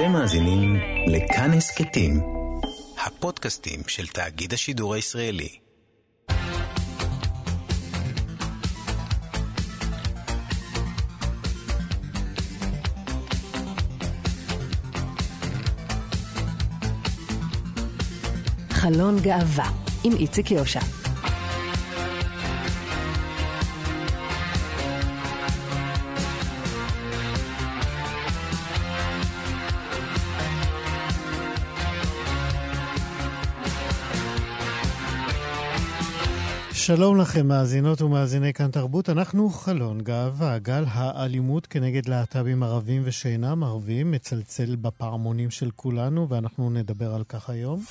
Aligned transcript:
אתם 0.00 0.12
מאזינים 0.12 0.76
לכאן 1.06 1.50
הסכתים, 1.52 2.20
הפודקאסטים 3.06 3.80
של 3.86 4.06
תאגיד 4.06 4.52
השידור 4.52 4.94
הישראלי. 4.94 5.48
חלון 18.70 19.20
גאווה 19.20 19.70
עם 20.04 20.12
איציק 20.16 20.50
יושע. 20.50 20.99
שלום 36.86 37.16
לכם, 37.16 37.48
מאזינות 37.48 38.02
ומאזיני 38.02 38.52
כאן 38.52 38.70
תרבות. 38.70 39.08
אנחנו 39.10 39.50
חלון 39.50 40.00
גאווה. 40.00 40.58
גל 40.58 40.84
האלימות 40.88 41.66
כנגד 41.66 42.08
להט"בים 42.08 42.62
ערבים 42.62 43.02
ושאינם 43.04 43.64
ערבים 43.64 44.10
מצלצל 44.10 44.76
בפעמונים 44.76 45.50
של 45.50 45.70
כולנו, 45.76 46.28
ואנחנו 46.28 46.70
נדבר 46.70 47.14
על 47.14 47.24
כך 47.28 47.50
היום. 47.50 47.84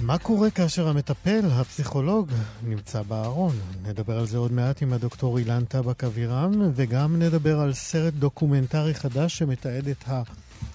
מה 0.00 0.18
קורה 0.18 0.50
כאשר 0.50 0.88
המטפל, 0.88 1.40
הפסיכולוג, 1.50 2.30
נמצא 2.64 3.02
בארון? 3.02 3.56
נדבר 3.82 4.18
על 4.18 4.26
זה 4.26 4.38
עוד 4.38 4.52
מעט 4.52 4.82
עם 4.82 4.92
הדוקטור 4.92 5.38
אילן 5.38 5.64
טבק 5.64 6.04
אבירם, 6.04 6.52
וגם 6.74 7.22
נדבר 7.22 7.60
על 7.60 7.72
סרט 7.72 8.14
דוקומנטרי 8.14 8.94
חדש 8.94 9.38
שמתעד 9.38 9.88
את 9.88 10.04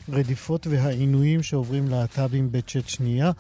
הרדיפות 0.10 0.68
והעינויים 0.68 1.44
שעוברים 1.44 1.88
להט"בים 1.88 2.52
בצ'צ'ניה. 2.52 3.32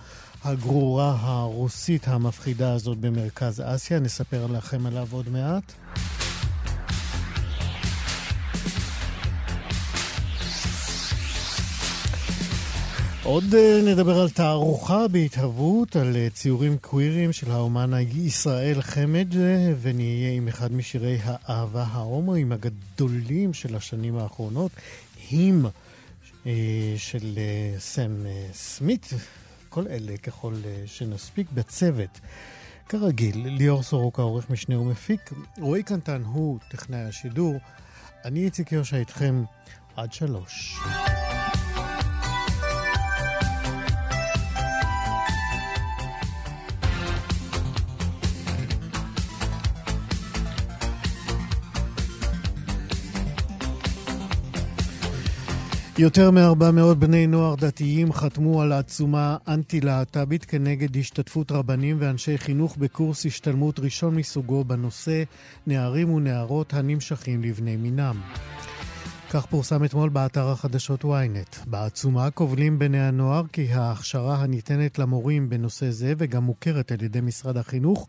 הגרורה 0.45 1.15
הרוסית 1.19 2.07
המפחידה 2.07 2.73
הזאת 2.73 2.97
במרכז 2.97 3.61
אסיה. 3.65 3.99
נספר 3.99 4.47
לכם 4.47 4.85
עליו 4.85 5.07
עוד 5.11 5.29
מעט. 5.29 5.73
עוד 13.23 13.43
אה, 13.55 13.81
נדבר 13.85 14.19
על 14.21 14.29
תערוכה 14.29 15.07
בהתהוות, 15.07 15.95
על 15.95 16.15
אה, 16.15 16.27
ציורים 16.33 16.77
קווירים 16.77 17.33
של 17.33 17.51
האומן 17.51 17.91
ישראל 18.15 18.81
חמד, 18.81 19.27
אה, 19.37 19.73
ונהיה 19.81 20.31
עם 20.31 20.47
אחד 20.47 20.73
משירי 20.73 21.17
האהבה 21.23 21.83
ההומואים 21.83 22.51
הגדולים 22.51 23.53
של 23.53 23.75
השנים 23.75 24.17
האחרונות, 24.17 24.71
הים 25.29 25.65
של 26.97 27.39
סם 27.79 28.11
סמית, 28.53 29.13
כל 29.75 29.87
אלה 29.87 30.17
ככל 30.17 30.53
אה, 30.65 30.83
שנספיק 30.85 31.51
בצוות. 31.51 32.19
כרגיל, 32.89 33.47
ליאור 33.47 33.83
סורוקה, 33.83 34.21
עורך 34.21 34.49
משנה 34.49 34.79
ומפיק, 34.79 35.31
רועי 35.57 35.83
קנטן 35.83 36.23
הוא 36.23 36.59
טכנאי 36.69 36.99
השידור. 36.99 37.55
אני 38.25 38.45
איציק 38.45 38.71
יושע 38.71 38.97
איתכם 38.97 39.43
עד 39.95 40.13
שלוש. 40.13 40.79
יותר 55.97 56.31
מ-400 56.31 56.93
בני 56.99 57.27
נוער 57.27 57.55
דתיים 57.55 58.13
חתמו 58.13 58.61
על 58.61 58.71
עצומה 58.71 59.37
אנטי-להט"בית 59.47 60.45
כנגד 60.45 60.97
השתתפות 60.97 61.51
רבנים 61.51 61.97
ואנשי 61.99 62.37
חינוך 62.37 62.77
בקורס 62.77 63.25
השתלמות 63.25 63.79
ראשון 63.79 64.15
מסוגו 64.15 64.63
בנושא 64.63 65.23
נערים 65.67 66.13
ונערות 66.13 66.73
הנמשכים 66.73 67.43
לבני 67.43 67.75
מינם. 67.75 68.21
כך 69.29 69.45
פורסם 69.45 69.83
אתמול 69.83 70.09
באתר 70.09 70.49
החדשות 70.49 71.03
ynet. 71.03 71.69
בעצומה 71.69 72.31
קובלים 72.31 72.79
בני 72.79 73.07
הנוער 73.07 73.43
כי 73.51 73.73
ההכשרה 73.73 74.35
הניתנת 74.35 74.99
למורים 74.99 75.49
בנושא 75.49 75.89
זה 75.89 76.13
וגם 76.17 76.43
מוכרת 76.43 76.91
על 76.91 77.03
ידי 77.03 77.21
משרד 77.21 77.57
החינוך 77.57 78.07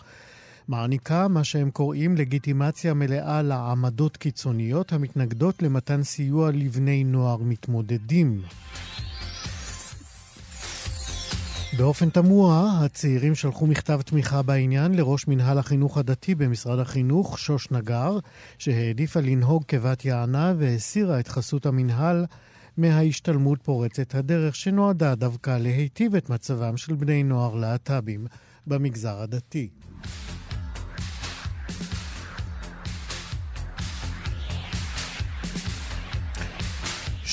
מעניקה 0.69 1.29
מה 1.29 1.45
שהם 1.45 1.71
קוראים 1.71 2.17
לגיטימציה 2.17 2.95
מלאה 2.95 3.43
לעמדות 3.43 4.17
קיצוניות 4.17 4.93
המתנגדות 4.93 5.63
למתן 5.63 6.03
סיוע 6.03 6.51
לבני 6.51 7.05
נוער 7.05 7.37
מתמודדים. 7.43 8.43
באופן 11.79 12.11
תמוה, 12.11 12.81
הצעירים 12.85 13.35
שלחו 13.35 13.67
מכתב 13.67 14.01
תמיכה 14.03 14.43
בעניין 14.43 14.95
לראש 14.95 15.29
מנהל 15.29 15.59
החינוך 15.59 15.99
הדתי 15.99 16.35
במשרד 16.35 16.79
החינוך, 16.79 17.39
שוש 17.39 17.71
נגר, 17.71 18.19
שהעדיפה 18.59 19.21
לנהוג 19.21 19.65
כבת 19.69 20.05
יענה 20.05 20.55
והסירה 20.59 21.21
את 21.21 21.29
חסות 21.29 21.67
המנהל 21.67 22.27
מההשתלמות 22.77 23.63
פורצת 23.63 24.15
הדרך 24.15 24.55
שנועדה 24.55 25.15
דווקא 25.15 25.59
להיטיב 25.59 26.15
את 26.15 26.31
מצבם 26.31 26.77
של 26.77 26.95
בני 26.95 27.23
נוער 27.23 27.55
להט"בים 27.55 28.27
במגזר 28.67 29.21
הדתי. 29.21 29.69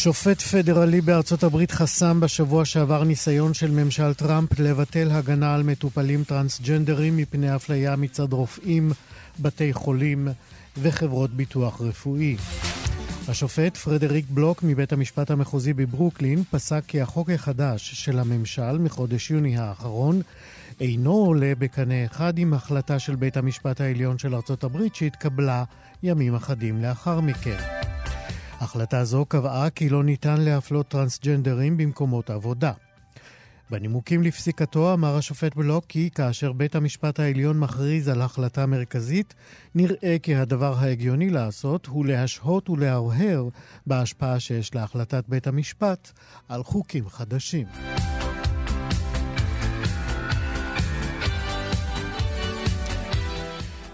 שופט 0.04 0.42
פדרלי 0.42 1.02
בארצות 1.02 1.44
הברית 1.44 1.72
חסם 1.72 2.20
בשבוע 2.20 2.66
שעבר 2.66 3.04
ניסיון 3.04 3.54
של 3.54 3.72
ממשל 3.72 4.14
טראמפ 4.14 4.60
לבטל 4.60 5.12
הגנה 5.12 5.56
על 5.56 5.64
מטופלים 5.64 6.24
טרנסג'נדרים 6.24 7.18
מפני 7.18 7.56
אפליה 7.56 7.96
מצד 7.96 8.34
רופאים, 8.34 8.92
בתי 9.40 9.74
חולים 9.74 10.28
וחברות 10.78 11.30
ביטוח 11.30 11.82
רפואי. 11.82 12.36
השופט 13.28 13.78
פרדריק 13.78 14.26
בלוק 14.30 14.64
מבית 14.64 14.94
המשפט 14.94 15.32
המחוזי 15.32 15.74
בברוקלין 15.74 16.44
פסק 16.52 16.84
כי 16.88 17.02
החוק 17.02 17.30
החדש 17.30 17.94
של 17.94 18.20
הממשל 18.20 18.78
מחודש 18.78 19.32
יוני 19.32 19.58
האחרון 19.58 20.22
אינו 20.80 21.14
עולה 21.14 21.54
בקנה 21.60 22.06
אחד 22.06 22.38
עם 22.38 22.54
החלטה 22.54 23.00
של 23.00 23.16
בית 23.16 23.38
המשפט 23.38 23.82
העליון 23.82 24.18
של 24.18 24.36
ארצות 24.36 24.64
הברית 24.64 24.96
שהתקבלה 24.96 25.64
ימים 26.04 26.36
אחדים 26.36 26.82
לאחר 26.82 27.22
מכן. 27.22 27.93
החלטה 28.64 29.04
זו 29.04 29.26
קבעה 29.26 29.70
כי 29.70 29.90
לא 29.90 30.04
ניתן 30.04 30.42
להפלות 30.42 30.88
טרנסג'נדרים 30.88 31.78
במקומות 31.78 32.30
עבודה. 32.30 32.72
בנימוקים 33.70 34.24
לפסיקתו 34.24 34.94
אמר 34.94 35.18
השופט 35.18 35.56
בלוק 35.56 35.86
כי 35.88 36.10
כאשר 36.16 36.52
בית 36.52 36.76
המשפט 36.76 37.20
העליון 37.20 37.60
מכריז 37.60 38.10
על 38.10 38.22
החלטה 38.22 38.66
מרכזית, 38.66 39.34
נראה 39.76 40.18
כי 40.24 40.36
הדבר 40.36 40.76
ההגיוני 40.78 41.30
לעשות 41.30 41.86
הוא 41.86 42.06
להשהות 42.06 42.70
ולהרהר 42.70 43.50
בהשפעה 43.88 44.40
שיש 44.40 44.76
להחלטת 44.76 45.24
בית 45.28 45.48
המשפט 45.48 46.12
על 46.50 46.64
חוקים 46.64 47.10
חדשים. 47.10 47.68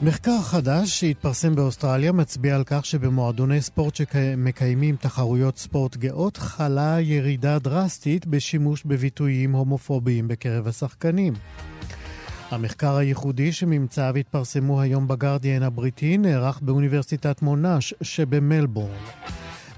מחקר 0.01 0.41
חדש 0.41 0.99
שהתפרסם 0.99 1.55
באוסטרליה 1.55 2.11
מצביע 2.11 2.55
על 2.55 2.63
כך 2.65 2.85
שבמועדוני 2.85 3.61
ספורט 3.61 3.95
שמקיימים 3.95 4.95
תחרויות 4.95 5.57
ספורט 5.57 5.97
גאות 5.97 6.37
חלה 6.37 6.97
ירידה 7.01 7.59
דרסטית 7.59 8.25
בשימוש 8.25 8.83
בביטויים 8.83 9.55
הומופוביים 9.55 10.27
בקרב 10.27 10.67
השחקנים. 10.67 11.33
המחקר 12.51 12.95
הייחודי 12.95 13.51
שממצאיו 13.51 14.15
התפרסמו 14.15 14.81
היום 14.81 15.07
בגרדיאן 15.07 15.63
הבריטי 15.63 16.17
נערך 16.17 16.59
באוניברסיטת 16.61 17.41
מונאש 17.41 17.93
שבמלבורן. 18.01 18.95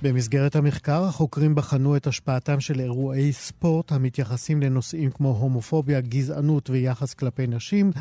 במסגרת 0.02 0.56
המחקר 0.56 1.04
החוקרים 1.04 1.56
בחנו 1.56 1.96
את 1.96 2.08
השפעתם 2.08 2.60
של 2.60 2.80
אירועי 2.80 3.34
ספורט 3.34 3.92
המתייחסים 3.92 4.62
לנושאים 4.62 5.12
כמו 5.12 5.30
הומופוביה, 5.30 6.02
גזענות 6.02 6.70
ויחס 6.70 7.14
כלפי 7.14 7.48
נשים 7.48 7.92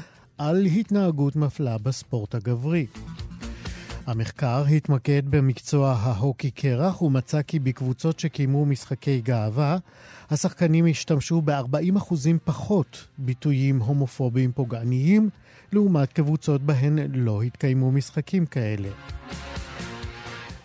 על 0.42 0.66
התנהגות 0.66 1.36
מפלה 1.36 1.78
בספורט 1.78 2.34
הגברי. 2.34 2.86
המחקר 4.06 4.64
התמקד 4.64 5.22
במקצוע 5.30 5.92
ההוקי 5.92 6.50
קרח 6.50 7.02
ומצא 7.02 7.42
כי 7.42 7.58
בקבוצות 7.58 8.20
שקיימו 8.20 8.66
משחקי 8.66 9.20
גאווה, 9.20 9.78
השחקנים 10.30 10.86
השתמשו 10.86 11.42
ב-40% 11.44 12.14
פחות 12.44 13.06
ביטויים 13.18 13.78
הומופוביים 13.78 14.52
פוגעניים, 14.52 15.30
לעומת 15.72 16.12
קבוצות 16.12 16.62
בהן 16.62 16.98
לא 17.14 17.42
התקיימו 17.42 17.92
משחקים 17.92 18.46
כאלה. 18.46 18.88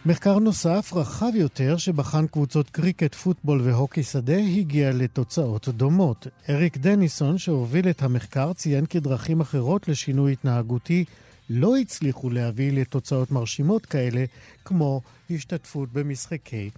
מחקר 0.07 0.39
נוסף, 0.39 0.93
רחב 0.93 1.31
יותר, 1.35 1.77
שבחן 1.77 2.27
קבוצות 2.27 2.69
קריקט, 2.69 3.15
פוטבול 3.15 3.61
והוקי 3.61 4.03
שדה, 4.03 4.37
הגיע 4.37 4.91
לתוצאות 4.91 5.69
דומות. 5.69 6.27
אריק 6.49 6.77
דניסון, 6.77 7.37
שהוביל 7.37 7.89
את 7.89 8.03
המחקר, 8.03 8.53
ציין 8.53 8.85
כי 8.85 8.99
דרכים 8.99 9.41
אחרות 9.41 9.87
לשינוי 9.87 10.33
התנהגותי 10.33 11.05
לא 11.49 11.77
הצליחו 11.77 12.29
להביא 12.29 12.71
לתוצאות 12.71 13.31
מרשימות 13.31 13.85
כאלה, 13.85 14.25
כמו 14.65 15.01
השתתפות 15.29 15.93
במשחקי 15.93 16.69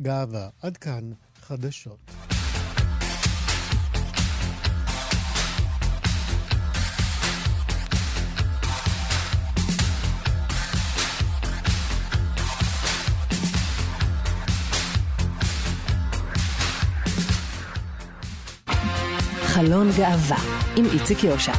גאווה. 0.00 0.48
עד 0.62 0.76
כאן 0.76 1.12
חדשות. 1.42 2.15
חלון 19.56 19.88
גאווה 19.98 20.36
עם 20.76 20.84
איציק 20.84 21.24
יושע. 21.24 21.52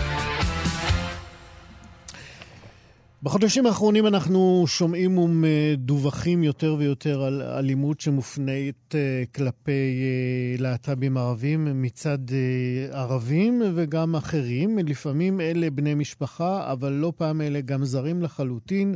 בחודשים 3.24 3.66
האחרונים 3.66 4.08
אנחנו 4.08 4.64
שומעים 4.68 5.18
ומדווחים 5.18 6.44
יותר 6.44 6.76
ויותר 6.80 7.24
על 7.24 7.42
אלימות 7.42 8.02
שמופנית 8.02 8.96
אה, 8.96 9.24
כלפי 9.36 9.72
אה, 9.72 10.56
להט"בים 10.60 11.18
ערבים 11.18 11.82
מצד 11.82 12.18
אה, 12.32 13.00
ערבים 13.00 13.62
וגם 13.76 14.16
אחרים. 14.16 14.80
לפעמים 14.80 15.42
אלה 15.42 15.70
בני 15.70 15.94
משפחה, 15.94 16.72
אבל 16.72 16.92
לא 16.92 17.14
פעם 17.18 17.42
אלה 17.42 17.62
גם 17.62 17.86
זרים 17.86 18.22
לחלוטין, 18.22 18.96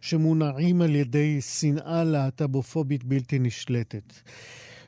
שמונעים 0.00 0.82
על 0.82 0.94
ידי 0.94 1.40
שנאה 1.40 2.04
להט"בופובית 2.04 3.04
בלתי 3.04 3.38
נשלטת. 3.38 4.12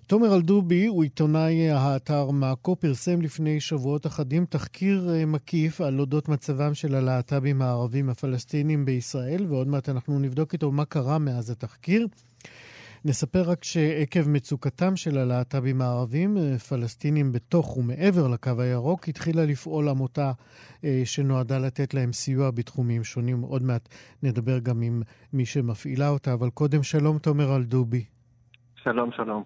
תומר 0.06 0.34
אלדובי 0.34 0.86
הוא 0.86 1.02
עיתונאי 1.02 1.70
האתר 1.70 2.30
מאקו, 2.30 2.76
פרסם 2.76 3.20
לפני 3.22 3.60
שבועות 3.60 4.06
אחדים 4.06 4.46
תחקיר 4.46 5.10
אה, 5.14 5.26
מקיף 5.26 5.80
על 5.80 6.00
אודות 6.00 6.28
מצבם 6.28 6.74
של 6.74 6.94
הלהט"בים 6.94 7.62
הערבים 7.62 8.10
הפלסטינים 8.10 8.84
בישראל, 8.84 9.46
ועוד 9.48 9.68
מעט 9.68 9.88
אנחנו 9.88 10.18
נבדוק 10.18 10.52
איתו 10.52 10.72
מה 10.72 10.84
קרה 10.84 11.18
מאז 11.18 11.50
התחקיר. 11.50 12.06
נספר 13.04 13.42
רק 13.42 13.64
שעקב 13.64 14.28
מצוקתם 14.28 14.96
של 14.96 15.18
הלהט"בים 15.18 15.82
הערבים, 15.82 16.38
אה, 16.38 16.58
פלסטינים 16.58 17.32
בתוך 17.32 17.76
ומעבר 17.76 18.28
לקו 18.28 18.50
הירוק, 18.58 19.08
התחילה 19.08 19.46
לפעול 19.46 19.88
עמותה 19.88 20.32
אה, 20.84 21.02
שנועדה 21.04 21.58
לתת 21.58 21.94
להם 21.94 22.12
סיוע 22.12 22.50
בתחומים 22.50 23.04
שונים. 23.04 23.40
עוד 23.40 23.62
מעט 23.62 23.88
נדבר 24.22 24.58
גם 24.58 24.82
עם 24.82 25.02
מי 25.32 25.46
שמפעילה 25.46 26.08
אותה, 26.08 26.32
אבל 26.32 26.50
קודם 26.50 26.82
שלום 26.82 27.18
תומר 27.18 27.56
אלדובי. 27.56 28.13
שלום, 28.84 29.12
שלום. 29.12 29.42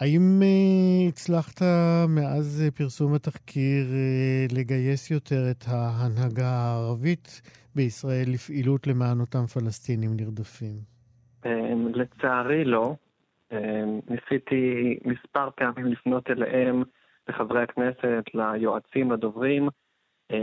האם 0.00 0.40
uh, 0.40 1.08
הצלחת 1.08 1.62
מאז 2.08 2.64
uh, 2.66 2.78
פרסום 2.78 3.14
התחקיר 3.14 3.84
uh, 3.86 4.58
לגייס 4.58 5.10
יותר 5.10 5.50
את 5.50 5.64
ההנהגה 5.68 6.48
הערבית 6.48 7.42
בישראל 7.74 8.24
לפעילות 8.34 8.86
למען 8.86 9.20
אותם 9.20 9.46
פלסטינים 9.46 10.10
נרדפים? 10.16 10.76
Um, 11.44 11.48
לצערי 11.94 12.64
לא. 12.64 12.94
Um, 13.52 13.56
ניסיתי 14.10 14.98
מספר 15.04 15.50
פעמים 15.56 15.86
לפנות 15.86 16.30
אליהם, 16.30 16.82
לחברי 17.28 17.62
הכנסת, 17.62 18.24
ליועצים, 18.34 19.12
לדוברים. 19.12 19.68
Um, 20.32 20.36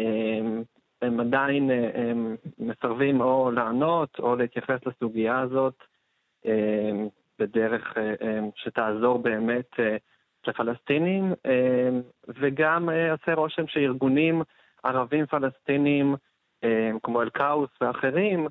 הם 1.02 1.20
עדיין 1.20 1.70
הם 1.94 2.36
מסרבים 2.60 3.22
או 3.22 3.52
לענות 3.52 4.20
או 4.20 4.36
להתייחס 4.36 4.80
לסוגיה 4.86 5.40
הזאת. 5.40 5.76
בדרך 7.40 7.98
אה, 7.98 8.14
אה, 8.22 8.40
שתעזור 8.56 9.18
באמת 9.20 9.80
אה, 9.80 9.98
לפלסטינים, 10.48 11.34
וגם 12.28 12.90
עושה 13.12 13.34
רושם 13.34 13.68
שארגונים 13.68 14.42
ערבים 14.84 15.26
פלסטינים 15.26 16.16
כמו 17.04 17.22
אל-כאוס 17.22 17.70
ואחרים, 17.82 18.48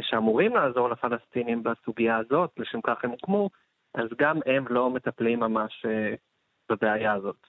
שאמורים 0.00 0.56
לעזור 0.56 0.88
לפלסטינים 0.88 1.62
בסוגיה 1.62 2.16
הזאת, 2.16 2.50
לשם 2.56 2.80
כך 2.80 3.04
הם 3.04 3.10
הוקמו, 3.10 3.50
אז 3.94 4.08
גם 4.18 4.38
הם 4.46 4.64
לא 4.70 4.90
מטפלים 4.90 5.40
ממש 5.40 5.86
בבעיה 6.70 7.12
הזאת. 7.12 7.46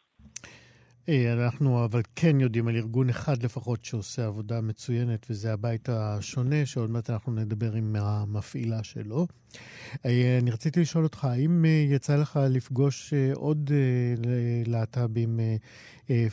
אה, 1.09 1.33
אנחנו 1.33 1.85
אבל 1.85 2.01
כן 2.15 2.39
יודעים 2.39 2.67
על 2.67 2.75
ארגון 2.75 3.09
אחד 3.09 3.43
לפחות 3.43 3.85
שעושה 3.85 4.25
עבודה 4.25 4.61
מצוינת, 4.61 5.25
וזה 5.29 5.53
הבית 5.53 5.89
השונה, 5.89 6.65
שעוד 6.65 6.89
מעט 6.89 7.09
אנחנו 7.09 7.31
נדבר 7.33 7.73
עם 7.73 7.95
המפעילה 7.95 8.83
שלו. 8.83 9.27
אה, 10.05 10.37
אני 10.41 10.51
רציתי 10.51 10.81
לשאול 10.81 11.03
אותך, 11.03 11.25
האם 11.25 11.65
אה, 11.65 11.85
יצא 11.89 12.15
לך 12.15 12.39
לפגוש 12.49 13.13
עוד 13.33 13.71
להט"בים 14.65 15.39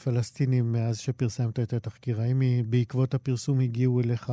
פלסטינים 0.05 0.73
מאז 0.73 0.99
שפרסמת 0.99 1.61
את 1.61 1.73
התחקיר? 1.73 2.21
האם 2.21 2.43
בעקבות 2.71 3.15
הפרסום 3.15 3.61
הגיעו 3.61 4.01
אליך 4.01 4.33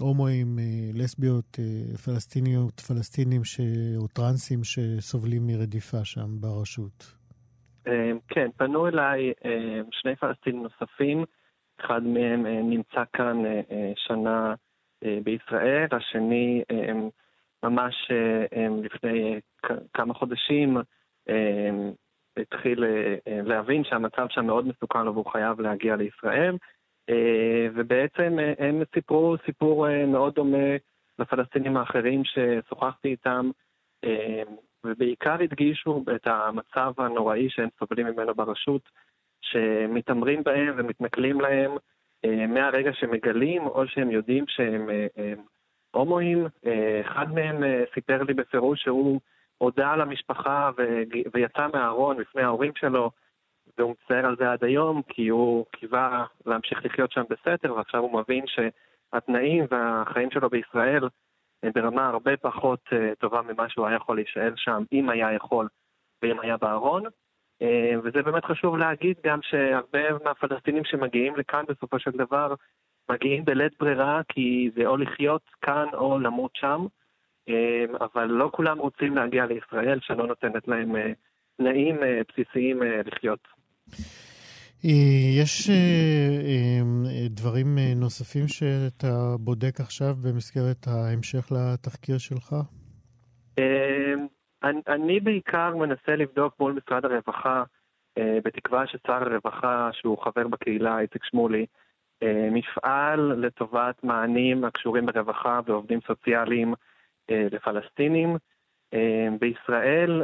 הומואים, 0.00 0.58
לסביות, 0.94 1.58
פלסטיניות, 2.04 2.80
פלסטינים 2.80 3.42
או 3.96 4.08
טרנסים 4.08 4.64
שסובלים 4.64 5.46
מרדיפה 5.46 6.04
שם 6.04 6.36
ברשות? 6.40 7.21
אמ, 7.86 8.18
כן, 8.28 8.50
פנו 8.56 8.88
אליי 8.88 9.32
אמ, 9.44 9.84
שני 9.90 10.16
פלסטינים 10.16 10.62
נוספים, 10.62 11.24
אחד 11.80 12.02
מהם 12.02 12.46
אה, 12.46 12.60
נמצא 12.62 13.02
כאן 13.12 13.46
אה, 13.46 13.60
אה, 13.70 13.92
שנה 13.96 14.54
בישראל, 15.22 15.86
השני 15.92 16.62
אמ, 16.70 17.08
ממש 17.62 18.10
לפני 18.82 19.40
כמה 19.94 20.14
חודשים 20.14 20.76
התחיל 22.36 22.84
להבין 23.26 23.84
שהמצב 23.84 24.26
שם 24.30 24.46
מאוד 24.46 24.66
מסוכן 24.66 25.08
והוא 25.08 25.32
חייב 25.32 25.60
להגיע 25.60 25.96
לישראל, 25.96 26.56
ובעצם 27.74 28.38
הם 28.58 28.82
סיפרו 28.94 29.36
סיפור 29.46 29.86
מאוד 30.06 30.34
דומה 30.34 30.76
לפלסטינים 31.18 31.76
האחרים 31.76 32.22
ששוחחתי 32.24 33.08
איתם. 33.08 33.50
ובעיקר 34.84 35.36
הדגישו 35.42 36.04
את 36.16 36.26
המצב 36.26 36.92
הנוראי 36.98 37.50
שהם 37.50 37.68
סובלים 37.78 38.06
ממנו 38.06 38.34
ברשות, 38.34 38.82
שמתעמרים 39.42 40.42
בהם 40.42 40.74
ומתנכלים 40.76 41.40
להם 41.40 41.70
אה, 42.24 42.46
מהרגע 42.46 42.92
שמגלים 42.92 43.66
או 43.66 43.88
שהם 43.88 44.10
יודעים 44.10 44.44
שהם 44.48 44.90
אה, 44.90 45.06
אה, 45.18 45.32
הומואים. 45.90 46.46
אחד 47.00 47.32
מהם 47.34 47.62
סיפר 47.94 48.22
לי 48.22 48.34
בפירוש 48.34 48.82
שהוא 48.82 49.20
הודה 49.58 49.96
למשפחה 49.96 50.70
ויצא 51.34 51.68
מהארון 51.72 52.16
בפני 52.16 52.42
ההורים 52.42 52.72
שלו, 52.76 53.10
והוא 53.78 53.90
מצטער 53.90 54.26
על 54.26 54.36
זה 54.36 54.52
עד 54.52 54.64
היום, 54.64 55.02
כי 55.08 55.28
הוא 55.28 55.66
קיווה 55.72 56.24
להמשיך 56.46 56.84
לחיות 56.84 57.12
שם 57.12 57.22
בסתר, 57.30 57.74
ועכשיו 57.74 58.00
הוא 58.00 58.20
מבין 58.20 58.44
שהתנאים 58.46 59.64
והחיים 59.70 60.30
שלו 60.30 60.50
בישראל 60.50 61.08
ברמה 61.70 62.08
הרבה 62.08 62.36
פחות 62.36 62.80
אה, 62.92 63.14
טובה 63.18 63.42
ממה 63.42 63.68
שהוא 63.68 63.86
היה 63.86 63.96
יכול 63.96 64.16
להישאר 64.16 64.52
שם, 64.56 64.82
אם 64.92 65.08
היה 65.08 65.32
יכול 65.32 65.68
ואם 66.22 66.40
היה 66.40 66.56
בארון. 66.56 67.02
אה, 67.62 67.92
וזה 68.04 68.22
באמת 68.22 68.44
חשוב 68.44 68.76
להגיד 68.76 69.16
גם 69.24 69.38
שהרבה 69.42 69.98
מהפלסטינים 70.24 70.84
שמגיעים 70.84 71.36
לכאן 71.36 71.64
בסופו 71.68 71.98
של 71.98 72.10
דבר, 72.10 72.54
מגיעים 73.10 73.44
בלית 73.44 73.72
ברירה 73.80 74.20
כי 74.28 74.70
זה 74.76 74.86
או 74.86 74.96
לחיות 74.96 75.42
כאן 75.62 75.86
או 75.92 76.18
למות 76.18 76.50
שם, 76.54 76.86
אה, 77.48 77.84
אבל 78.00 78.24
לא 78.24 78.50
כולם 78.52 78.78
רוצים 78.78 79.16
להגיע 79.16 79.46
לישראל 79.46 79.98
שלא 80.02 80.26
נותנת 80.26 80.68
להם 80.68 80.92
תנאים 81.56 81.96
בסיסיים 82.28 82.82
לחיות. 83.04 83.48
אה, 84.84 85.42
יש 85.42 85.70
אה, 85.70 85.74
אה, 87.06 87.28
דברים 87.28 87.66
נוספים 87.96 88.48
שאתה 88.48 89.36
בודק 89.40 89.80
עכשיו 89.80 90.14
במסגרת 90.24 90.86
ההמשך 90.86 91.52
לתחקיר 91.52 92.18
שלך? 92.18 92.54
אני 94.88 95.20
בעיקר 95.20 95.76
מנסה 95.76 96.16
לבדוק 96.16 96.54
מול 96.60 96.72
משרד 96.72 97.04
הרווחה, 97.04 97.62
בתקווה 98.18 98.86
ששר 98.86 99.12
הרווחה, 99.12 99.90
שהוא 99.92 100.18
חבר 100.24 100.48
בקהילה, 100.48 101.00
איציק 101.00 101.24
שמולי, 101.24 101.66
מפעל 102.24 103.20
לטובת 103.20 104.04
מענים 104.04 104.64
הקשורים 104.64 105.06
ברווחה 105.06 105.60
ועובדים 105.66 106.00
סוציאליים 106.06 106.74
לפלסטינים. 107.28 108.36
בישראל, 109.40 110.22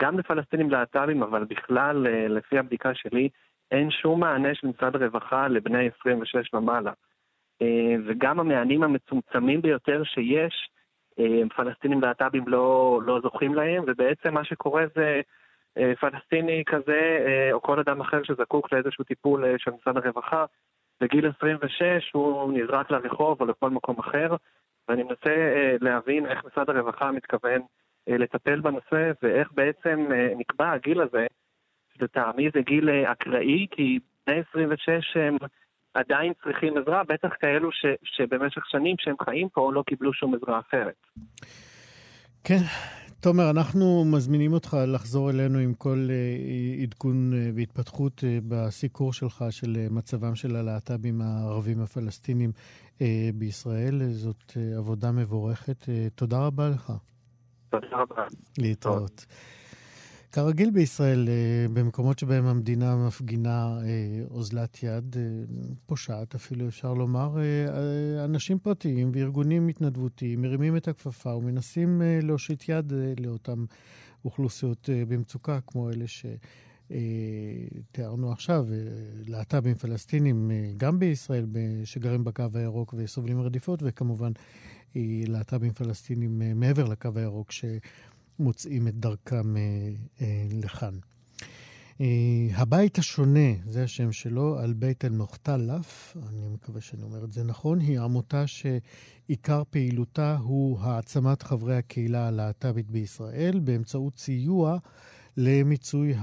גם 0.00 0.18
לפלסטינים 0.18 0.70
להט"בים, 0.70 1.22
אבל 1.22 1.44
בכלל, 1.44 2.06
לפי 2.28 2.58
הבדיקה 2.58 2.94
שלי, 2.94 3.28
אין 3.70 3.90
שום 3.90 4.20
מענה 4.20 4.54
של 4.54 4.66
משרד 4.66 4.96
הרווחה 4.96 5.48
לבני 5.48 5.88
26 6.00 6.54
ומעלה. 6.54 6.92
אה, 7.62 7.94
וגם 8.06 8.40
המענים 8.40 8.82
המצומצמים 8.82 9.62
ביותר 9.62 10.02
שיש, 10.04 10.70
אה, 11.18 11.42
פלסטינים 11.56 12.00
להט"בים 12.00 12.48
לא, 12.48 13.00
לא 13.04 13.20
זוכים 13.20 13.54
להם, 13.54 13.84
ובעצם 13.86 14.34
מה 14.34 14.44
שקורה 14.44 14.84
זה 14.94 15.20
אה, 15.78 15.92
פלסטיני 16.00 16.62
כזה, 16.66 17.18
או 17.52 17.62
כל 17.62 17.80
אדם 17.80 18.00
אחר 18.00 18.22
שזקוק 18.22 18.72
לאיזשהו 18.72 19.04
טיפול 19.04 19.44
של 19.58 19.70
משרד 19.70 19.96
הרווחה, 19.96 20.44
בגיל 21.00 21.30
26 21.38 22.10
הוא 22.12 22.52
נזרק 22.52 22.90
לרחוב 22.90 23.40
או 23.40 23.46
לכל 23.46 23.70
מקום 23.70 23.98
אחר, 23.98 24.36
ואני 24.88 25.02
מנסה 25.02 25.34
להבין 25.80 26.26
איך 26.26 26.44
משרד 26.44 26.70
הרווחה 26.70 27.10
מתכוון 27.10 27.62
לטפל 28.06 28.60
בנושא, 28.60 29.12
ואיך 29.22 29.52
בעצם 29.52 30.06
נקבע 30.36 30.70
הגיל 30.70 31.00
הזה, 31.00 31.26
לטעמי 32.02 32.48
זה 32.54 32.60
גיל 32.60 32.88
אה, 32.90 33.12
אקראי, 33.12 33.66
כי 33.70 33.98
בני 34.26 34.36
26 34.50 35.16
הם 35.16 35.36
עדיין 35.94 36.32
צריכים 36.44 36.74
עזרה, 36.78 37.02
בטח 37.04 37.28
כאלו 37.40 37.72
ש, 37.72 37.86
שבמשך 38.04 38.62
שנים 38.66 38.96
שהם 38.98 39.14
חיים 39.24 39.48
פה 39.48 39.72
לא 39.72 39.82
קיבלו 39.86 40.12
שום 40.12 40.34
עזרה 40.34 40.60
אחרת. 40.60 40.94
כן, 42.44 42.62
תומר, 43.20 43.50
אנחנו 43.50 44.04
מזמינים 44.04 44.52
אותך 44.52 44.76
לחזור 44.86 45.30
אלינו 45.30 45.58
עם 45.58 45.74
כל 45.74 46.08
עדכון 46.82 47.32
והתפתחות 47.56 48.24
בסיקור 48.48 49.12
שלך 49.12 49.44
של 49.50 49.76
מצבם 49.90 50.34
של 50.34 50.56
הלהט"בים 50.56 51.20
הערבים 51.20 51.80
הפלסטינים 51.82 52.50
בישראל. 53.34 53.98
זאת 54.08 54.52
עבודה 54.78 55.12
מבורכת. 55.12 55.84
תודה 56.14 56.46
רבה 56.46 56.68
לך. 56.68 56.92
תודה 57.70 57.86
רבה. 57.92 58.24
להתראות. 58.58 59.26
כרגיל 60.32 60.70
בישראל, 60.70 61.28
אה, 61.28 61.66
במקומות 61.72 62.18
שבהם 62.18 62.46
המדינה 62.46 62.96
מפגינה 63.06 63.78
אה, 63.82 64.24
אוזלת 64.30 64.82
יד, 64.82 65.16
אה, 65.16 65.22
פושעת 65.86 66.34
אפילו 66.34 66.68
אפשר 66.68 66.94
לומר, 66.94 67.36
אנשים 68.24 68.58
פרטיים 68.58 69.10
וארגונים 69.14 69.68
התנדבותיים 69.68 70.42
מרימים 70.42 70.76
את 70.76 70.88
הכפפה 70.88 71.34
ומנסים 71.34 72.02
להושיט 72.22 72.68
יד 72.68 72.92
לאותן 73.20 73.64
אוכלוסיות 74.24 74.88
במצוקה, 75.08 75.58
כמו 75.66 75.90
אלה 75.90 76.04
שתיארנו 76.90 78.32
עכשיו, 78.32 78.66
להט"בים 79.26 79.74
פלסטינים, 79.74 80.50
גם 80.76 80.98
בישראל, 80.98 81.46
שגרים 81.84 82.24
בקו 82.24 82.44
הירוק 82.54 82.94
וסובלים 82.96 83.36
מרדיפות, 83.36 83.80
וכמובן 83.82 84.32
להט"בים 85.26 85.72
פלסטינים 85.72 86.42
מעבר 86.60 86.84
לקו 86.84 87.10
הירוק, 87.14 87.52
ש... 87.52 87.64
מוצאים 88.40 88.88
את 88.88 88.94
דרכם 88.94 89.56
אה, 89.56 89.62
אה, 90.20 90.46
לכאן. 90.52 90.94
אה, 92.00 92.06
הבית 92.52 92.98
השונה, 92.98 93.50
זה 93.66 93.84
השם 93.84 94.12
שלו, 94.12 94.58
על 94.58 94.72
בית 94.72 95.04
אל-מוכתלף, 95.04 96.16
אני 96.28 96.48
מקווה 96.48 96.80
שאני 96.80 97.02
אומר 97.02 97.24
את 97.24 97.32
זה 97.32 97.44
נכון, 97.44 97.80
היא 97.80 98.00
עמותה 98.00 98.44
שעיקר 98.46 99.62
פעילותה 99.70 100.36
הוא 100.36 100.80
העצמת 100.80 101.42
חברי 101.42 101.76
הקהילה 101.76 102.28
הלהט"בית 102.28 102.90
בישראל 102.90 103.60
באמצעות 103.64 104.18
סיוע 104.18 104.78
למיצוי 105.36 106.14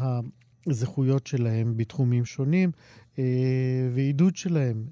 הזכויות 0.67 1.27
שלהם 1.27 1.77
בתחומים 1.77 2.25
שונים 2.25 2.71
ועידוד 3.93 4.35
שלהם 4.35 4.85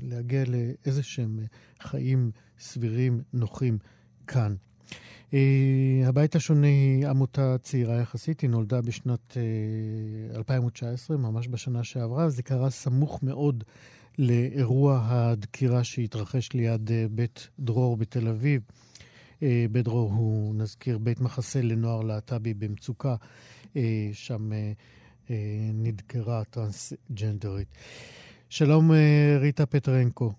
להגיע 0.00 0.44
לאיזה 0.46 1.02
שהם 1.02 1.38
חיים 1.80 2.30
סבירים, 2.58 3.22
נוחים 3.32 3.78
כאן. 4.26 4.54
Uh, 5.36 6.08
הבית 6.08 6.34
השונה 6.36 6.66
היא 6.66 7.06
עמותה 7.06 7.58
צעירה 7.58 8.00
יחסית, 8.00 8.40
היא 8.40 8.50
נולדה 8.50 8.80
בשנת 8.80 9.30
uh, 9.30 9.36
אה, 10.32 10.36
2019, 10.36 11.16
ממש 11.16 11.48
בשנה 11.48 11.84
שעברה, 11.84 12.26
וזה 12.26 12.42
קרה 12.42 12.70
סמוך 12.70 13.22
מאוד 13.22 13.64
לאירוע 14.18 15.00
הדקירה 15.04 15.84
שהתרחש 15.84 16.52
ליד 16.52 16.88
uh, 16.88 16.92
בית 17.10 17.48
דרור 17.58 17.96
בתל 17.96 18.28
אביב. 18.28 18.62
בית 19.72 19.84
דרור 19.84 20.12
הוא, 20.12 20.54
נזכיר, 20.54 20.98
בית 20.98 21.20
מחסה 21.20 21.62
לנוער 21.62 22.00
להט"בי 22.00 22.54
במצוקה, 22.54 23.14
שם 24.12 24.50
נדקרה 25.74 26.44
טרנסג'נדרית. 26.44 27.68
שלום, 28.48 28.90
ריטה 29.40 29.66
פטרנקו. 29.66 30.32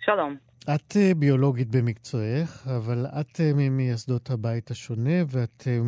שלום. 0.00 0.47
את 0.74 0.96
אה, 0.96 1.14
ביולוגית 1.14 1.68
במקצועך, 1.70 2.68
אבל 2.76 3.06
את 3.20 3.40
אה, 3.40 3.50
ממייסדות 3.54 4.30
הבית 4.30 4.70
השונה, 4.70 5.22
ואת 5.28 5.64
אה, 5.66 5.78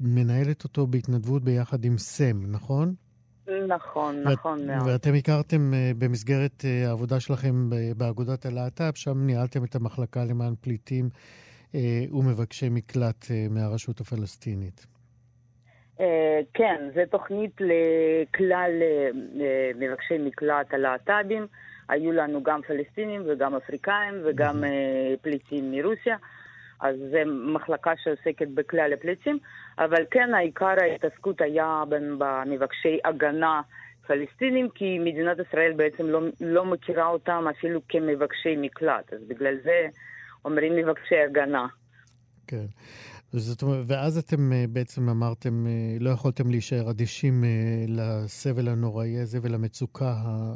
מנהלת 0.00 0.64
אותו 0.64 0.86
בהתנדבות 0.86 1.44
ביחד 1.44 1.84
עם 1.84 1.98
סם, 1.98 2.52
נכון? 2.52 2.94
נכון, 3.68 4.22
נכון 4.22 4.66
מאוד. 4.66 4.88
ואתם 4.88 5.14
הכרתם 5.14 5.72
במסגרת 5.98 6.64
העבודה 6.86 7.20
שלכם 7.20 7.70
באגודת 7.96 8.46
הלהט"ב, 8.46 8.90
שם 8.94 9.26
ניהלתם 9.26 9.64
את 9.64 9.74
המחלקה 9.74 10.24
למען 10.24 10.54
פליטים 10.60 11.08
ומבקשי 12.12 12.68
מקלט 12.68 13.26
מהרשות 13.50 14.00
הפלסטינית. 14.00 14.86
כן, 16.54 16.88
זו 16.94 17.00
תוכנית 17.10 17.60
לכלל 17.60 18.70
מבקשי 19.74 20.18
מקלט 20.18 20.74
הלהט"בים. 20.74 21.46
היו 21.88 22.12
לנו 22.12 22.42
גם 22.42 22.60
פלסטינים 22.62 23.22
וגם 23.26 23.54
אפריקאים 23.54 24.14
וגם 24.24 24.64
uh, 24.64 24.66
פליטים 25.22 25.72
מרוסיה. 25.72 26.16
אז 26.80 26.96
זו 27.10 27.18
מחלקה 27.54 27.92
שעוסקת 27.96 28.48
בכלל 28.54 28.92
הפליטים, 28.92 29.38
אבל 29.78 30.04
כן, 30.10 30.34
העיקר 30.34 30.74
ההתעסקות 30.80 31.40
היה 31.40 31.82
במבקשי 31.88 32.98
הגנה 33.04 33.60
פלסטינים, 34.06 34.68
כי 34.74 34.98
מדינת 34.98 35.36
ישראל 35.48 35.72
בעצם 35.76 36.06
לא, 36.06 36.20
לא 36.40 36.64
מכירה 36.64 37.06
אותם 37.06 37.44
אפילו 37.50 37.80
כמבקשי 37.88 38.56
מקלט, 38.56 39.12
אז 39.12 39.20
בגלל 39.28 39.54
זה 39.64 39.88
אומרים 40.44 40.76
מבקשי 40.76 41.18
הגנה. 41.18 41.66
כן. 42.46 42.64
זאת 43.32 43.62
אומרת, 43.62 43.84
ואז 43.86 44.18
אתם 44.18 44.52
אה, 44.52 44.64
בעצם 44.72 45.08
אמרתם, 45.08 45.66
אה, 45.66 45.96
לא 46.00 46.10
יכולתם 46.10 46.50
להישאר 46.50 46.90
אדישים 46.90 47.44
אה, 47.44 47.48
לסבל 47.88 48.68
הנוראי 48.68 49.18
הזה 49.18 49.38
ולמצוקה 49.42 50.14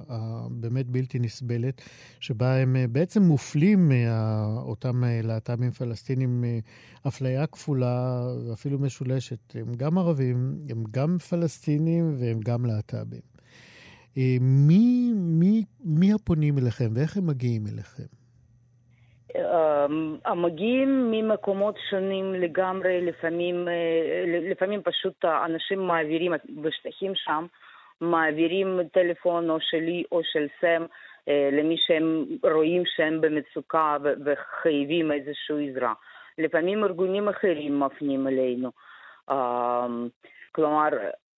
הבאמת 0.08 0.86
בלתי 0.86 1.18
נסבלת, 1.18 1.82
שבה 2.20 2.56
הם 2.56 2.76
בעצם 2.92 3.22
מופלים 3.22 3.88
מאותם 3.88 5.02
להט"בים 5.22 5.70
פלסטינים 5.70 6.44
אפליה 7.08 7.46
כפולה 7.46 8.26
ואפילו 8.48 8.78
משולשת. 8.78 9.54
הם 9.54 9.74
גם 9.74 9.98
ערבים, 9.98 10.58
הם 10.68 10.84
גם 10.90 11.18
פלסטינים 11.18 12.16
והם 12.18 12.40
גם 12.40 12.66
להט"בים. 12.66 13.20
מי, 14.40 15.12
מי, 15.14 15.64
מי 15.84 16.12
הפונים 16.12 16.58
אליכם 16.58 16.90
ואיך 16.94 17.16
הם 17.16 17.26
מגיעים 17.26 17.66
אליכם? 17.66 18.21
אמ, 19.36 20.16
המגיעים 20.24 21.10
ממקומות 21.10 21.74
שונים 21.90 22.34
לגמרי, 22.34 23.06
לפעמים, 23.06 23.68
אה, 23.68 24.24
לפעמים 24.50 24.82
פשוט 24.82 25.24
אנשים 25.24 25.78
מעבירים 25.78 26.32
בשטחים 26.62 27.12
שם, 27.14 27.46
מעבירים 28.00 28.80
טלפון 28.92 29.50
או 29.50 29.56
שלי 29.60 30.04
או 30.12 30.20
של 30.24 30.46
סם 30.60 30.84
אה, 31.28 31.48
למי 31.52 31.76
שהם 31.78 32.24
רואים 32.52 32.82
שהם 32.86 33.20
במצוקה 33.20 33.96
וחייבים 34.24 35.12
איזושהי 35.12 35.70
עזרה. 35.70 35.92
לפעמים 36.38 36.84
ארגונים 36.84 37.28
אחרים 37.28 37.80
מפנים 37.80 38.28
אלינו. 38.28 38.70
אמ, 39.30 40.08
כלומר, 40.52 40.88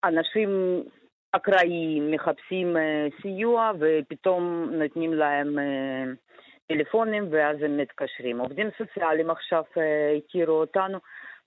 אנשים 0.03 0.83
אקראיים 1.31 2.11
מחפשים 2.11 2.77
אה, 2.77 3.07
סיוע 3.21 3.71
ופתאום 3.79 4.69
נותנים 4.71 5.13
להם 5.13 5.59
טלפונים 6.67 7.27
ואז 7.31 7.57
הם 7.61 7.77
מתקשרים. 7.77 8.39
עובדים 8.39 8.69
סוציאליים 8.77 9.29
עכשיו 9.29 9.63
אה, 9.77 10.17
הכירו 10.17 10.53
אותנו, 10.53 10.97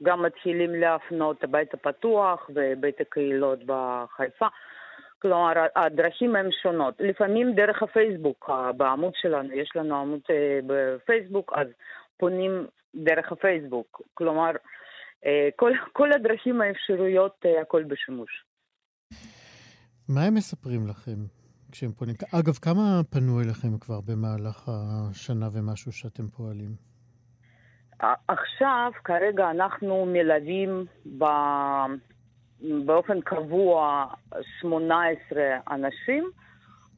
גם 0.03 0.23
מתחילים 0.23 0.75
להפנות 0.75 1.45
הבית 1.45 1.75
הפתוח 1.75 2.51
ובית 2.55 3.01
הקהילות 3.01 3.59
בחיפה. 3.67 4.47
כלומר, 5.23 5.53
הדרכים 5.77 6.37
הן 6.37 6.49
שונות. 6.63 6.95
לפעמים 7.01 7.55
דרך 7.55 7.83
הפייסבוק, 7.83 8.51
בעמוד 8.77 9.13
שלנו, 9.17 9.53
יש 9.53 9.71
לנו 9.77 9.97
עמוד 9.97 10.21
אה, 10.31 10.59
בפייסבוק, 10.67 11.53
אז 11.57 11.67
פונים 12.17 12.67
דרך 12.95 13.33
הפייסבוק. 13.33 14.03
כלומר, 14.15 14.51
אה, 15.27 15.49
כל, 15.57 15.73
כל 15.93 16.13
הדרכים 16.13 16.61
האפשרויות, 16.61 17.45
הכל 17.63 17.85
בשימוש. 17.85 18.45
מה 20.09 20.25
הם 20.25 20.35
מספרים 20.35 20.87
לכם? 20.89 21.38
כשהם 21.73 21.93
פונים. 21.93 22.15
אגב, 22.35 22.55
כמה 22.55 23.01
פנו 23.11 23.41
אליכם 23.41 23.79
כבר 23.79 24.01
במהלך 24.01 24.69
השנה 24.69 25.49
ומשהו 25.53 25.93
שאתם 25.93 26.29
פועלים? 26.29 26.75
עכשיו, 28.29 28.93
כרגע 29.05 29.51
אנחנו 29.51 30.07
מלווים 30.07 30.85
ב... 31.19 31.25
באופן 32.61 33.21
קבוע 33.21 34.07
18 34.61 35.43
אנשים, 35.71 36.31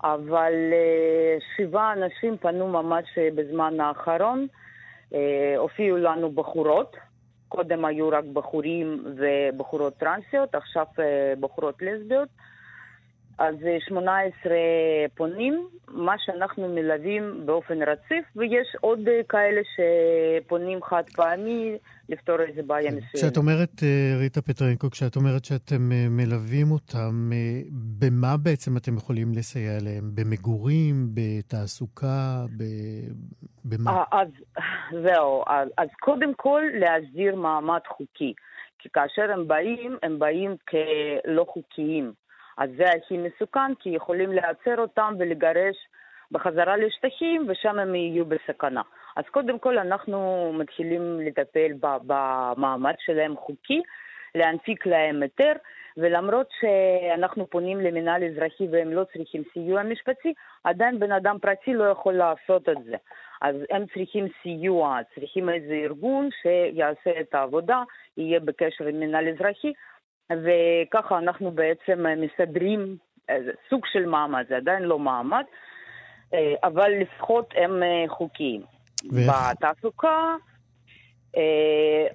אבל 0.03 0.53
אה, 0.73 1.39
שבעה 1.57 1.93
אנשים 1.93 2.37
פנו 2.37 2.69
ממש 2.69 3.05
בזמן 3.35 3.81
האחרון. 3.81 4.47
אה, 5.15 5.55
הופיעו 5.57 5.97
לנו 5.97 6.33
בחורות, 6.33 6.97
קודם 7.49 7.85
היו 7.85 8.09
רק 8.09 8.25
בחורים 8.33 9.05
ובחורות 9.17 9.97
טרנסיות, 9.97 10.55
עכשיו 10.55 10.87
אה, 10.99 11.33
בחורות 11.41 11.83
לסביות. 11.83 12.29
אז 13.41 13.55
18 13.89 14.53
פונים, 15.15 15.69
מה 15.89 16.15
שאנחנו 16.19 16.69
מלווים 16.69 17.47
באופן 17.47 17.83
רציף, 17.83 18.25
ויש 18.37 18.77
עוד 18.81 18.99
כאלה 19.29 19.61
שפונים 19.75 20.83
חד 20.83 21.03
פעמי 21.15 21.77
לפתור 22.09 22.37
איזה 22.41 22.63
בעיה 22.63 22.91
מסוימת. 22.91 23.15
כשאת 23.15 23.37
אומרת, 23.37 23.83
אה, 23.83 24.19
ריטה 24.21 24.43
פטרנקו, 24.43 24.91
כשאת 24.91 25.17
אומרת 25.17 25.45
שאתם 25.45 25.93
אה, 25.93 26.07
מלווים 26.11 26.71
אותם, 26.71 27.31
אה, 27.33 27.61
במה 27.99 28.37
בעצם 28.37 28.77
אתם 28.77 28.97
יכולים 28.97 29.33
לסייע 29.33 29.79
להם? 29.81 30.11
במגורים, 30.15 31.09
בתעסוקה, 31.15 32.45
במה? 33.65 34.05
אז 34.13 34.29
זהו, 35.03 35.45
אז 35.79 35.89
קודם 36.01 36.35
כל 36.35 36.63
להסדיר 36.75 37.37
מעמד 37.37 37.81
חוקי. 37.89 38.35
כי 38.79 38.89
כאשר 38.93 39.33
הם 39.33 39.49
באים, 39.49 39.97
הם 40.03 40.19
באים 40.19 40.57
כלא 40.69 41.45
חוקיים. 41.49 42.13
אז 42.61 42.71
זה 42.77 42.85
הכי 42.91 43.19
מסוכן, 43.19 43.75
כי 43.79 43.89
יכולים 43.89 44.33
לעצר 44.33 44.79
אותם 44.79 45.15
ולגרש 45.19 45.77
בחזרה 46.33 46.77
לשטחים, 46.77 47.47
ושם 47.49 47.79
הם 47.79 47.95
יהיו 47.95 48.25
בסכנה. 48.25 48.83
אז 49.17 49.25
קודם 49.31 49.59
כל 49.59 49.79
אנחנו 49.79 50.53
מתחילים 50.59 51.21
לטפל 51.21 51.73
במעמד 51.81 52.95
שלהם 52.99 53.37
חוקי, 53.37 53.83
להנפיק 54.35 54.87
להם 54.87 55.23
היתר, 55.23 55.53
ולמרות 55.97 56.47
שאנחנו 56.61 57.47
פונים 57.47 57.81
למינהל 57.81 58.25
אזרחי 58.25 58.69
והם 58.71 58.93
לא 58.93 59.05
צריכים 59.05 59.43
סיוע 59.53 59.83
משפטי, 59.83 60.35
עדיין 60.65 60.99
בן 60.99 61.13
אדם 61.13 61.37
פרטי 61.43 61.75
לא 61.75 61.85
יכול 61.85 62.15
לעשות 62.15 62.69
את 62.69 62.85
זה. 62.85 62.97
אז 63.43 63.57
הם 63.71 63.85
צריכים 63.95 64.27
סיוע, 64.43 64.99
צריכים 65.15 65.49
איזה 65.49 65.75
ארגון 65.75 66.29
שיעשה 66.43 67.21
את 67.21 67.35
העבודה, 67.35 67.83
יהיה 68.17 68.41
בקשר 68.41 68.87
עם 68.87 69.01
מינהל 69.01 69.29
אזרחי, 69.29 69.73
וככה 70.31 71.19
אנחנו 71.19 71.51
בעצם 71.51 72.07
מסדרים 72.17 72.97
סוג 73.71 73.87
של 73.93 74.07
מעמד, 74.07 74.45
זה 74.49 74.57
עדיין 74.57 74.83
לא 74.83 74.99
מעמד, 74.99 75.45
אבל 76.65 76.91
לפחות 77.01 77.55
הם 77.57 77.83
חוקיים. 78.09 78.63
ואיך? 79.13 79.31
בתעסוקה 79.51 80.35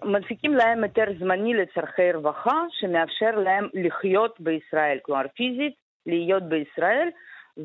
מנפיקים 0.04 0.54
להם 0.54 0.84
היתר 0.84 1.06
זמני 1.20 1.54
לצורכי 1.54 2.12
רווחה, 2.12 2.62
שמאפשר 2.72 3.32
להם 3.32 3.68
לחיות 3.74 4.40
בישראל, 4.40 4.98
כלומר 5.02 5.26
פיזית 5.36 5.74
להיות 6.06 6.44
בישראל, 6.44 7.08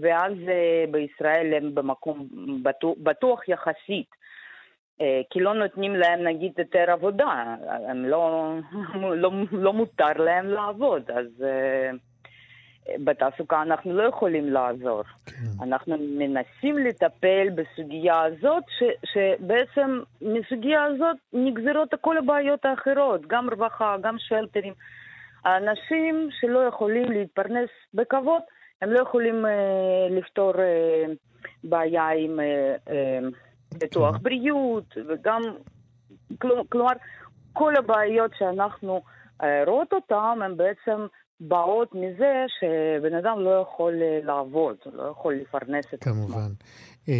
ואז 0.01 0.33
בישראל 0.91 1.55
הם 1.55 1.75
במקום 1.75 2.29
בטוח, 2.63 2.95
בטוח 3.03 3.49
יחסית. 3.49 4.20
כי 5.31 5.41
לא 5.41 5.55
נותנים 5.55 5.97
להם 5.97 6.25
נגיד 6.25 6.53
היתר 6.57 6.91
עבודה, 6.91 7.57
הם 7.89 8.05
לא, 8.05 8.55
לא, 8.95 9.31
לא 9.53 9.73
מותר 9.73 10.13
להם 10.17 10.47
לעבוד, 10.47 11.11
אז 11.11 11.45
בתעסוקה 12.99 13.63
אנחנו 13.63 13.97
לא 13.97 14.03
יכולים 14.03 14.53
לעזור. 14.53 15.03
כן. 15.03 15.33
אנחנו 15.63 15.97
מנסים 15.99 16.79
לטפל 16.79 17.49
בסוגיה 17.55 18.23
הזאת, 18.23 18.65
ש, 18.79 18.83
שבעצם 19.13 20.01
מסוגיה 20.23 20.85
הזאת 20.85 21.17
נגזרות 21.33 21.95
כל 22.01 22.19
הבעיות 22.19 22.65
האחרות, 22.65 23.27
גם 23.27 23.51
רווחה, 23.51 23.97
גם 24.01 24.17
שלטרים. 24.19 24.75
האנשים 25.45 26.29
שלא 26.41 26.59
יכולים 26.59 27.13
להתפרנס 27.13 27.71
בכבוד, 27.95 28.43
הם 28.83 28.93
לא 28.93 29.01
יכולים 29.01 29.47
אה, 29.47 29.51
לפתור 30.11 30.53
אה, 30.59 31.05
בעיה 31.65 32.09
עם 32.09 32.41
אה, 32.41 32.75
אה, 32.89 33.19
ביטוח 33.79 34.17
כן. 34.17 34.23
בריאות, 34.23 34.95
וגם, 35.09 35.41
כלומר, 36.69 36.93
כל 37.53 37.77
הבעיות 37.77 38.31
שאנחנו 38.39 39.03
אה, 39.43 39.65
רואות 39.67 39.93
אותן, 39.93 40.43
הן 40.43 40.57
בעצם 40.57 41.07
באות 41.41 41.95
מזה 41.95 42.45
שבן 42.61 43.15
אדם 43.15 43.41
לא 43.41 43.51
יכול 43.51 44.03
אה, 44.03 44.21
לעבוד, 44.23 44.77
לא 44.93 45.03
יכול 45.03 45.35
לפרנס 45.35 45.85
את 45.95 46.03
עצמו. 46.03 46.13
כמובן. 46.13 46.51
אה, 47.09 47.15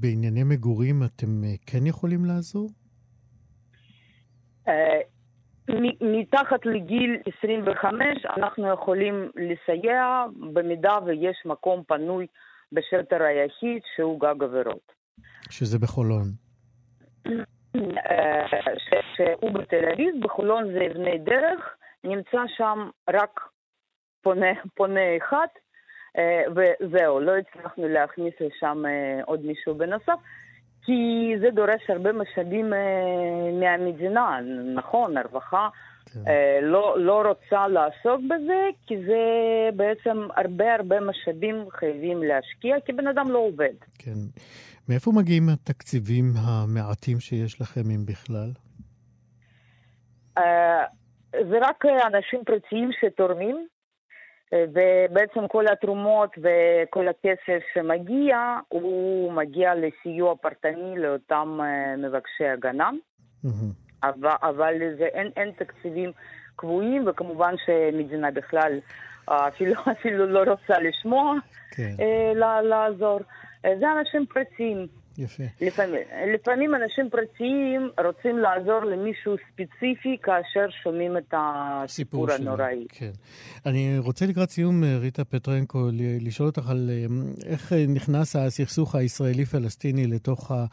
בענייני 0.00 0.42
מגורים 0.44 1.02
אתם 1.02 1.44
אה, 1.44 1.54
כן 1.66 1.86
יכולים 1.86 2.24
לעזור? 2.24 2.68
אה, 4.68 5.00
מתחת 6.00 6.66
לגיל 6.66 7.16
25 7.38 8.26
אנחנו 8.36 8.72
יכולים 8.72 9.30
לסייע 9.36 10.24
במידה 10.52 10.98
ויש 11.06 11.42
מקום 11.44 11.82
פנוי 11.88 12.26
בשלטר 12.72 13.22
היחיד 13.22 13.82
שהוא 13.96 14.20
גג 14.20 14.42
עבירות. 14.42 14.99
שזה 15.50 15.78
בחולון. 15.78 16.24
שהוא 19.16 19.52
בתל 19.52 19.84
אביב, 19.94 20.14
בחולון 20.24 20.72
זה 20.72 20.86
אבני 20.90 21.18
דרך, 21.18 21.76
נמצא 22.04 22.38
שם 22.56 22.90
רק 23.10 23.40
פונה, 24.22 24.52
פונה 24.74 25.16
אחד, 25.16 25.46
אה, 26.18 26.42
וזהו, 26.50 27.20
לא 27.20 27.32
הצלחנו 27.36 27.88
להכניס 27.88 28.34
לשם 28.40 28.82
אה, 28.86 29.20
עוד 29.24 29.46
מישהו 29.46 29.74
בנוסף, 29.74 30.18
כי 30.84 31.32
זה 31.40 31.50
דורש 31.50 31.82
הרבה 31.88 32.12
משאבים 32.12 32.72
אה, 32.74 32.78
מהמדינה, 33.60 34.38
נכון, 34.74 35.16
הרווחה. 35.16 35.68
כן. 36.14 36.20
לא, 36.62 36.96
לא 36.98 37.22
רוצה 37.28 37.68
לעסוק 37.68 38.20
בזה, 38.24 38.68
כי 38.86 38.96
זה 39.06 39.18
בעצם 39.76 40.28
הרבה 40.36 40.74
הרבה 40.74 41.00
משאבים 41.00 41.64
חייבים 41.70 42.22
להשקיע, 42.22 42.76
כי 42.84 42.92
בן 42.92 43.06
אדם 43.06 43.30
לא 43.30 43.38
עובד. 43.38 43.74
כן. 43.98 44.20
מאיפה 44.90 45.10
מגיעים 45.14 45.48
התקציבים 45.48 46.32
המעטים 46.36 47.20
שיש 47.20 47.60
לכם, 47.60 47.80
אם 47.80 48.06
בכלל? 48.06 48.50
זה 51.50 51.58
רק 51.60 51.84
אנשים 52.06 52.40
פרטיים 52.46 52.90
שתורמים, 53.00 53.66
ובעצם 54.52 55.48
כל 55.48 55.64
התרומות 55.72 56.30
וכל 56.38 57.08
הכסף 57.08 57.60
שמגיע, 57.74 58.36
הוא 58.68 59.32
מגיע 59.32 59.72
לסיוע 59.74 60.34
פרטני 60.36 60.98
לאותם 60.98 61.58
מבקשי 61.98 62.44
הגנה. 62.44 62.90
אבל, 64.02 64.30
אבל 64.42 64.74
זה, 64.98 65.04
אין, 65.04 65.30
אין 65.36 65.50
תקציבים 65.58 66.12
קבועים, 66.56 67.04
וכמובן 67.06 67.54
שמדינה 67.66 68.30
בכלל 68.30 68.78
אפילו, 69.28 69.74
אפילו 69.98 70.26
לא 70.26 70.50
רוצה 70.50 70.78
לשמוע, 70.78 71.34
כן. 71.70 71.94
לעזור. 72.64 73.20
זה 73.62 73.86
אנשים 73.98 74.26
פרטיים. 74.26 74.86
יפה. 75.18 75.42
לפעמים, 75.60 76.00
לפעמים 76.34 76.74
אנשים 76.74 77.10
פרטיים 77.10 77.90
רוצים 78.04 78.38
לעזור 78.38 78.84
למישהו 78.84 79.36
ספציפי 79.52 80.16
כאשר 80.22 80.66
שומעים 80.82 81.16
את 81.16 81.34
הסיפור 81.36 82.30
הנוראי. 82.30 82.86
כן. 82.88 83.10
אני 83.66 83.98
רוצה 83.98 84.26
לקראת 84.26 84.50
סיום, 84.50 84.84
ריטה 85.00 85.24
פטרנקו, 85.24 85.88
לשאול 86.20 86.48
אותך 86.48 86.70
על 86.70 86.90
אה, 86.90 87.04
איך 87.46 87.72
נכנס 87.88 88.36
הסכסוך 88.36 88.94
הישראלי-פלסטיני 88.94 90.06
לתוך 90.06 90.50
ה... 90.50 90.64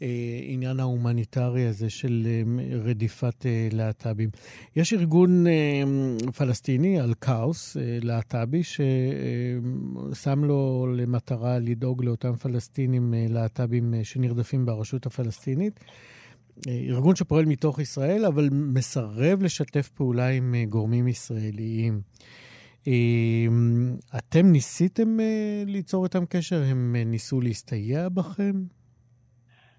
העניין 0.00 0.80
ההומניטרי 0.80 1.66
הזה 1.66 1.90
של 1.90 2.26
אה, 2.26 2.42
רדיפת 2.78 3.46
אה, 3.46 3.68
להט"בים. 3.72 4.30
יש 4.76 4.92
ארגון 4.92 5.46
אה, 5.46 5.82
פלסטיני, 6.36 7.00
אל-קאוס 7.00 7.76
להט"בי, 7.80 8.62
ששם 8.62 10.44
לו 10.44 10.86
למטרה 10.96 11.58
לדאוג 11.58 12.04
לאותם 12.04 12.36
פלסטינים 12.36 13.14
להט"בים 13.28 13.94
שנרדפים 14.02 14.66
ברשות 14.66 15.06
הפלסטינית. 15.06 15.80
ארגון 16.68 17.16
שפועל 17.16 17.44
מתוך 17.44 17.78
ישראל, 17.78 18.24
אבל 18.24 18.48
מסרב 18.52 19.42
לשתף 19.42 19.88
פעולה 19.88 20.28
עם 20.28 20.54
גורמים 20.68 21.08
ישראליים. 21.08 22.00
אתם 24.18 24.46
ניסיתם 24.52 25.18
ליצור 25.66 26.04
איתם 26.04 26.24
קשר? 26.28 26.62
הם 26.62 26.96
ניסו 26.96 27.40
להסתייע 27.40 28.08
בכם? 28.08 28.52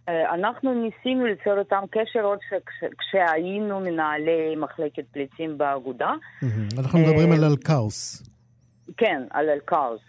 אה, 0.10 0.34
אנחנו 0.34 0.74
ניסינו 0.74 1.26
ליצור 1.26 1.60
איתם 1.60 1.84
קשר 1.92 2.22
עוד 2.22 2.40
כשהיינו 2.98 3.80
מנהלי 3.80 4.56
מחלקת 4.56 5.04
פליטים 5.12 5.58
באגודה. 5.58 6.14
אנחנו 6.80 7.00
מדברים 7.00 7.32
על 7.32 7.44
אלקאוס. 7.44 8.24
כן, 8.98 9.22
על 9.32 9.50
אלקאוס. 9.50 10.02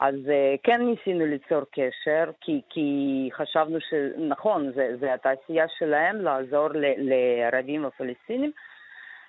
אז 0.00 0.14
אה, 0.28 0.54
כן 0.62 0.80
ניסינו 0.80 1.26
ליצור 1.26 1.60
קשר, 1.72 2.30
כי, 2.40 2.60
כי 2.70 2.88
חשבנו 3.32 3.78
שנכון, 3.80 4.72
זה, 4.74 4.88
זה 5.00 5.14
התעשייה 5.14 5.64
שלהם 5.78 6.16
לעזור 6.16 6.68
לערבים 6.98 7.84
הפלסטינים. 7.84 8.50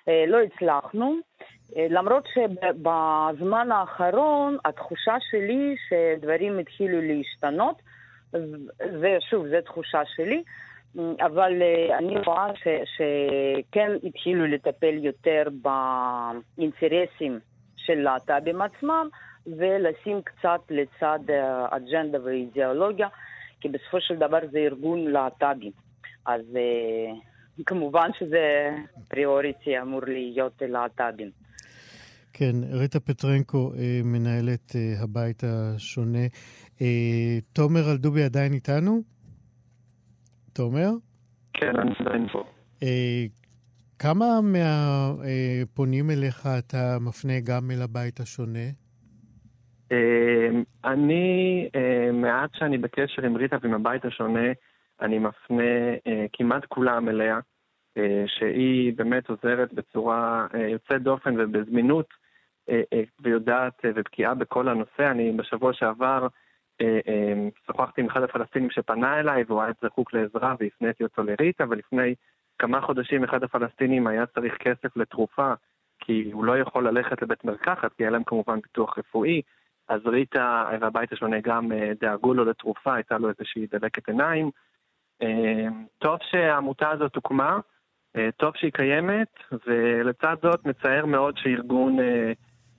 אה, 0.08 0.24
לא 0.26 0.38
הצלחנו, 0.42 1.16
למרות 1.76 2.24
שבזמן 2.34 3.72
האחרון 3.72 4.56
התחושה 4.64 5.14
שלי 5.30 5.74
שדברים 5.88 6.58
התחילו 6.58 7.00
להשתנות. 7.02 7.82
זה, 9.00 9.16
שוב, 9.30 9.46
זו 9.48 9.60
תחושה 9.64 10.00
שלי, 10.16 10.42
אבל 11.20 11.62
אה, 11.62 11.98
אני 11.98 12.14
רואה 12.26 12.46
ש, 12.54 12.68
שכן 12.96 13.90
התחילו 14.04 14.46
לטפל 14.46 14.94
יותר 14.94 15.42
באינטרסים 16.56 17.38
של 17.76 17.94
להט"בים 17.94 18.62
עצמם, 18.62 19.08
ולשים 19.46 20.22
קצת 20.22 20.60
לצד 20.70 21.18
אה, 21.30 21.66
אג'נדה 21.70 22.18
ואידיאולוגיה, 22.24 23.08
כי 23.60 23.68
בסופו 23.68 24.00
של 24.00 24.16
דבר 24.16 24.38
זה 24.50 24.58
ארגון 24.58 25.04
להט"בי. 25.04 25.70
אז 26.26 26.56
אה, 26.56 27.14
כמובן 27.66 28.10
שזה 28.18 28.70
פריוריטי 29.08 29.80
אמור 29.80 30.00
להיות 30.06 30.62
להט"בים. 30.68 31.30
כן, 32.32 32.54
ריטה 32.72 33.00
פטרנקו, 33.00 33.72
מנהלת 34.04 34.72
הבית 35.02 35.42
השונה. 35.44 36.26
אה, 36.82 37.38
תומר 37.52 37.90
אלדובי 37.92 38.22
עדיין 38.22 38.52
איתנו? 38.52 39.02
תומר? 40.52 40.90
כן, 41.52 41.76
אני 41.76 41.90
עדיין 41.98 42.28
פה. 42.28 42.44
אה, 42.82 43.24
כמה 43.98 44.24
מהפונים 44.42 46.10
אליך 46.10 46.46
אתה 46.58 46.96
מפנה 47.00 47.40
גם 47.40 47.70
אל 47.70 47.82
הבית 47.82 48.20
השונה? 48.20 48.68
אה, 49.92 50.48
אני, 50.84 51.68
מעט 52.12 52.50
שאני 52.54 52.78
בקשר 52.78 53.26
עם 53.26 53.36
ריטה 53.36 53.56
ועם 53.62 53.74
הבית 53.74 54.04
השונה, 54.04 54.52
אני 55.00 55.18
מפנה 55.18 55.72
כמעט 56.32 56.64
כולם 56.68 57.08
אליה, 57.08 57.38
שהיא 58.26 58.92
באמת 58.96 59.28
עוזרת 59.28 59.72
בצורה 59.74 60.46
יוצאת 60.72 61.02
דופן 61.02 61.40
ובזמינות 61.40 62.21
ויודעת 63.20 63.80
ובקיאה 63.84 64.34
בכל 64.34 64.68
הנושא. 64.68 65.10
אני 65.10 65.32
בשבוע 65.32 65.72
שעבר 65.72 66.26
שוחחתי 67.66 68.00
עם 68.00 68.06
אחד 68.06 68.22
הפלסטינים 68.22 68.70
שפנה 68.70 69.20
אליי 69.20 69.44
והוא 69.46 69.62
היה 69.62 69.72
זקוק 69.82 70.14
לעזרה 70.14 70.54
והפניתי 70.60 71.04
אותו 71.04 71.22
לריטה, 71.22 71.64
ולפני 71.70 72.14
כמה 72.58 72.80
חודשים 72.80 73.24
אחד 73.24 73.42
הפלסטינים 73.42 74.06
היה 74.06 74.26
צריך 74.26 74.56
כסף 74.56 74.96
לתרופה 74.96 75.52
כי 75.98 76.30
הוא 76.32 76.44
לא 76.44 76.58
יכול 76.58 76.88
ללכת 76.88 77.22
לבית 77.22 77.44
מרקחת, 77.44 77.92
כי 77.92 78.02
היה 78.02 78.10
להם 78.10 78.24
כמובן 78.24 78.60
ביטוח 78.60 78.98
רפואי, 78.98 79.42
אז 79.88 80.06
ריטה 80.06 80.70
והבית 80.80 81.12
השונה 81.12 81.40
גם 81.40 81.72
דאגו 82.00 82.34
לו 82.34 82.44
לתרופה, 82.44 82.94
הייתה 82.94 83.18
לו 83.18 83.28
איזושהי 83.28 83.66
דלקת 83.66 84.08
עיניים. 84.08 84.50
טוב 85.98 86.18
שהעמותה 86.22 86.90
הזאת 86.90 87.16
הוקמה, 87.16 87.58
טוב 88.36 88.56
שהיא 88.56 88.72
קיימת, 88.72 89.28
ולצד 89.66 90.36
זאת 90.42 90.66
מצער 90.66 91.06
מאוד 91.06 91.38
שארגון 91.38 91.96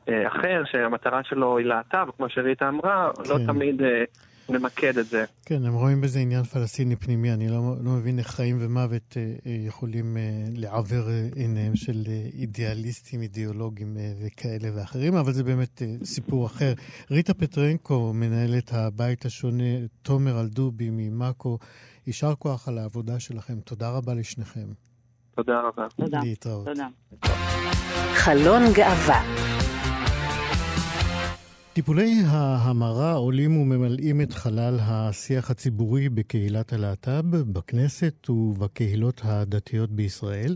אחר, 0.10 0.64
שהמטרה 0.66 1.24
שלו 1.24 1.58
היא 1.58 1.66
להט"ב, 1.66 2.08
כמו 2.18 2.30
שריטה 2.30 2.70
אמרה, 2.70 3.08
לא 3.18 3.24
כן. 3.24 3.30
לא 3.30 3.38
תמיד 3.48 3.82
נמקד 4.50 4.98
את 4.98 5.06
זה. 5.06 5.26
כן, 5.46 5.66
הם 5.66 5.74
רואים 5.74 6.02
בזה 6.02 6.20
עניין 6.20 6.44
פלסטיני 6.44 6.96
פנימי. 6.96 7.34
אני 7.34 7.48
לא, 7.48 7.74
לא 7.84 7.92
מבין 7.92 8.20
איך 8.20 8.28
חיים 8.28 8.58
ומוות 8.62 9.18
אה, 9.18 9.22
אה, 9.22 9.56
יכולים 9.68 10.18
אה, 10.18 10.22
לעוור 10.56 11.10
אה, 11.10 11.28
עיניהם 11.36 11.76
של 11.76 12.04
אה, 12.08 12.30
אידיאליסטים, 12.34 13.22
אידיאולוגים 13.22 13.98
אה, 13.98 14.12
וכאלה 14.26 14.70
ואחרים, 14.76 15.16
אבל 15.16 15.32
זה 15.32 15.44
באמת 15.44 15.82
אה, 15.82 15.88
סיפור 16.04 16.46
אחר. 16.46 16.74
ריטה 17.12 17.34
פטרנקו, 17.34 18.12
מנהלת 18.14 18.74
הבית 18.74 19.26
השונה, 19.26 19.64
תומר 20.02 20.42
אלדובי 20.42 20.90
ממאקו, 20.92 21.58
יישר 22.08 22.36
כוח 22.40 22.68
על 22.68 22.78
העבודה 22.78 23.20
שלכם. 23.20 23.60
תודה 23.60 23.90
רבה 23.90 24.14
לשניכם. 24.14 24.68
תודה 25.36 25.62
רבה. 25.62 25.88
תודה. 25.96 26.20
להתראות. 26.24 26.66
תודה. 26.66 26.88
חלון 28.14 28.64
גאווה 28.74 29.63
טיפולי 31.74 32.22
ההמרה 32.26 33.14
עולים 33.14 33.58
וממלאים 33.58 34.22
את 34.22 34.34
חלל 34.34 34.78
השיח 34.82 35.52
הציבורי 35.52 36.10
בקהילת 36.10 36.74
הלהט"ב, 36.74 37.36
בכנסת 37.36 38.30
ובקהילות 38.30 39.22
הדתיות 39.24 39.92
בישראל. 39.92 40.56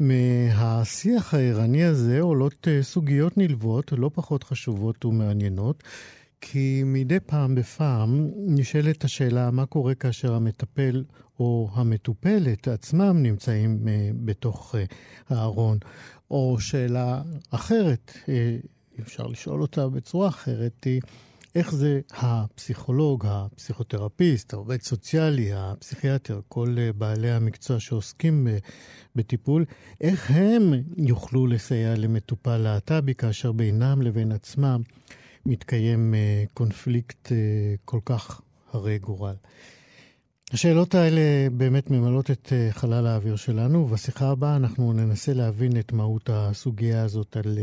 מהשיח 0.00 1.34
הערני 1.34 1.84
הזה 1.84 2.20
עולות 2.20 2.68
אה, 2.68 2.82
סוגיות 2.82 3.38
נלוות 3.38 3.92
לא 3.92 4.10
פחות 4.14 4.44
חשובות 4.44 5.04
ומעניינות, 5.04 5.82
כי 6.40 6.82
מדי 6.86 7.20
פעם 7.26 7.54
בפעם 7.54 8.28
נשאלת 8.36 9.04
השאלה 9.04 9.50
מה 9.50 9.66
קורה 9.66 9.94
כאשר 9.94 10.34
המטפל 10.34 11.04
או 11.40 11.70
המטופלת 11.74 12.68
עצמם 12.68 13.22
נמצאים 13.22 13.88
אה, 13.88 14.10
בתוך 14.24 14.74
אה, 14.74 14.84
הארון, 15.28 15.78
או 16.30 16.56
שאלה 16.60 17.22
אחרת, 17.50 18.12
אפשר 19.00 19.26
לשאול 19.26 19.62
אותה 19.62 19.88
בצורה 19.88 20.28
אחרת, 20.28 20.84
היא 20.84 21.00
איך 21.54 21.74
זה 21.74 22.00
הפסיכולוג, 22.10 23.26
הפסיכותרפיסט, 23.28 24.52
העובד 24.52 24.82
סוציאלי, 24.82 25.50
הפסיכיאטר, 25.54 26.40
כל 26.48 26.74
אה, 26.78 26.92
בעלי 26.92 27.30
המקצוע 27.30 27.80
שעוסקים 27.80 28.48
בטיפול, 29.16 29.64
איך 30.00 30.30
הם 30.30 30.72
יוכלו 30.96 31.46
לסייע 31.46 31.94
למטופל 31.96 32.56
להט"בי 32.56 33.14
כאשר 33.14 33.52
בינם 33.52 34.02
לבין 34.02 34.32
עצמם 34.32 34.82
מתקיים 35.46 36.14
אה, 36.14 36.44
קונפליקט 36.54 37.32
אה, 37.32 37.36
כל 37.84 38.00
כך 38.04 38.40
הרי 38.72 38.98
גורל. 38.98 39.34
השאלות 40.52 40.94
האלה 40.94 41.50
באמת 41.52 41.90
ממלאות 41.90 42.30
את 42.30 42.52
חלל 42.70 43.06
האוויר 43.06 43.36
שלנו, 43.36 43.78
ובשיחה 43.78 44.30
הבאה 44.30 44.56
אנחנו 44.56 44.92
ננסה 44.92 45.32
להבין 45.32 45.78
את 45.78 45.92
מהות 45.92 46.30
הסוגיה 46.32 47.02
הזאת 47.02 47.36
על 47.36 47.58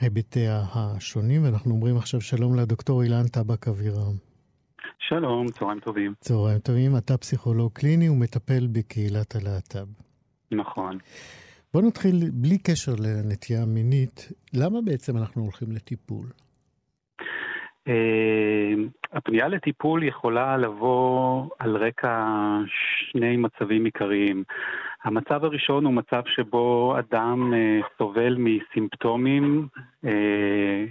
היבטיה 0.00 0.62
השונים, 0.74 1.44
ואנחנו 1.44 1.70
אומרים 1.74 1.96
עכשיו 1.96 2.20
שלום 2.20 2.56
לדוקטור 2.56 3.02
אילן 3.02 3.26
טבק 3.32 3.68
אבירם. 3.68 4.16
שלום, 4.98 5.46
צהריים 5.46 5.80
טובים. 5.80 6.14
צהריים 6.20 6.58
טובים, 6.58 6.96
אתה 6.96 7.16
פסיכולוג 7.16 7.72
קליני 7.72 8.08
ומטפל 8.08 8.66
בקהילת 8.72 9.34
הלהט"ב. 9.34 9.88
נכון. 10.50 10.98
בוא 11.74 11.82
נתחיל, 11.82 12.14
בלי 12.32 12.58
קשר 12.58 12.92
לנטייה 12.98 13.66
מינית, 13.66 14.32
למה 14.54 14.78
בעצם 14.84 15.16
אנחנו 15.16 15.42
הולכים 15.42 15.72
לטיפול? 15.72 16.26
Uh, 17.88 17.90
הפנייה 19.12 19.48
לטיפול 19.48 20.02
יכולה 20.02 20.56
לבוא 20.56 21.46
על 21.58 21.76
רקע 21.76 22.26
שני 22.66 23.36
מצבים 23.36 23.84
עיקריים. 23.84 24.44
המצב 25.04 25.44
הראשון 25.44 25.84
הוא 25.84 25.94
מצב 25.94 26.22
שבו 26.26 26.94
אדם 26.98 27.54
אה, 27.54 27.80
סובל 27.98 28.36
מסימפטומים 28.38 29.68
אה, 30.04 30.84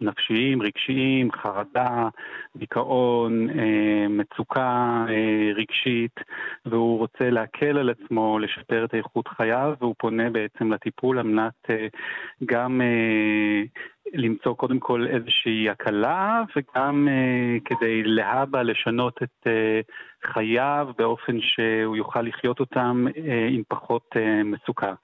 נפשיים, 0.00 0.62
רגשיים, 0.62 1.32
חרדה, 1.32 2.08
דיכאון, 2.56 3.50
אה, 3.50 4.08
מצוקה 4.08 5.04
אה, 5.08 5.50
רגשית, 5.54 6.20
והוא 6.66 6.98
רוצה 6.98 7.30
להקל 7.30 7.78
על 7.78 7.90
עצמו, 7.90 8.38
לשפר 8.38 8.84
את 8.84 8.94
איכות 8.94 9.28
חייו, 9.28 9.74
והוא 9.80 9.94
פונה 9.98 10.30
בעצם 10.30 10.72
לטיפול 10.72 11.18
על 11.18 11.26
מנת 11.26 11.70
אה, 11.70 11.86
גם 12.44 12.80
למצוא 14.14 14.54
קודם 14.54 14.78
כל 14.78 15.06
איזושהי 15.06 15.70
הקלה, 15.70 16.42
וגם 16.56 17.08
כדי 17.64 18.02
להבא 18.02 18.62
לשנות 18.62 19.22
את 19.22 19.46
חייו 20.24 20.88
באופן 20.98 21.40
שהוא 21.40 21.96
יוכל 21.96 22.22
לחיות 22.22 22.60
אותם 22.60 23.06
עם 23.50 23.62
פחות 23.68 24.16
מצוקה. 24.44 24.94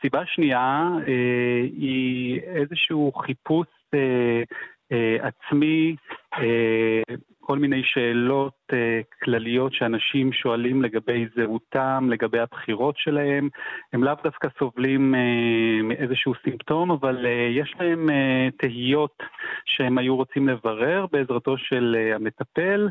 סיבה 0.00 0.26
שנייה 0.26 0.90
היא 1.78 2.40
איזשהו 2.40 3.12
חיפוש 3.12 3.66
אה, 3.94 4.42
אה, 4.92 5.16
עצמי, 5.28 5.96
אה, 6.38 7.02
כל 7.40 7.58
מיני 7.58 7.82
שאלות 7.84 8.72
כלליות 9.22 9.72
שאנשים 9.74 10.32
שואלים 10.32 10.82
לגבי 10.82 11.26
זהותם, 11.36 12.08
לגבי 12.10 12.38
הבחירות 12.38 12.94
שלהם. 12.98 13.48
הם 13.92 14.04
לאו 14.04 14.14
דווקא 14.24 14.48
סובלים 14.58 15.14
מאיזשהו 15.82 16.32
סימפטום, 16.44 16.90
אבל 16.90 17.26
יש 17.50 17.74
להם 17.80 18.08
תהיות 18.58 19.22
שהם 19.64 19.98
היו 19.98 20.16
רוצים 20.16 20.48
לברר 20.48 21.06
בעזרתו 21.12 21.58
של 21.58 21.96
המטפל, 22.14 22.88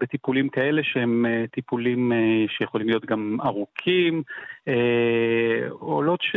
בטיפולים 0.00 0.48
כאלה 0.48 0.82
שהם 0.84 1.26
טיפולים 1.52 2.12
שיכולים 2.48 2.88
להיות 2.88 3.06
גם 3.06 3.36
ארוכים, 3.44 4.22
עולות 5.70 6.22
ש... 6.22 6.36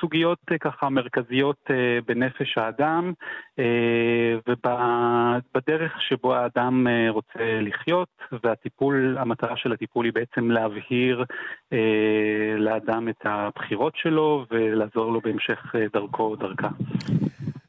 סוגיות 0.00 0.38
אה, 0.52 0.58
ככה 0.58 0.88
מרכזיות 0.88 1.56
אה, 1.70 1.98
בנפש 2.06 2.58
האדם 2.58 3.12
אה, 3.58 3.64
ובדרך 4.48 6.02
שבו 6.02 6.34
האדם 6.34 6.86
רוצה 7.08 7.60
לחיות, 7.60 8.08
והטיפול, 8.44 9.16
המטרה 9.18 9.56
של 9.56 9.72
הטיפול 9.72 10.04
היא 10.04 10.12
בעצם 10.12 10.50
להבהיר 10.50 11.24
לאדם 12.58 13.08
את 13.08 13.20
הבחירות 13.24 13.92
שלו 13.96 14.46
ולעזור 14.50 15.12
לו 15.12 15.20
בהמשך 15.20 15.74
דרכו 15.92 16.22
או 16.22 16.36
דרכה. 16.36 16.68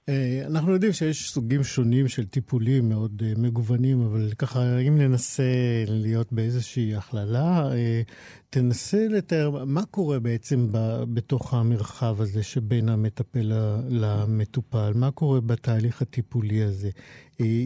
אה, 0.09 0.41
אנחנו 0.45 0.71
יודעים 0.71 0.93
שיש 0.93 1.31
סוגים 1.31 1.63
שונים 1.63 2.07
של 2.07 2.25
טיפולים 2.25 2.89
מאוד 2.89 3.23
אה, 3.25 3.33
מגוונים, 3.37 4.01
אבל 4.01 4.31
ככה, 4.37 4.77
אם 4.79 4.97
ננסה 4.97 5.43
להיות 5.87 6.33
באיזושהי 6.33 6.95
הכללה, 6.95 7.71
אה, 7.71 8.01
תנסה 8.49 9.07
לתאר 9.09 9.65
מה 9.65 9.85
קורה 9.85 10.19
בעצם 10.19 10.67
בתוך 11.13 11.53
המרחב 11.53 12.21
הזה 12.21 12.43
שבין 12.43 12.89
המטפל 12.89 13.51
למטופל, 13.89 14.91
מה 14.95 15.11
קורה 15.11 15.41
בתהליך 15.41 16.01
הטיפולי 16.01 16.63
הזה. 16.63 16.89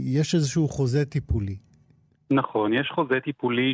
יש 0.03 0.35
איזשהו 0.35 0.67
חוזה 0.69 1.05
טיפולי. 1.05 1.57
נכון, 2.31 2.73
יש 2.73 2.89
חוזה 2.89 3.19
טיפולי 3.19 3.73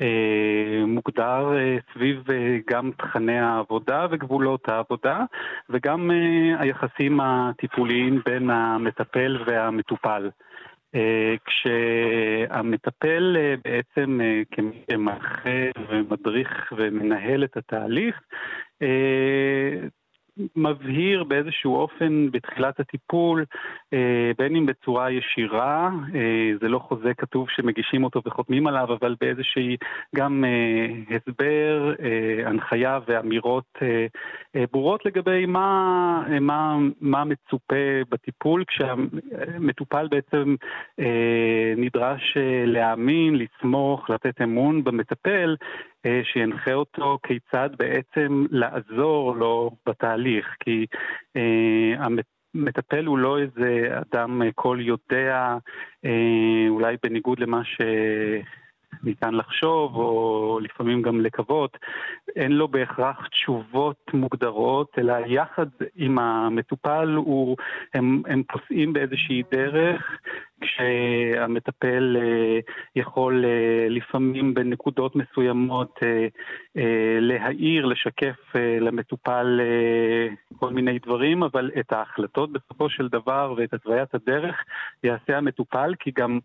שמוגדר 0.00 1.56
אה, 1.56 1.76
סביב 1.94 2.30
אה, 2.30 2.58
גם 2.70 2.90
תכני 2.98 3.38
העבודה 3.38 4.06
וגבולות 4.10 4.68
העבודה, 4.68 5.24
וגם 5.70 6.10
אה, 6.10 6.60
היחסים 6.60 7.20
הטיפוליים 7.20 8.20
בין 8.26 8.50
המטפל 8.50 9.44
והמטופל. 9.46 10.30
כשהמטפל 11.44 13.36
בעצם 13.64 14.20
כמי 14.50 14.84
ומדריך 15.88 16.72
ומנהל 16.76 17.44
את 17.44 17.56
התהליך, 17.56 18.20
מבהיר 20.56 21.24
באיזשהו 21.24 21.76
אופן 21.76 22.30
בתחילת 22.30 22.80
הטיפול, 22.80 23.44
אה, 23.92 24.30
בין 24.38 24.56
אם 24.56 24.66
בצורה 24.66 25.10
ישירה, 25.10 25.90
אה, 26.14 26.52
זה 26.60 26.68
לא 26.68 26.78
חוזה 26.78 27.14
כתוב 27.14 27.48
שמגישים 27.50 28.04
אותו 28.04 28.20
וחותמים 28.26 28.66
עליו, 28.66 28.92
אבל 28.92 29.14
באיזושהי 29.20 29.76
גם 30.16 30.44
אה, 30.44 31.16
הסבר, 31.16 31.94
הנחיה 32.44 32.98
ואמירות 33.06 33.78
ברורות 34.72 35.06
לגבי 35.06 35.46
מה, 35.46 36.24
מה, 36.40 36.78
מה 37.00 37.24
מצופה 37.24 37.74
בטיפול, 38.10 38.64
כשהמטופל 38.64 40.08
בעצם 40.10 40.54
נדרש 41.76 42.36
להאמין, 42.66 43.36
לסמוך, 43.36 44.10
לתת 44.10 44.42
אמון 44.42 44.84
במטפל, 44.84 45.56
שינחה 46.22 46.72
אותו 46.74 47.18
כיצד 47.22 47.70
בעצם 47.78 48.44
לעזור 48.50 49.36
לו 49.36 49.70
בתהליך. 49.88 50.56
כי 50.60 50.86
uh, 51.38 52.08
מטפל 52.54 53.06
הוא 53.06 53.18
לא 53.18 53.38
איזה 53.38 53.88
אדם 54.00 54.50
קול 54.54 54.80
יודע, 54.80 55.56
אולי 56.68 56.96
בניגוד 57.02 57.40
למה 57.40 57.64
ש... 57.64 57.80
ניתן 59.02 59.34
לחשוב, 59.34 59.96
או 59.96 60.58
לפעמים 60.62 61.02
גם 61.02 61.20
לקוות, 61.20 61.76
אין 62.36 62.52
לו 62.52 62.68
בהכרח 62.68 63.26
תשובות 63.26 64.10
מוגדרות, 64.14 64.88
אלא 64.98 65.14
יחד 65.26 65.66
עם 65.96 66.18
המטופל 66.18 67.14
הוא, 67.16 67.56
הם, 67.94 68.22
הם 68.26 68.42
פוסעים 68.42 68.92
באיזושהי 68.92 69.42
דרך, 69.52 70.18
כשהמטפל 70.62 72.16
אה, 72.20 72.58
יכול 72.96 73.44
אה, 73.44 73.88
לפעמים 73.88 74.54
בנקודות 74.54 75.16
מסוימות 75.16 76.00
אה, 76.02 76.26
להעיר, 77.20 77.86
לשקף 77.86 78.36
למטופל 78.80 79.60
כל 80.56 80.70
מיני 80.70 80.98
דברים, 80.98 81.42
אבל 81.42 81.70
את 81.80 81.92
ההחלטות 81.92 82.52
בסופו 82.52 82.90
של 82.90 83.08
דבר 83.08 83.54
ואת 83.56 83.74
התוויית 83.74 84.14
הדרך 84.14 84.64
יעשה 85.04 85.38
המטופל, 85.38 85.94
כי 86.00 86.10
גם 86.10 86.38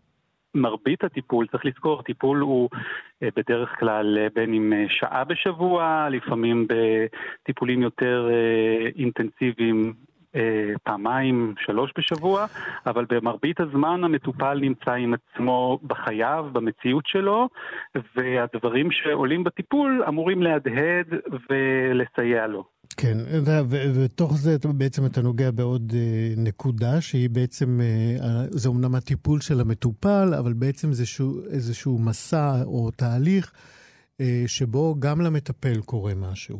מרבית 0.62 1.04
הטיפול, 1.04 1.46
צריך 1.46 1.66
לזכור, 1.66 2.02
טיפול 2.02 2.38
הוא 2.40 2.68
אה, 3.22 3.28
בדרך 3.36 3.68
כלל 3.78 4.18
אה, 4.18 4.26
בין 4.34 4.54
אם 4.54 4.72
אה, 4.72 4.84
שעה 4.88 5.24
בשבוע, 5.24 6.08
לפעמים 6.10 6.66
בטיפולים 6.68 7.82
יותר 7.82 8.28
אינטנסיביים 8.96 9.94
פעמיים, 10.82 11.54
שלוש 11.66 11.92
בשבוע, 11.98 12.46
אבל 12.86 13.04
במרבית 13.08 13.60
הזמן 13.60 14.04
המטופל 14.04 14.58
נמצא 14.60 14.92
עם 14.92 15.14
עצמו 15.14 15.78
בחייו, 15.82 16.46
במציאות 16.52 17.06
שלו, 17.06 17.48
והדברים 18.16 18.90
שעולים 18.90 19.44
בטיפול 19.44 20.04
אמורים 20.08 20.42
להדהד 20.42 21.06
ולסייע 21.50 22.46
לו. 22.46 22.77
כן, 23.00 23.16
ותוך 23.94 24.32
זה 24.36 24.56
בעצם 24.78 25.06
אתה 25.06 25.22
נוגע 25.22 25.50
בעוד 25.50 25.92
אה, 25.94 26.34
נקודה, 26.36 27.00
שהיא 27.00 27.30
בעצם, 27.30 27.80
אה, 27.80 28.44
זה 28.50 28.68
אומנם 28.68 28.94
הטיפול 28.94 29.40
של 29.40 29.60
המטופל, 29.60 30.28
אבל 30.38 30.52
בעצם 30.52 30.92
זה 30.92 31.04
איזשהו 31.52 31.98
מסע 31.98 32.64
או 32.64 32.90
תהליך 32.90 33.52
אה, 34.20 34.44
שבו 34.46 34.94
גם 34.98 35.20
למטפל 35.20 35.80
קורה 35.84 36.12
משהו. 36.30 36.58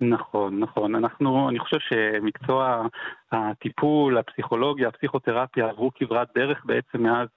נכון, 0.00 0.60
נכון. 0.60 0.94
אנחנו, 0.94 1.48
אני 1.48 1.58
חושב 1.58 1.76
שמקצוע 1.88 2.86
הטיפול, 3.32 4.18
הפסיכולוגיה, 4.18 4.88
הפסיכותרפיה 4.88 5.68
עברו 5.68 5.90
כברת 5.94 6.28
דרך 6.34 6.62
בעצם 6.64 7.02
מאז 7.02 7.28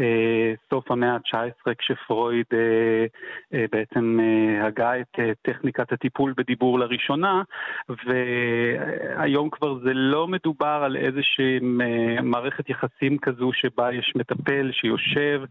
אה, 0.00 0.54
סוף 0.70 0.90
המאה 0.90 1.12
ה-19, 1.12 1.74
כשפרויד 1.78 2.46
אה, 2.52 3.06
אה, 3.54 3.64
בעצם 3.72 4.18
אה, 4.20 4.66
הגה 4.66 5.00
את 5.00 5.18
אה, 5.18 5.32
טכניקת 5.42 5.92
הטיפול 5.92 6.34
בדיבור 6.36 6.78
לראשונה, 6.78 7.42
והיום 7.88 9.50
כבר 9.50 9.78
זה 9.78 9.94
לא 9.94 10.28
מדובר 10.28 10.82
על 10.84 10.96
איזושהי 10.96 11.58
אה, 11.80 12.22
מערכת 12.22 12.70
יחסים 12.70 13.18
כזו 13.18 13.50
שבה 13.52 13.92
יש 13.92 14.12
מטפל 14.16 14.70
שיושב 14.72 15.42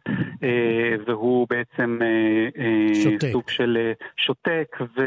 אה, 0.44 0.96
והוא 1.08 1.48
בעצם 1.50 2.00
אה, 2.02 2.64
אה, 2.64 3.32
סוג 3.32 3.50
של 3.50 3.78
אה, 3.78 3.92
שותק 4.18 4.78
ו, 4.98 5.04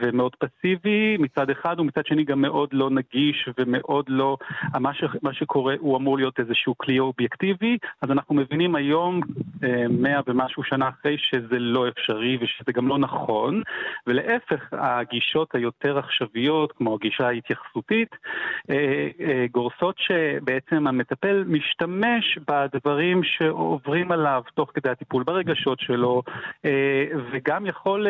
ומאוד 0.00 0.36
פסיבי 0.36 1.16
מצד 1.18 1.50
אחד, 1.50 1.80
ומצד 1.80 2.06
שני 2.06 2.24
גם 2.24 2.40
מאוד 2.40 2.68
לא 2.72 2.90
נגיש 2.90 3.48
ומאוד 3.58 3.97
לא, 4.08 4.36
מה, 4.80 4.94
ש, 4.94 5.04
מה 5.22 5.32
שקורה 5.32 5.74
הוא 5.78 5.96
אמור 5.96 6.16
להיות 6.16 6.40
איזשהו 6.40 6.78
כלי 6.78 6.98
אובייקטיבי, 6.98 7.78
אז 8.02 8.10
אנחנו 8.10 8.34
מבינים 8.34 8.74
היום, 8.74 9.20
אה, 9.64 9.84
מאה 9.90 10.20
ומשהו 10.26 10.62
שנה 10.64 10.88
אחרי, 10.88 11.16
שזה 11.18 11.58
לא 11.58 11.88
אפשרי 11.88 12.38
ושזה 12.40 12.72
גם 12.72 12.88
לא 12.88 12.98
נכון, 12.98 13.62
ולהפך, 14.06 14.68
הגישות 14.72 15.54
היותר 15.54 15.98
עכשוויות, 15.98 16.72
כמו 16.72 16.94
הגישה 16.94 17.26
ההתייחסותית, 17.26 18.16
אה, 18.70 19.08
אה, 19.20 19.46
גורסות 19.50 19.94
שבעצם 19.98 20.86
המטפל 20.86 21.44
משתמש 21.46 22.38
בדברים 22.48 23.22
שעוברים 23.24 24.12
עליו 24.12 24.42
תוך 24.54 24.70
כדי 24.74 24.90
הטיפול, 24.90 25.22
ברגשות 25.22 25.80
שלו, 25.80 26.22
וגם 27.32 27.66
יכול 27.66 28.06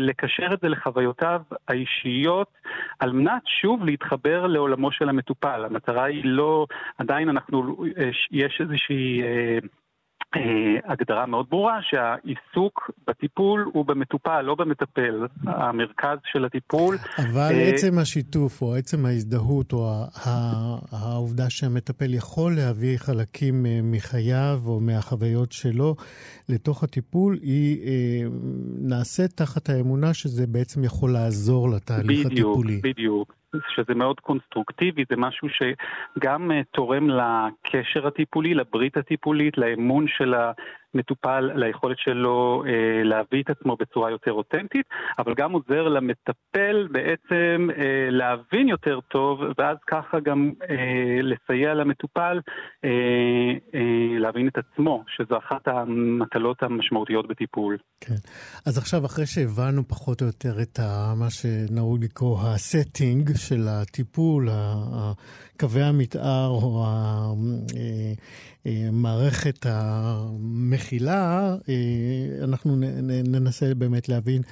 לקשר 0.00 0.52
את 0.52 0.58
זה 0.62 0.68
לחוויותיו 0.68 1.40
האישיות, 1.68 2.48
על 3.00 3.12
מנת 3.12 3.42
שוב 3.46 3.84
להתחבר 3.84 4.46
לעולמו 4.46 4.92
של 4.92 5.07
המטופל. 5.08 5.64
המטרה 5.64 6.04
היא 6.04 6.24
לא, 6.24 6.66
עדיין 6.98 7.28
אנחנו, 7.28 7.84
יש 8.30 8.60
איזושהי... 8.60 9.22
אה, 9.22 9.58
אה, 10.36 10.92
הגדרה 10.92 11.26
מאוד 11.26 11.46
ברורה 11.50 11.78
שהעיסוק 11.82 12.90
בטיפול 13.06 13.70
הוא 13.72 13.84
במטופל, 13.86 14.40
לא 14.42 14.54
במטפל. 14.54 15.26
המרכז 15.46 16.18
של 16.24 16.44
הטיפול... 16.44 16.96
אבל 17.18 17.50
אה... 17.52 17.68
עצם 17.68 17.98
השיתוף 17.98 18.62
או 18.62 18.74
עצם 18.74 19.06
ההזדהות 19.06 19.72
או 19.72 19.90
העובדה 20.92 21.50
שהמטפל 21.50 22.14
יכול 22.14 22.56
להביא 22.56 22.98
חלקים 22.98 23.66
אה, 23.66 23.80
מחייו 23.82 24.60
או 24.66 24.80
מהחוויות 24.80 25.52
שלו 25.52 25.94
לתוך 26.48 26.82
הטיפול, 26.82 27.38
היא 27.42 27.86
אה, 27.86 28.28
נעשית 28.78 29.30
תחת 29.30 29.68
האמונה 29.68 30.14
שזה 30.14 30.46
בעצם 30.46 30.84
יכול 30.84 31.12
לעזור 31.12 31.70
לתהליך 31.70 32.26
בדיוק, 32.26 32.32
הטיפולי. 32.32 32.76
בדיוק, 32.76 32.96
בדיוק. 32.96 33.38
שזה 33.68 33.94
מאוד 33.94 34.20
קונסטרוקטיבי, 34.20 35.04
זה 35.10 35.16
משהו 35.16 35.48
שגם 35.48 36.50
uh, 36.50 36.54
תורם 36.72 37.08
לקשר 37.10 38.06
הטיפולי, 38.06 38.54
לברית 38.54 38.96
הטיפולית, 38.96 39.58
לאמון 39.58 40.06
של 40.08 40.34
המטופל, 40.94 41.50
ליכולת 41.54 41.98
שלו 41.98 42.62
uh, 42.64 42.68
להביא 43.04 43.42
את 43.42 43.50
עצמו 43.50 43.76
בצורה 43.76 44.10
יותר 44.10 44.32
אותנטית, 44.32 44.86
אבל 45.18 45.34
גם 45.34 45.52
עוזר 45.52 45.88
למטפל 45.88 46.88
בעצם 46.90 47.68
uh, 47.70 47.80
להבין 48.10 48.68
יותר 48.68 49.00
טוב, 49.00 49.40
ואז 49.58 49.76
ככה 49.86 50.20
גם 50.20 50.50
uh, 50.62 50.66
לסייע 51.22 51.74
למטופל 51.74 52.38
uh, 52.38 52.88
uh, 53.72 53.78
להבין 54.18 54.48
את 54.48 54.58
עצמו, 54.58 55.04
שזו 55.16 55.38
אחת 55.38 55.68
המטלות 55.68 56.62
המשמעותיות 56.62 57.28
בטיפול. 57.28 57.76
כן. 58.00 58.14
אז 58.66 58.78
עכשיו, 58.78 59.06
אחרי 59.06 59.26
שהבנו 59.26 59.88
פחות 59.88 60.22
או 60.22 60.26
יותר 60.26 60.62
את 60.62 60.78
ה, 60.78 61.14
מה 61.16 61.30
שנהוג 61.30 62.04
לקרוא 62.04 62.38
הסטינג 62.40 63.30
של 63.36 63.66
הטיפול, 63.68 64.48
קווי 65.60 65.82
המתאר 65.82 66.48
או 66.48 66.84
המערכת 68.68 69.66
המכילה, 69.68 71.56
אנחנו 72.42 72.76
ננסה 73.24 73.74
באמת 73.74 74.08
להבין 74.08 74.42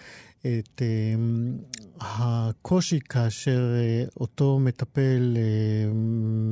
את 0.40 0.82
הקושי 2.00 3.00
כאשר 3.00 3.74
אותו 4.16 4.58
מטפל 4.58 5.36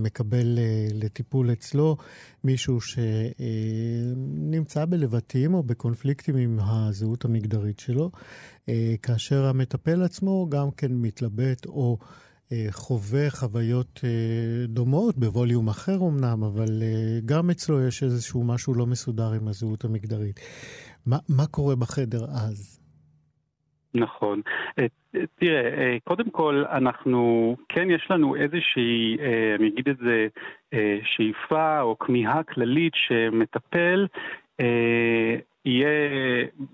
מקבל 0.02 0.58
לטיפול 0.92 1.52
אצלו 1.52 1.96
מישהו 2.44 2.78
שנמצא 2.80 3.04
בלבטים 4.84 5.54
או 5.54 5.62
בקונפליקטים 5.62 6.36
עם 6.36 6.58
הזהות 6.62 7.24
המגדרית 7.24 7.78
שלו, 7.80 8.10
כאשר 9.02 9.44
המטפל 9.44 10.02
עצמו 10.02 10.46
גם 10.50 10.70
כן 10.70 10.92
מתלבט 10.92 11.66
או 11.66 11.98
חווה 12.70 13.30
חוויות 13.30 14.00
דומות, 14.68 15.18
בווליום 15.18 15.68
אחר 15.68 15.96
אמנם, 16.08 16.44
אבל 16.44 16.82
גם 17.26 17.50
אצלו 17.50 17.86
יש 17.88 18.02
איזשהו 18.02 18.44
משהו 18.44 18.74
לא 18.74 18.86
מסודר 18.86 19.32
עם 19.40 19.48
הזהות 19.48 19.84
המגדרית. 19.84 20.40
מה, 21.06 21.16
מה 21.28 21.46
קורה 21.50 21.76
בחדר 21.76 22.24
אז? 22.24 22.80
נכון. 23.94 24.40
תראה, 25.38 25.96
קודם 26.04 26.30
כל, 26.30 26.64
אנחנו, 26.72 27.56
כן 27.68 27.90
יש 27.90 28.06
לנו 28.10 28.36
איזושהי, 28.36 29.16
אני 29.58 29.68
אגיד 29.68 29.88
את 29.88 29.96
זה, 29.96 30.26
שאיפה 31.04 31.80
או 31.80 31.98
כמיהה 31.98 32.42
כללית 32.42 32.92
שמטפל 32.94 34.06
יהיה 35.64 35.88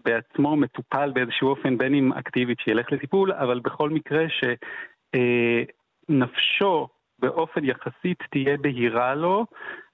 בעצמו 0.05 0.57
מטופל 0.57 1.11
באיזשהו 1.14 1.49
אופן, 1.49 1.79
בין 1.79 1.95
אם 1.95 2.12
אקטיבית 2.12 2.59
שילך 2.61 2.93
לטיפול, 2.93 3.33
אבל 3.33 3.61
בכל 3.61 3.90
מקרה 3.90 4.25
שנפשו 5.16 6.88
באופן 7.18 7.64
יחסית 7.64 8.18
תהיה 8.31 8.57
בהירה 8.57 9.14
לו, 9.14 9.46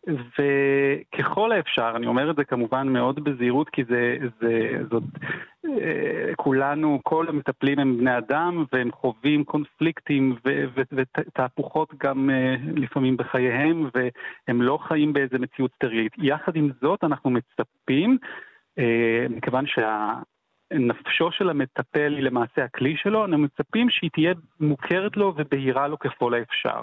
וככל 0.06 1.52
האפשר, 1.52 1.92
אני 1.96 2.06
אומר 2.06 2.30
את 2.30 2.36
זה 2.36 2.44
כמובן 2.44 2.88
מאוד 2.88 3.24
בזהירות, 3.24 3.68
כי 3.68 3.84
זה, 3.84 4.16
זה, 4.40 4.70
זאת, 4.90 5.02
אה, 5.64 6.34
כולנו, 6.36 7.00
כל 7.02 7.28
המטפלים 7.28 7.78
הם 7.78 7.98
בני 7.98 8.18
אדם, 8.18 8.64
והם 8.72 8.92
חווים 8.92 9.44
קונפליקטים 9.44 10.36
ותהפוכות 10.92 11.94
גם 11.98 12.30
אה, 12.30 12.54
לפעמים 12.76 13.16
בחייהם, 13.16 13.90
והם 13.94 14.62
לא 14.62 14.78
חיים 14.82 15.12
באיזה 15.12 15.38
מציאות 15.38 15.70
סטרילית. 15.74 16.12
יחד 16.18 16.56
עם 16.56 16.70
זאת, 16.80 17.04
אנחנו 17.04 17.30
מצפים, 17.30 18.18
אה, 18.78 19.26
מכיוון 19.30 19.66
שה... 19.66 20.14
נפשו 20.72 21.32
של 21.32 21.50
המטפל 21.50 22.14
היא 22.16 22.22
למעשה 22.22 22.64
הכלי 22.64 22.96
שלו, 22.96 23.24
אנו 23.24 23.38
מצפים 23.38 23.90
שהיא 23.90 24.10
תהיה 24.12 24.34
מוכרת 24.60 25.16
לו 25.16 25.34
ובהירה 25.36 25.88
לו 25.88 25.98
ככל 25.98 26.34
האפשר. 26.34 26.82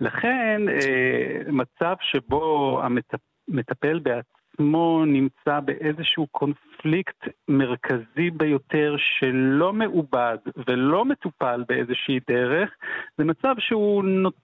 לכן, 0.00 0.60
אה, 0.68 1.52
מצב 1.52 1.94
שבו 2.00 2.80
המטפל 2.82 3.98
בעצמו 3.98 4.36
עצמו 4.56 5.04
נמצא 5.06 5.60
באיזשהו 5.60 6.26
קונפליקט 6.26 7.28
מרכזי 7.48 8.30
ביותר 8.32 8.96
שלא 8.98 9.72
מעובד 9.72 10.36
ולא 10.66 11.04
מטופל 11.04 11.64
באיזושהי 11.68 12.20
דרך, 12.28 12.70
זה 13.18 13.24
מצב 13.24 13.54
שהוא 13.58 14.04
נות... 14.04 14.34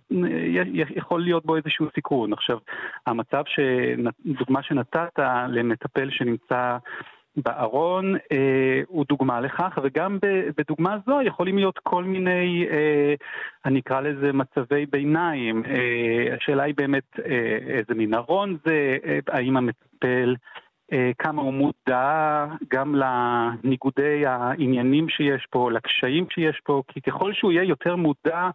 יכול 0.97 1.23
להיות 1.23 1.47
בו 1.47 1.57
איזשהו 1.57 1.87
סיכון. 1.95 2.33
עכשיו, 2.33 2.59
המצב, 3.07 3.43
דוגמה 4.27 4.63
שנתת 4.63 5.19
למטפל 5.49 6.11
שנמצא 6.11 6.77
בארון 7.37 8.17
אה, 8.33 8.81
הוא 8.87 9.05
דוגמה 9.09 9.41
לכך, 9.41 9.79
וגם 9.83 10.19
בדוגמה 10.59 10.97
זו 11.07 11.23
יכולים 11.23 11.57
להיות 11.59 11.79
כל 11.79 12.05
מיני, 12.05 12.67
אה, 12.71 13.15
אני 13.65 13.81
אקרא 13.81 14.01
לזה 14.01 14.33
מצבי 14.33 14.87
ביניים. 14.87 15.63
אה, 15.67 16.35
השאלה 16.37 16.63
היא 16.63 16.75
באמת 16.77 17.21
אה, 17.27 17.59
איזה 17.79 17.95
מין 17.95 18.15
ארון 18.15 18.57
זה, 18.65 18.97
אה, 19.05 19.19
האם 19.29 19.57
המטפל... 19.57 20.37
אה, 20.93 21.11
כמה 21.19 21.43
הוא 21.43 21.55
מודע 21.55 22.47
גם 22.71 22.95
לניגודי 22.95 24.27
העניינים 24.27 25.09
שיש 25.09 25.47
פה, 25.51 25.71
לקשיים 25.71 26.27
שיש 26.31 26.61
פה, 26.65 26.83
כי 26.89 27.01
ככל 27.01 27.33
שהוא 27.33 27.53
יהיה 27.53 27.65
יותר 27.65 27.97
מודע, 27.97 28.51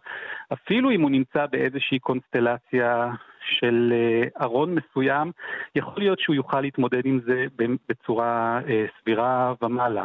אפילו 0.52 0.90
אם 0.90 1.02
הוא 1.02 1.10
נמצא 1.10 1.46
באיזושהי 1.46 1.98
קונסטלציה 1.98 3.10
של 3.40 3.92
אה, 3.92 4.44
ארון 4.44 4.74
מסוים, 4.74 5.32
יכול 5.74 6.02
להיות 6.02 6.20
שהוא 6.20 6.36
יוכל 6.36 6.60
להתמודד 6.60 7.06
עם 7.06 7.20
זה 7.26 7.46
בצורה 7.88 8.60
אה, 8.68 8.86
סבירה 9.00 9.54
ומעלה. 9.62 10.04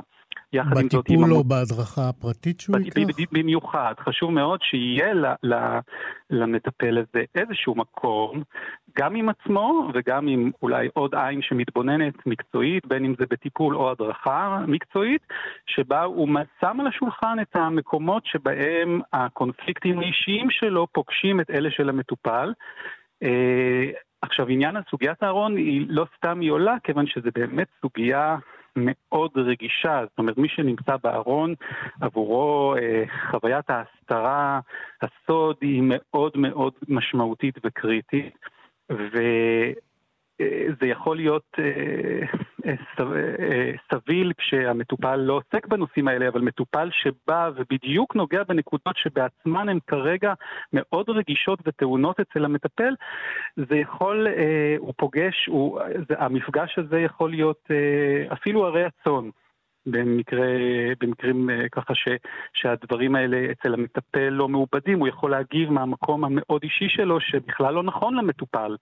יחד 0.53 0.77
עם 0.77 0.89
זאת... 0.89 1.05
בטיפול 1.05 1.33
או 1.33 1.43
בהדרכה 1.43 2.09
הפרטית 2.09 2.59
שהוא 2.59 2.77
ייקח? 2.77 3.25
במיוחד, 3.31 3.93
חשוב 3.99 4.31
מאוד 4.31 4.59
שיהיה 4.63 5.13
למטפל 6.29 6.97
הזה 6.97 7.23
איזשהו 7.35 7.75
מקום, 7.75 8.43
גם 8.99 9.15
עם 9.15 9.29
עצמו 9.29 9.89
וגם 9.93 10.27
עם 10.27 10.51
אולי 10.61 10.87
עוד 10.93 11.15
עין 11.15 11.41
שמתבוננת 11.41 12.13
מקצועית, 12.25 12.85
בין 12.85 13.05
אם 13.05 13.13
זה 13.19 13.25
בטיפול 13.29 13.75
או 13.75 13.91
הדרכה 13.91 14.59
מקצועית, 14.67 15.21
שבה 15.67 16.03
הוא 16.03 16.27
שם 16.61 16.79
על 16.79 16.87
השולחן 16.87 17.37
את 17.41 17.55
המקומות 17.55 18.25
שבהם 18.25 19.01
הקונפליקטים 19.13 19.99
האישיים 19.99 20.47
שלו 20.49 20.87
פוגשים 20.91 21.41
את 21.41 21.49
אלה 21.49 21.71
של 21.71 21.89
המטופל. 21.89 22.53
אה, 23.23 23.89
עכשיו, 24.21 24.47
עניין 24.47 24.75
הסוגיית 24.77 25.23
הארון 25.23 25.57
היא 25.57 25.85
לא 25.89 26.05
סתם 26.17 26.39
היא 26.39 26.51
עולה, 26.51 26.75
כיוון 26.83 27.07
שזה 27.07 27.29
באמת 27.35 27.67
סוגיה 27.81 28.37
מאוד 28.75 29.31
רגישה. 29.35 30.01
זאת 30.09 30.19
אומרת, 30.19 30.37
מי 30.37 30.49
שנמצא 30.49 30.97
בארון, 31.03 31.53
עבורו 32.01 32.75
אה, 32.75 33.03
חוויית 33.31 33.69
ההסתרה, 33.69 34.59
הסוד, 35.01 35.55
היא 35.61 35.81
מאוד 35.85 36.37
מאוד 36.37 36.73
משמעותית 36.87 37.55
וקריטית. 37.63 38.37
ו... 38.91 39.17
זה 40.81 40.87
יכול 40.87 41.15
להיות 41.15 41.45
אה, 41.59 41.63
אה, 41.63 42.27
סביל 43.91 44.31
כשהמטופל 44.37 45.15
לא 45.15 45.33
עוסק 45.33 45.67
בנושאים 45.67 46.07
האלה, 46.07 46.27
אבל 46.27 46.41
מטופל 46.41 46.89
שבא 46.91 47.49
ובדיוק 47.55 48.15
נוגע 48.15 48.43
בנקודות 48.43 48.97
שבעצמן 48.97 49.69
הן 49.69 49.79
כרגע 49.87 50.33
מאוד 50.73 51.09
רגישות 51.09 51.59
וטעונות 51.65 52.19
אצל 52.19 52.45
המטפל, 52.45 52.95
זה 53.55 53.75
יכול, 53.77 54.27
אה, 54.27 54.75
הוא 54.77 54.93
פוגש, 54.97 55.45
הוא, 55.47 55.79
המפגש 56.09 56.79
הזה 56.79 56.99
יכול 56.99 57.29
להיות 57.29 57.67
אפילו 58.33 58.65
הרי 58.65 58.83
הצאן. 58.85 59.29
במקרה, 59.85 60.47
במקרים 60.99 61.49
אה, 61.49 61.69
ככה 61.71 61.95
ש, 61.95 62.07
שהדברים 62.53 63.15
האלה 63.15 63.51
אצל 63.51 63.73
המטפל 63.73 64.29
לא 64.29 64.47
מעובדים, 64.47 64.99
הוא 64.99 65.07
יכול 65.07 65.31
להגיב 65.31 65.71
מהמקום 65.71 66.25
המאוד 66.25 66.63
אישי 66.63 66.89
שלו 66.89 67.19
שבכלל 67.19 67.73
לא 67.73 67.83
נכון 67.83 68.15
למטופל. 68.15 68.75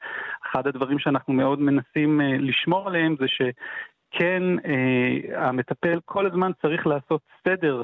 אחד 0.52 0.68
הדברים 0.68 1.00
שאנחנו 1.00 1.34
מאוד 1.34 1.60
מנסים 1.62 2.22
אה, 2.22 2.38
לשמור 2.40 2.88
עליהם 2.88 3.16
זה 3.20 3.26
שכן, 3.28 4.44
אה, 4.66 5.48
המטפל 5.48 6.00
כל 6.06 6.26
הזמן 6.26 6.52
צריך 6.62 6.88
לעשות 6.88 7.22
סדר 7.48 7.84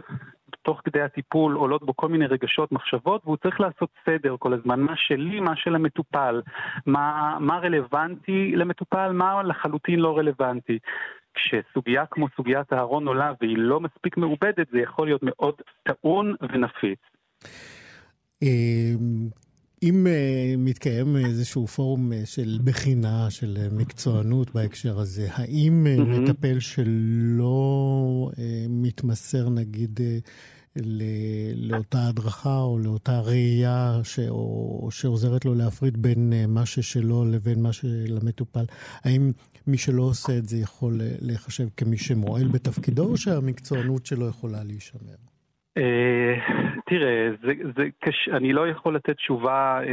תוך 0.67 0.81
כדי 0.85 1.01
הטיפול 1.01 1.55
עולות 1.55 1.85
בו 1.85 1.95
כל 1.95 2.07
מיני 2.07 2.25
רגשות, 2.25 2.71
מחשבות, 2.71 3.21
והוא 3.25 3.37
צריך 3.37 3.59
לעשות 3.59 3.89
סדר 4.05 4.35
כל 4.39 4.53
הזמן, 4.53 4.79
מה 4.79 4.93
שלי, 4.95 5.39
מה 5.39 5.55
של 5.55 5.75
המטופל, 5.75 6.41
מה, 6.85 7.37
מה 7.39 7.57
רלוונטי 7.57 8.55
למטופל, 8.55 9.11
מה 9.11 9.43
לחלוטין 9.43 9.99
לא 9.99 10.17
רלוונטי. 10.17 10.79
כשסוגיה 11.37 12.05
כמו 12.11 12.27
סוגיית 12.35 12.73
הארון 12.73 13.07
עולה 13.07 13.31
והיא 13.41 13.57
לא 13.57 13.79
מספיק 13.79 14.17
מעובדת, 14.17 14.67
זה 14.71 14.79
יכול 14.79 15.07
להיות 15.07 15.21
מאוד 15.23 15.55
טעון 15.83 16.35
ונפיץ. 16.41 16.99
אמ, 18.41 19.27
אם 19.83 20.07
אה, 20.07 20.53
מתקיים 20.57 21.15
איזשהו 21.15 21.67
פורום 21.67 22.13
אה, 22.13 22.21
של 22.25 22.59
בחינה, 22.63 23.27
של 23.29 23.57
אה, 23.57 23.67
מקצוענות 23.71 24.53
בהקשר 24.53 24.99
הזה, 24.99 25.27
האם. 25.33 25.87
מטפל 25.97 26.59
שלא 26.59 28.29
מתמסר, 28.69 29.49
נגיד, 29.49 29.99
לאותה 31.55 31.97
הדרכה 32.09 32.59
או 32.59 32.79
לאותה 32.79 33.19
ראייה 33.19 33.99
ש... 34.03 34.19
או 34.29 34.87
שעוזרת 34.91 35.45
לו 35.45 35.53
להפריד 35.55 35.97
בין 35.97 36.33
מה 36.47 36.65
ששלו 36.65 37.25
לבין 37.25 37.61
מה 37.63 37.73
שלמטופל, 37.73 38.65
האם 39.05 39.31
מי 39.67 39.77
שלא 39.77 40.03
עושה 40.03 40.37
את 40.37 40.45
זה 40.45 40.57
יכול 40.57 40.93
להיחשב 41.21 41.67
כמי 41.77 41.97
שמועל 41.97 42.47
בתפקידו, 42.53 43.03
או 43.03 43.17
שהמקצוענות 43.17 44.05
שלו 44.05 44.27
יכולה 44.27 44.63
להישמר? 44.63 45.17
אה, 45.77 46.35
תראה, 46.85 47.29
זה, 47.41 47.53
זה 47.77 47.83
קש... 47.99 48.29
אני 48.33 48.53
לא 48.53 48.67
יכול 48.67 48.95
לתת 48.95 49.15
תשובה 49.15 49.79
אה, 49.79 49.83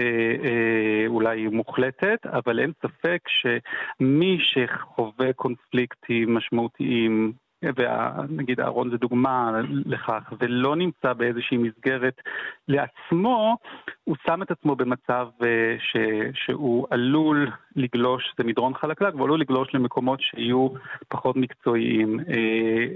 אה, 0.45 1.07
אולי 1.07 1.47
מוחלטת, 1.47 2.27
אבל 2.27 2.61
אין 2.61 2.73
ספק 2.83 3.21
שמי 3.29 4.39
שחווה 4.41 5.33
קונפליקטים 5.33 6.35
משמעותיים 6.35 7.33
ונגיד 7.77 8.61
אהרון 8.61 8.91
זה 8.91 8.97
דוגמה 8.97 9.61
לכך, 9.87 10.33
ולא 10.41 10.77
נמצא 10.77 11.13
באיזושהי 11.13 11.57
מסגרת 11.57 12.21
לעצמו, 12.69 13.57
הוא 14.05 14.17
שם 14.27 14.43
את 14.43 14.51
עצמו 14.51 14.77
במצב 14.77 15.29
אה, 15.43 15.77
ש, 15.79 15.97
שהוא 16.35 16.87
עלול 16.91 17.51
לגלוש, 17.77 18.35
זה 18.39 18.45
מדרון 18.45 18.75
חלקלק, 18.75 19.15
והוא 19.15 19.25
עלול 19.25 19.41
לגלוש 19.41 19.75
למקומות 19.75 20.21
שיהיו 20.21 20.69
פחות 21.09 21.37
מקצועיים. 21.37 22.21
אה, 22.21 22.87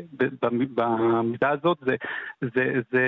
במידה 0.43 1.51
הזאת 1.51 1.79
זה, 1.81 1.97
זה, 2.41 2.73
זה, 2.93 3.07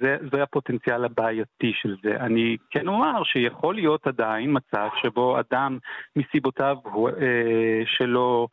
זה, 0.00 0.16
זה 0.32 0.42
הפוטנציאל 0.42 1.04
הבעייתי 1.04 1.72
של 1.74 1.96
זה. 2.02 2.16
אני 2.20 2.56
כן 2.70 2.88
אומר 2.88 3.24
שיכול 3.24 3.74
להיות 3.74 4.06
עדיין 4.06 4.56
מצב 4.56 4.88
שבו 5.02 5.36
אדם 5.40 5.78
מסיבותיו 6.16 6.76
אה, 6.86 7.82
שלו 7.86 8.48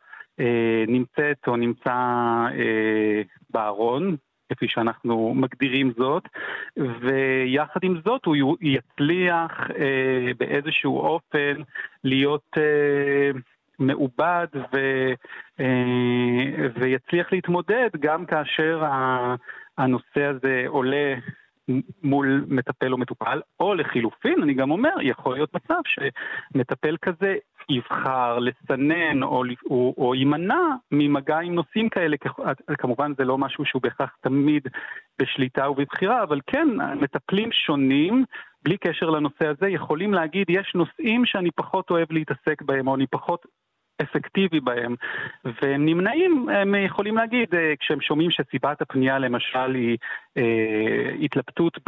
נמצאת 0.88 1.48
או 1.48 1.56
נמצא 1.56 1.90
אה, 2.58 3.22
בארון, 3.50 4.16
כפי 4.52 4.68
שאנחנו 4.68 5.34
מגדירים 5.34 5.92
זאת, 5.98 6.22
ויחד 6.76 7.80
עם 7.82 8.00
זאת 8.04 8.24
הוא 8.24 8.56
יצליח 8.60 9.50
אה, 9.78 10.30
באיזשהו 10.38 10.98
אופן 10.98 11.62
להיות 12.04 12.46
אה, 12.56 13.30
מעובד 13.78 14.46
ו, 14.54 14.76
אה, 15.60 16.66
ויצליח 16.74 17.32
להתמודד 17.32 17.88
גם 18.00 18.26
כאשר 18.26 18.82
הנושא 19.78 20.24
הזה 20.24 20.64
עולה 20.66 21.14
מול 22.02 22.44
מטפל 22.48 22.92
או 22.92 22.98
מטופל, 22.98 23.40
או 23.60 23.74
לחילופין, 23.74 24.42
אני 24.42 24.54
גם 24.54 24.70
אומר, 24.70 24.94
יכול 25.02 25.34
להיות 25.34 25.54
מצב 25.54 25.80
שמטפל 25.86 26.96
כזה 27.02 27.36
יבחר 27.68 28.38
לסנן 28.38 29.22
או, 29.22 29.42
או, 29.70 29.94
או 29.98 30.14
יימנע 30.14 30.60
ממגע 30.90 31.38
עם 31.38 31.54
נושאים 31.54 31.88
כאלה, 31.88 32.16
כמובן 32.78 33.12
זה 33.18 33.24
לא 33.24 33.38
משהו 33.38 33.64
שהוא 33.64 33.82
בהכרח 33.82 34.16
תמיד 34.20 34.68
בשליטה 35.18 35.70
ובבחירה, 35.70 36.22
אבל 36.22 36.40
כן, 36.46 36.68
מטפלים 37.00 37.52
שונים, 37.52 38.24
בלי 38.64 38.76
קשר 38.78 39.10
לנושא 39.10 39.48
הזה, 39.48 39.68
יכולים 39.68 40.14
להגיד, 40.14 40.50
יש 40.50 40.72
נושאים 40.74 41.26
שאני 41.26 41.50
פחות 41.50 41.90
אוהב 41.90 42.12
להתעסק 42.12 42.62
בהם, 42.62 42.88
או 42.88 42.94
אני 42.94 43.06
פחות 43.06 43.46
אפקטיבי 44.02 44.60
בהם, 44.60 44.94
והם 45.44 45.86
נמנעים, 45.86 46.48
הם 46.48 46.74
יכולים 46.74 47.16
להגיד, 47.16 47.54
אה, 47.54 47.74
כשהם 47.80 48.00
שומעים 48.00 48.30
שסיבת 48.30 48.82
הפנייה 48.82 49.18
למשל 49.18 49.74
היא 49.74 49.96
אה, 50.36 51.12
התלבטות 51.22 51.78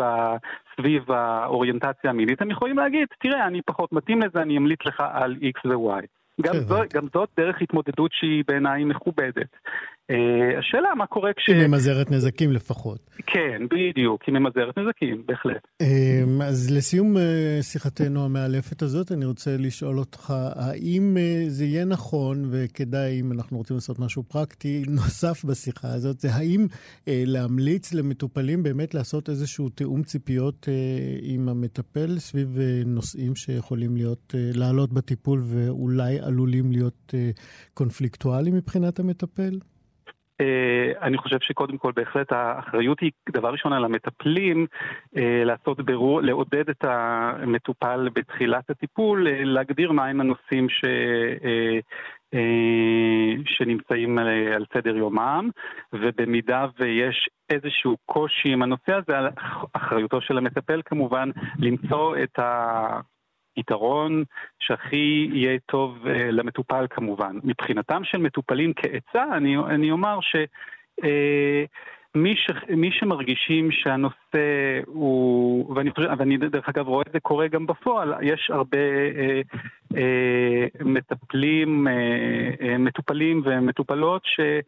סביב 0.76 1.10
האוריינטציה 1.10 2.10
המינית, 2.10 2.42
הם 2.42 2.50
יכולים 2.50 2.78
להגיד, 2.78 3.08
תראה, 3.20 3.46
אני 3.46 3.62
פחות 3.62 3.92
מתאים 3.92 4.20
לזה, 4.22 4.42
אני 4.42 4.56
אמליץ 4.56 4.80
לך 4.84 5.02
על 5.12 5.36
X 5.42 5.68
ו-Y. 5.68 6.06
גם, 6.40 6.52
כן, 6.52 6.60
זו, 6.60 6.80
גם 6.94 7.06
זאת 7.14 7.28
דרך 7.36 7.62
התמודדות 7.62 8.12
שהיא 8.12 8.44
בעיניי 8.48 8.84
מכובדת. 8.84 9.56
אה, 10.10 10.58
השאלה 10.58 10.94
מה 10.94 11.06
קורה 11.06 11.32
כש... 11.32 11.48
היא 11.48 11.66
ממזערת 11.66 12.10
נזקים 12.10 12.52
לפחות. 12.52 13.10
כן, 13.26 13.62
בדיוק, 13.70 14.22
היא 14.26 14.34
ממזערת 14.34 14.78
נזקים, 14.78 15.22
בהחלט. 15.26 15.68
אמ, 15.80 16.42
אז 16.42 16.70
לסיום 16.76 17.16
אה, 17.16 17.58
שיחתנו 17.62 18.24
המאלפת 18.24 18.82
הזאת, 18.82 19.12
אני 19.12 19.24
רוצה 19.24 19.56
לשאול 19.58 19.98
אותך, 19.98 20.34
האם 20.54 21.16
אה, 21.20 21.44
זה 21.48 21.64
יהיה 21.64 21.84
נכון, 21.84 22.48
וכדאי, 22.50 23.20
אם 23.20 23.32
אנחנו 23.32 23.58
רוצים 23.58 23.76
לעשות 23.76 23.98
משהו 23.98 24.22
פרקטי, 24.22 24.82
נוסף 24.96 25.44
בשיחה 25.44 25.88
הזאת, 25.88 26.20
זה 26.20 26.28
האם 26.32 26.66
להמליץ 27.06 27.94
למטופלים 27.94 28.62
באמת 28.62 28.94
לעשות 28.94 29.28
איזשהו 29.28 29.68
תיאום 29.68 30.02
ציפיות 30.02 30.68
עם 31.22 31.48
המטפל 31.48 32.18
סביב 32.18 32.58
נושאים 32.86 33.36
שיכולים 33.36 33.96
להיות, 33.96 34.34
לעלות 34.54 34.92
בטיפול 34.92 35.42
ואולי 35.44 36.20
עלולים 36.20 36.72
להיות 36.72 37.14
קונפליקטואליים 37.74 38.54
מבחינת 38.54 38.98
המטפל? 38.98 39.58
Uh, 40.42 40.98
אני 41.02 41.18
חושב 41.18 41.36
שקודם 41.40 41.78
כל 41.78 41.92
בהחלט 41.96 42.32
האחריות 42.32 43.00
היא 43.00 43.10
דבר 43.30 43.50
ראשון 43.50 43.72
על 43.72 43.84
המטפלים 43.84 44.66
uh, 45.14 45.18
לעשות 45.44 45.80
בירור, 45.80 46.20
לעודד 46.22 46.68
את 46.70 46.84
המטופל 46.84 48.08
בתחילת 48.12 48.70
הטיפול, 48.70 49.26
uh, 49.26 49.30
להגדיר 49.44 49.92
מהם 49.92 50.20
הנושאים 50.20 50.68
ש, 50.68 50.84
שנמצאים 53.44 54.18
על, 54.18 54.28
על 54.28 54.64
סדר 54.74 54.96
יומם, 54.96 55.50
ובמידה 55.92 56.66
ויש 56.78 57.28
איזשהו 57.50 57.96
קושי 58.06 58.48
עם 58.52 58.62
הנושא 58.62 58.92
הזה, 58.92 59.12
אחריותו 59.72 60.20
של 60.20 60.38
המטפל 60.38 60.82
כמובן 60.84 61.30
למצוא 61.58 62.16
את 62.22 62.38
ה... 62.38 63.00
יתרון 63.58 64.24
שהכי 64.58 65.28
יהיה 65.32 65.58
טוב 65.66 65.98
uh, 66.04 66.08
למטופל 66.08 66.86
כמובן. 66.90 67.38
מבחינתם 67.44 68.04
של 68.04 68.18
מטופלים 68.18 68.72
כעצה, 68.76 69.24
אני, 69.36 69.56
אני 69.56 69.90
אומר 69.90 70.18
ש... 70.20 70.36
Uh, 71.00 71.06
מי, 72.14 72.36
ש, 72.36 72.50
מי 72.68 72.90
שמרגישים 72.92 73.70
שהנושא 73.70 74.80
הוא, 74.86 75.74
ואני, 75.74 75.90
חושב, 75.90 76.08
ואני 76.18 76.36
דרך 76.36 76.68
אגב 76.68 76.88
רואה 76.88 77.04
את 77.06 77.12
זה 77.12 77.20
קורה 77.20 77.48
גם 77.48 77.66
בפועל, 77.66 78.14
יש 78.22 78.50
הרבה 78.50 78.78
אה, 78.78 79.40
אה, 79.96 80.66
מטפלים, 80.84 81.88
אה, 81.88 81.92
אה, 82.60 82.78
מטופלים 82.78 83.42
ומטופלות 83.44 84.22
ש... 84.24 84.40
אה, 84.40 84.60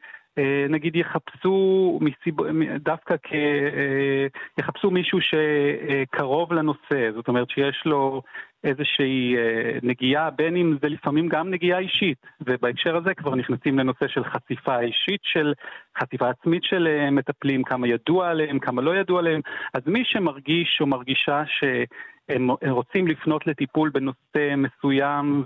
נגיד 0.68 0.96
יחפשו 0.96 1.98
מסיב... 2.02 2.34
דווקא 2.78 3.14
כ... 3.22 3.32
אה, 3.32 4.26
יחפשו 4.58 4.90
מישהו 4.90 5.18
שקרוב 5.20 6.52
לנושא, 6.52 7.10
זאת 7.14 7.28
אומרת 7.28 7.50
שיש 7.50 7.82
לו 7.86 8.22
איזושהי 8.64 9.36
אה, 9.36 9.78
נגיעה, 9.82 10.30
בין 10.30 10.56
אם 10.56 10.76
זה 10.82 10.88
לפעמים 10.88 11.28
גם 11.28 11.50
נגיעה 11.50 11.78
אישית, 11.78 12.18
ובהקשר 12.40 12.96
הזה 12.96 13.14
כבר 13.14 13.34
נכנסים 13.34 13.78
לנוצא 13.78 14.08
של 14.08 14.24
חשיפה 14.24 14.80
אישית, 14.80 15.20
של 15.22 15.52
חשיפה 15.98 16.30
עצמית 16.30 16.64
של 16.64 17.08
מטפלים, 17.12 17.62
כמה 17.62 17.88
ידוע 17.88 18.28
עליהם, 18.28 18.58
כמה 18.58 18.82
לא 18.82 18.96
ידוע 18.96 19.18
עליהם, 19.18 19.40
אז 19.74 19.82
מי 19.86 20.04
שמרגיש 20.04 20.78
או 20.80 20.86
מרגישה 20.86 21.42
שהם 21.46 22.50
רוצים 22.50 23.06
לפנות 23.06 23.46
לטיפול 23.46 23.90
בנושא 23.90 24.54
מסוים, 24.56 25.44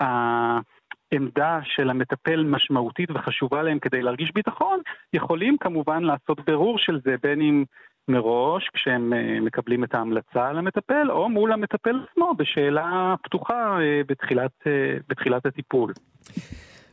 וה... 0.00 0.60
עמדה 1.10 1.58
של 1.64 1.90
המטפל 1.90 2.44
משמעותית 2.44 3.10
וחשובה 3.10 3.62
להם 3.62 3.78
כדי 3.78 4.02
להרגיש 4.02 4.30
ביטחון, 4.34 4.80
יכולים 5.12 5.56
כמובן 5.60 6.02
לעשות 6.02 6.44
בירור 6.46 6.78
של 6.78 7.00
זה, 7.04 7.14
בין 7.22 7.40
אם 7.40 7.64
מראש, 8.08 8.68
כשהם 8.74 9.12
אה, 9.12 9.40
מקבלים 9.40 9.84
את 9.84 9.94
ההמלצה 9.94 10.48
על 10.48 10.58
המטפל, 10.58 11.10
או 11.10 11.28
מול 11.28 11.52
המטפל 11.52 12.00
עצמו 12.10 12.34
בשאלה 12.38 13.14
פתוחה 13.22 13.78
אה, 13.80 14.00
בתחילת, 14.08 14.50
אה, 14.66 14.72
בתחילת 15.08 15.46
הטיפול. 15.46 15.92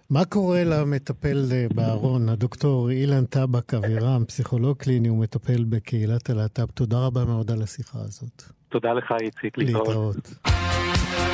מה 0.10 0.26
קורה 0.26 0.64
למטפל 0.64 1.38
בארון, 1.76 2.30
הדוקטור 2.30 2.90
אילן 2.90 3.26
טבק 3.26 3.74
אבירם, 3.74 4.26
פסיכולוג 4.28 4.78
קליני 4.78 5.10
ומטפל 5.10 5.64
בקהילת 5.70 6.30
הלהט"ב? 6.30 6.66
תודה 6.66 6.98
רבה 7.06 7.26
מאוד 7.26 7.52
על 7.52 7.62
השיחה 7.62 8.00
הזאת. 8.00 8.44
תודה 8.70 8.94
לך, 8.94 9.14
איציק. 9.22 9.58
להתראות. 9.58 9.88
להתראות. 9.88 10.30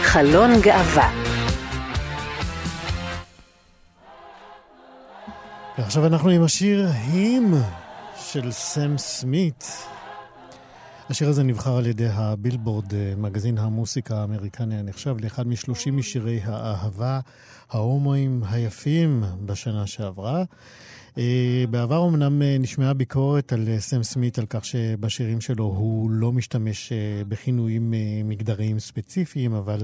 חלון 0.04 0.50
גאווה 0.64 1.10
ועכשיו 5.78 6.06
אנחנו 6.06 6.30
עם 6.30 6.44
השיר 6.44 6.88
"הים" 6.88 7.54
של 8.18 8.52
סם 8.52 8.98
סמית. 8.98 9.66
השיר 11.10 11.30
הזה 11.30 11.44
נבחר 11.44 11.78
על 11.78 11.86
ידי 11.86 12.08
הבילבורד, 12.08 12.94
אה, 12.94 13.14
מגזין 13.18 13.58
המוסיקה 13.58 14.18
האמריקני 14.18 14.76
הנחשב 14.76 15.16
לאחד 15.20 15.48
משלושים 15.48 15.98
משירי 15.98 16.40
האהבה 16.44 17.20
ההומואים 17.70 18.44
היפים 18.50 19.24
בשנה 19.46 19.88
שעברה. 19.88 20.44
אה, 21.18 21.64
בעבר 21.70 22.08
אמנם 22.08 22.42
אה, 22.42 22.58
נשמעה 22.60 22.94
ביקורת 22.94 23.54
על 23.54 23.68
סם 23.80 24.04
סמית 24.04 24.40
על 24.40 24.46
כך 24.50 24.66
שבשירים 24.66 25.42
שלו 25.42 25.64
הוא 25.64 26.12
לא 26.12 26.32
משתמש 26.32 26.92
בכינויים 27.28 27.94
מגדריים 28.26 28.80
ספציפיים, 28.80 29.54
אבל 29.54 29.84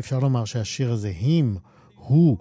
אפשר 0.00 0.18
לומר 0.18 0.44
שהשיר 0.44 0.92
הזה, 0.92 1.08
הים, 1.08 1.56
הוא 1.94 2.38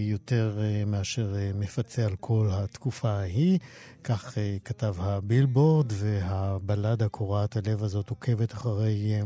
יותר 0.00 0.58
אה, 0.62 0.84
מאשר 0.84 1.34
אה, 1.36 1.50
מפצה 1.54 2.04
על 2.04 2.16
כל 2.20 2.48
התקופה 2.52 3.10
ההיא. 3.10 3.58
כך 4.04 4.38
כתב 4.64 4.94
הבילבורד, 4.98 5.92
והבלדה 5.92 7.08
קורעת 7.08 7.56
הלב 7.56 7.82
הזאת 7.82 8.10
עוקבת 8.10 8.52
אחרי 8.52 9.22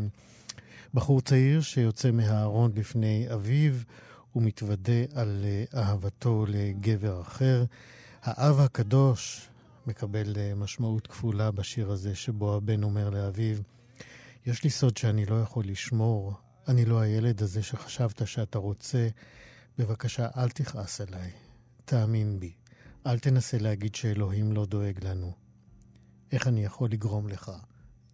בחור 0.95 1.21
צעיר 1.21 1.61
שיוצא 1.61 2.11
מהארון 2.11 2.75
בפני 2.75 3.27
אביו 3.35 3.73
ומתוודה 4.37 5.03
על 5.15 5.45
אהבתו 5.75 6.45
לגבר 6.49 7.21
אחר. 7.21 7.65
האב 8.23 8.61
הקדוש 8.61 9.49
מקבל 9.87 10.55
משמעות 10.57 11.07
כפולה 11.07 11.51
בשיר 11.51 11.91
הזה, 11.91 12.15
שבו 12.15 12.55
הבן 12.55 12.83
אומר 12.83 13.11
לאביו, 13.11 13.57
יש 14.47 14.65
לי 14.65 14.71
סוד 14.71 14.97
שאני 14.97 15.27
לא 15.27 15.41
יכול 15.43 15.65
לשמור, 15.65 16.33
אני 16.69 16.85
לא 16.85 17.01
הילד 17.01 17.43
הזה 17.43 17.63
שחשבת 17.63 18.27
שאתה 18.27 18.59
רוצה. 18.59 19.09
בבקשה, 19.79 20.29
אל 20.37 20.49
תכעס 20.49 21.01
עליי. 21.01 21.31
תאמין 21.85 22.41
בי. 22.41 22.53
אל 23.07 23.19
תנסה 23.19 23.59
להגיד 23.59 23.95
שאלוהים 23.95 24.53
לא 24.53 24.67
דואג 24.67 25.05
לנו. 25.05 25.33
איך 26.33 26.49
אני 26.49 26.65
יכול 26.65 26.91
לגרום 26.91 27.29
לך 27.29 27.53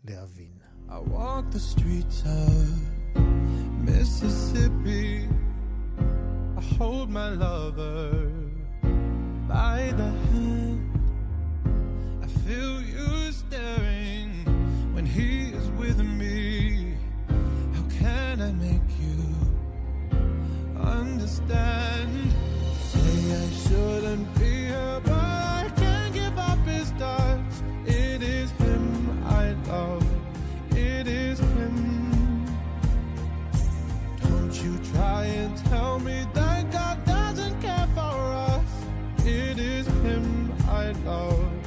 להבין? 0.05 0.53
I 0.89 1.01
walk 1.15 1.51
the 1.51 1.61
streets 1.61 2.23
of 2.25 2.69
Mississippi 3.89 5.29
I 6.57 6.63
hold 6.79 7.09
my 7.11 7.29
lover 7.45 8.11
by 9.55 9.93
the 10.01 10.11
hand 10.29 10.81
I 12.27 12.29
feel 12.43 12.77
you 12.95 13.11
staring 13.43 14.31
when 14.95 15.07
he 15.17 15.31
is 15.59 15.67
with 15.83 15.99
me 16.21 16.39
How 17.75 17.85
can 18.01 18.35
I 18.49 18.53
make 18.65 18.78
understand. 21.39 22.33
Say 22.81 23.35
I 23.35 23.51
shouldn't 23.51 24.35
be 24.39 24.67
here, 24.67 25.01
but 25.05 25.13
I 25.13 25.73
can't 25.77 26.15
give 26.15 26.39
up 26.39 26.59
his 26.67 26.91
touch. 26.93 27.41
It 27.87 28.23
is 28.23 28.51
him 28.53 29.25
I 29.25 29.53
love. 29.69 30.07
It 30.71 31.07
is 31.07 31.39
him. 31.39 32.47
Don't 34.23 34.63
you 34.63 34.79
try 34.93 35.25
and 35.25 35.57
tell 35.67 35.99
me 36.01 36.27
that 36.35 36.73
God 36.73 37.05
doesn't 37.05 37.61
care 37.61 37.89
for 37.95 38.17
us. 38.51 38.71
It 39.25 39.59
is 39.59 39.87
him 39.87 40.53
I 40.69 40.93
love. 41.05 41.58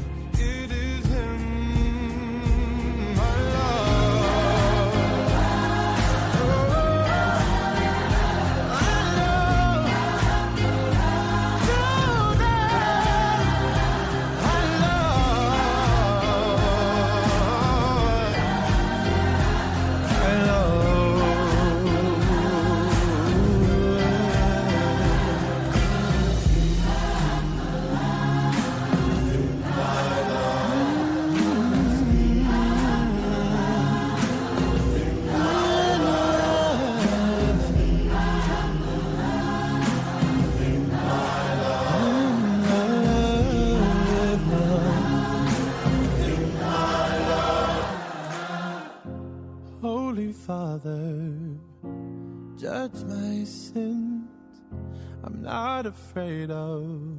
not 55.50 55.86
afraid 55.86 56.50
of 56.50 57.18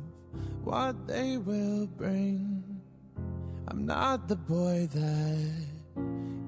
what 0.63 1.07
they 1.07 1.37
will 1.37 1.87
bring. 1.87 2.63
I'm 3.67 3.85
not 3.85 4.27
the 4.27 4.35
boy 4.35 4.87
that 4.93 5.67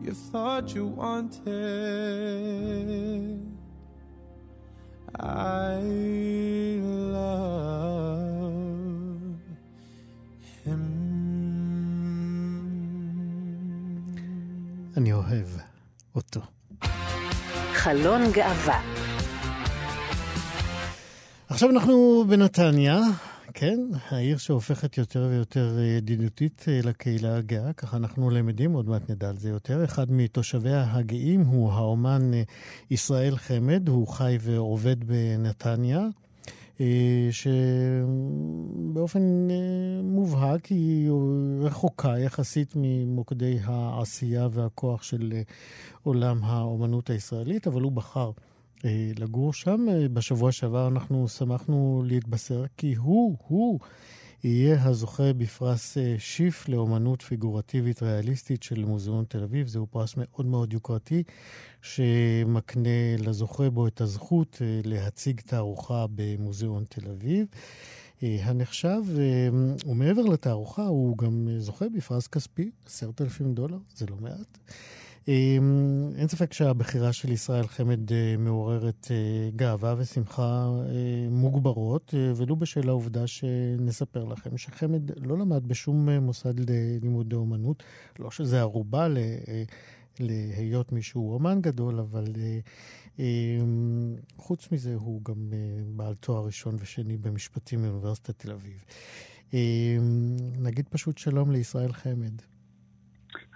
you 0.04 0.14
thought 0.32 0.74
you 0.76 0.86
wanted. 0.88 1.50
I 5.20 5.80
love 7.14 8.10
him. 10.66 10.84
אני 14.98 15.14
אוהב 15.14 15.48
אותו. 16.16 16.42
חלון 17.74 18.22
גאווה. 18.32 19.03
עכשיו 21.55 21.71
אנחנו 21.71 22.25
בנתניה, 22.29 23.01
כן, 23.53 23.81
העיר 24.09 24.39
שהופכת 24.39 24.99
יותר 24.99 25.27
ויותר 25.31 25.79
ידידותית 25.81 26.65
לקהילה 26.69 27.37
הגאה, 27.37 27.73
ככה 27.73 27.97
אנחנו 27.97 28.31
למדים, 28.31 28.73
עוד 28.73 28.89
מעט 28.89 29.11
נדע 29.11 29.29
על 29.29 29.37
זה 29.37 29.49
יותר. 29.49 29.85
אחד 29.85 30.13
מתושביה 30.13 30.87
הגאים 30.93 31.41
הוא 31.41 31.73
האומן 31.73 32.31
ישראל 32.91 33.37
חמד, 33.37 33.89
הוא 33.89 34.09
חי 34.09 34.39
ועובד 34.41 34.97
בנתניה. 35.05 36.01
שבאופן 38.91 39.49
מובהק 40.03 40.67
היא 40.67 41.11
רחוקה 41.61 42.19
יחסית 42.19 42.73
ממוקדי 42.77 43.59
העשייה 43.65 44.49
והכוח 44.51 45.03
של 45.03 45.33
עולם 46.03 46.45
האומנות 46.45 47.11
הישראלית, 47.11 47.67
אבל 47.67 47.83
הוא 47.83 47.93
בחר 47.93 48.31
לגור 49.19 49.53
שם. 49.53 49.87
בשבוע 50.13 50.53
שעבר 50.53 50.89
אנחנו 50.89 51.29
שמחנו 51.29 52.03
להתבשר 52.07 52.65
כי 52.77 52.95
הוא, 52.95 53.37
הוא 53.47 53.79
יהיה 54.45 54.85
הזוכה 54.85 55.33
בפרס 55.33 55.97
שיף 56.19 56.69
לאומנות 56.69 57.23
פיגורטיבית 57.23 58.03
ריאליסטית 58.03 58.63
של 58.63 58.85
מוזיאון 58.85 59.25
תל 59.29 59.43
אביב. 59.43 59.67
זהו 59.67 59.87
פרס 59.87 60.15
מאוד 60.17 60.47
מאוד 60.47 60.73
יוקרתי, 60.73 61.23
שמקנה 61.83 63.17
לזוכה 63.19 63.71
בו 63.71 63.87
את 63.87 64.01
הזכות 64.01 64.63
להציג 64.85 65.41
תערוכה 65.41 66.07
במוזיאון 66.15 66.85
תל 66.89 67.11
אביב. 67.11 67.47
הנחשב, 68.23 69.01
ומעבר 69.87 70.23
לתערוכה, 70.23 70.87
הוא 70.87 71.19
גם 71.19 71.49
זוכה 71.59 71.89
בפרס 71.89 72.27
כספי, 72.27 72.71
עשרת 72.87 73.21
אלפים 73.21 73.55
דולר, 73.55 73.79
זה 73.97 74.07
לא 74.07 74.17
מעט. 74.21 74.59
אין 75.27 76.29
ספק 76.29 76.53
שהבחירה 76.53 77.13
של 77.13 77.33
ישראל 77.33 77.67
חמד 77.67 78.01
מעוררת 78.39 79.07
גאווה 79.57 79.95
ושמחה 79.99 80.69
מוגברות, 81.31 82.15
ולו 82.37 82.57
בשל 82.57 82.89
העובדה 82.89 83.27
שנספר 83.27 84.25
לכם 84.25 84.59
שחמד 84.59 85.27
לא 85.27 85.39
למד 85.39 85.69
בשום 85.69 86.09
מוסד 86.09 86.71
ללימודי 86.71 87.37
אומנות, 87.37 87.83
לא 88.19 88.31
שזה 88.31 88.61
ערובה 88.61 89.09
ל... 89.09 89.19
להיות 90.21 90.93
מישהו 90.93 91.35
אומן 91.35 91.61
גדול, 91.61 92.01
אבל 92.01 92.25
חוץ 94.37 94.73
מזה 94.73 94.95
הוא 94.95 95.25
גם 95.25 95.53
בעל 95.97 96.15
תואר 96.15 96.45
ראשון 96.45 96.77
ושני 96.79 97.17
במשפטים 97.17 97.83
מאוניברסיטת 97.83 98.39
תל 98.39 98.53
אביב. 98.53 98.85
נגיד 100.59 100.89
פשוט 100.89 101.19
שלום 101.19 101.51
לישראל 101.51 101.93
חמד. 101.93 102.43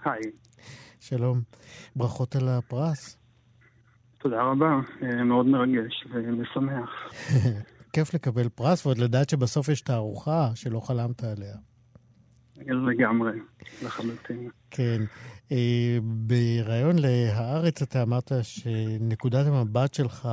היי. 0.05 0.21
שלום. 0.99 1.41
ברכות 1.95 2.35
על 2.35 2.47
הפרס. 2.47 3.17
תודה 4.17 4.41
רבה, 4.43 4.79
מאוד 5.25 5.45
מרגש 5.45 6.05
ומשמח. 6.13 6.89
כיף 7.93 8.13
לקבל 8.13 8.49
פרס 8.49 8.85
ועוד 8.85 8.97
לדעת 8.97 9.29
שבסוף 9.29 9.69
יש 9.69 9.81
תערוכה 9.81 10.49
שלא 10.55 10.79
חלמת 10.79 11.23
עליה. 11.23 11.55
לגמרי, 12.57 13.39
לחלוטין. 13.83 14.49
כן. 14.71 15.01
בריאיון 16.01 16.95
להארץ 16.99 17.81
אתה 17.81 18.03
אמרת 18.03 18.31
שנקודת 18.41 19.47
המבט 19.47 19.93
שלך 19.93 20.29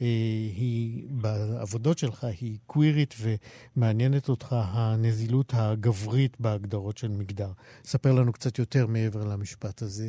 היא, 0.00 1.06
בעבודות 1.22 1.98
שלך 1.98 2.24
היא 2.40 2.58
קווירית 2.66 3.14
ומעניינת 3.22 4.28
אותך 4.28 4.46
הנזילות 4.52 5.52
הגברית 5.56 6.40
בהגדרות 6.40 6.98
של 6.98 7.08
מגדר. 7.08 7.48
ספר 7.84 8.12
לנו 8.12 8.32
קצת 8.32 8.58
יותר 8.58 8.86
מעבר 8.86 9.20
למשפט 9.32 9.82
הזה. 9.82 10.04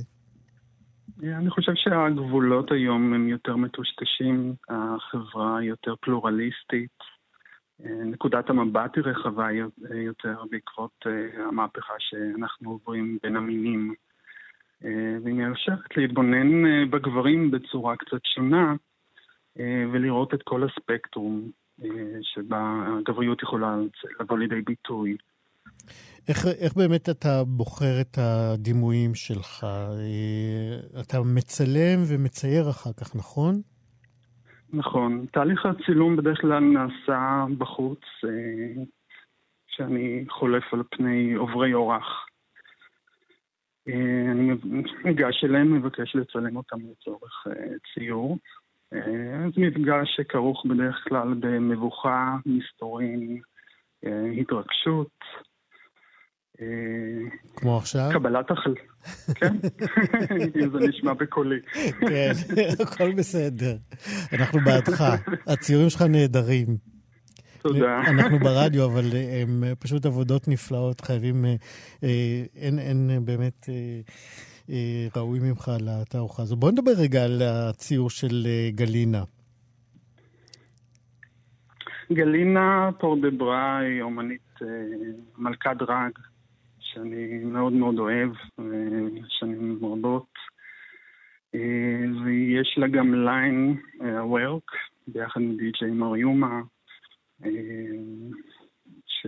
אני 1.23 1.49
חושב 1.49 1.71
שהגבולות 1.75 2.71
היום 2.71 3.13
הם 3.13 3.27
יותר 3.27 3.55
מטושטשים, 3.55 4.53
החברה 4.69 5.63
יותר 5.63 5.95
פלורליסטית, 6.01 6.97
נקודת 7.79 8.49
המבט 8.49 8.95
היא 8.95 9.03
רחבה 9.03 9.47
יותר 9.93 10.35
בעקבות 10.51 11.05
המהפכה 11.47 11.93
שאנחנו 11.99 12.71
עוברים 12.71 13.17
בין 13.23 13.35
המינים. 13.35 13.93
והיא 15.23 15.35
מאפשרת 15.35 15.97
להתבונן 15.97 16.63
בגברים 16.89 17.51
בצורה 17.51 17.95
קצת 17.97 18.19
שונה, 18.35 18.75
ולראות 19.93 20.33
את 20.33 20.43
כל 20.43 20.63
הספקטרום 20.63 21.51
שבה 22.21 22.85
הגבריות 22.99 23.43
יכולה 23.43 23.77
לבוא 24.19 24.37
לידי 24.37 24.61
ביטוי. 24.61 25.17
איך, 26.27 26.45
איך 26.59 26.73
באמת 26.73 27.09
אתה 27.09 27.43
בוחר 27.43 28.01
את 28.01 28.17
הדימויים 28.17 29.15
שלך? 29.15 29.65
אתה 31.01 31.17
מצלם 31.35 31.99
ומצייר 32.07 32.69
אחר 32.69 32.93
כך, 32.93 33.15
נכון? 33.15 33.61
נכון. 34.73 35.25
תהליך 35.31 35.65
הצילום 35.65 36.15
בדרך 36.15 36.41
כלל 36.41 36.59
נעשה 36.59 37.45
בחוץ, 37.57 37.99
כשאני 39.67 40.25
חולף 40.29 40.63
על 40.73 40.83
פני 40.91 41.33
עוברי 41.33 41.73
אורח. 41.73 42.25
אני 44.31 44.51
ניגש 45.03 45.43
אליהם, 45.43 45.73
מבקש 45.73 46.15
לצלם 46.15 46.57
אותם 46.57 46.77
לצורך 46.91 47.47
ציור. 47.93 48.37
זה 48.91 49.61
מפגש 49.61 50.15
שכרוך 50.15 50.65
בדרך 50.65 51.03
כלל 51.07 51.33
במבוכה, 51.39 52.35
מסתורים, 52.45 53.41
התרגשות. 54.41 55.11
כמו 57.55 57.77
עכשיו? 57.77 58.09
קבלת 58.13 58.51
החל... 58.51 58.73
כן, 59.35 59.55
זה 60.71 60.87
נשמע 60.87 61.13
בקולי. 61.13 61.59
כן, 61.99 62.31
הכל 62.83 63.11
בסדר. 63.11 63.75
אנחנו 64.33 64.59
בעדך. 64.65 65.03
הציורים 65.47 65.89
שלך 65.89 66.01
נהדרים. 66.01 66.77
תודה. 67.61 68.01
אנחנו 68.07 68.39
ברדיו, 68.39 68.85
אבל 68.85 69.05
הם 69.41 69.63
פשוט 69.79 70.05
עבודות 70.05 70.47
נפלאות. 70.47 71.01
חייבים... 71.01 71.45
אין, 72.55 72.79
אין 72.79 73.25
באמת... 73.25 73.69
ראוי 75.15 75.39
ממך 75.39 75.71
לתערוכה 75.79 76.43
הזו. 76.43 76.55
בוא 76.55 76.71
נדבר 76.71 76.91
רגע 76.97 77.23
על 77.23 77.41
הציור 77.41 78.09
של 78.09 78.47
גלינה. 78.69 79.23
גלינה 82.13 82.89
פורדברה 82.99 83.77
היא 83.77 84.01
אומנית 84.01 84.59
מלכת 85.37 85.71
דרג, 85.79 86.11
שאני 86.79 87.37
מאוד 87.43 87.73
מאוד 87.73 87.99
אוהב, 87.99 88.29
שנים 89.29 89.79
רבות. 89.81 90.33
ויש 92.25 92.75
לה 92.77 92.87
גם 92.87 93.13
ליין, 93.25 93.77
וורק, 94.23 94.71
ביחד 95.07 95.41
עם 95.41 95.57
די.ג'יי 95.57 95.91
מריומה, 95.91 96.61
ש... 99.05 99.27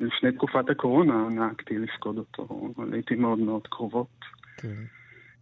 לפני 0.00 0.32
תקופת 0.32 0.70
הקורונה 0.70 1.28
נהגתי 1.28 1.78
לפקוד 1.78 2.18
אותו, 2.18 2.72
לעיתים 2.90 3.20
מאוד 3.20 3.38
מאוד 3.38 3.66
קרובות. 3.66 4.24
כן. 4.56 4.82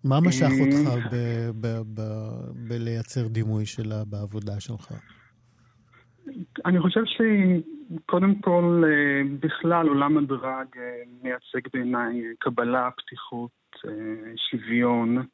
מה 0.05 0.21
משך 0.21 0.49
אותך 0.61 1.07
בלייצר 2.69 3.29
דימוי 3.29 3.67
שלה 3.67 4.05
בעבודה 4.11 4.61
שלך? 4.61 4.93
אני 6.67 6.81
חושב 6.81 7.01
שקודם 7.05 8.35
כל, 8.35 8.85
בכלל, 9.41 9.89
עולם 9.89 10.19
הדרג 10.19 10.67
מייצג 11.23 11.69
בעיניי 11.73 12.23
קבלה, 12.39 12.91
פתיחות, 12.97 13.77
שוויון. 14.51 15.27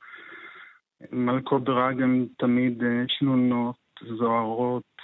מלכות 1.12 1.64
דרג 1.64 2.02
הן 2.02 2.26
תמיד 2.38 2.82
שנונות, 3.08 3.76
זוהרות, 4.18 4.96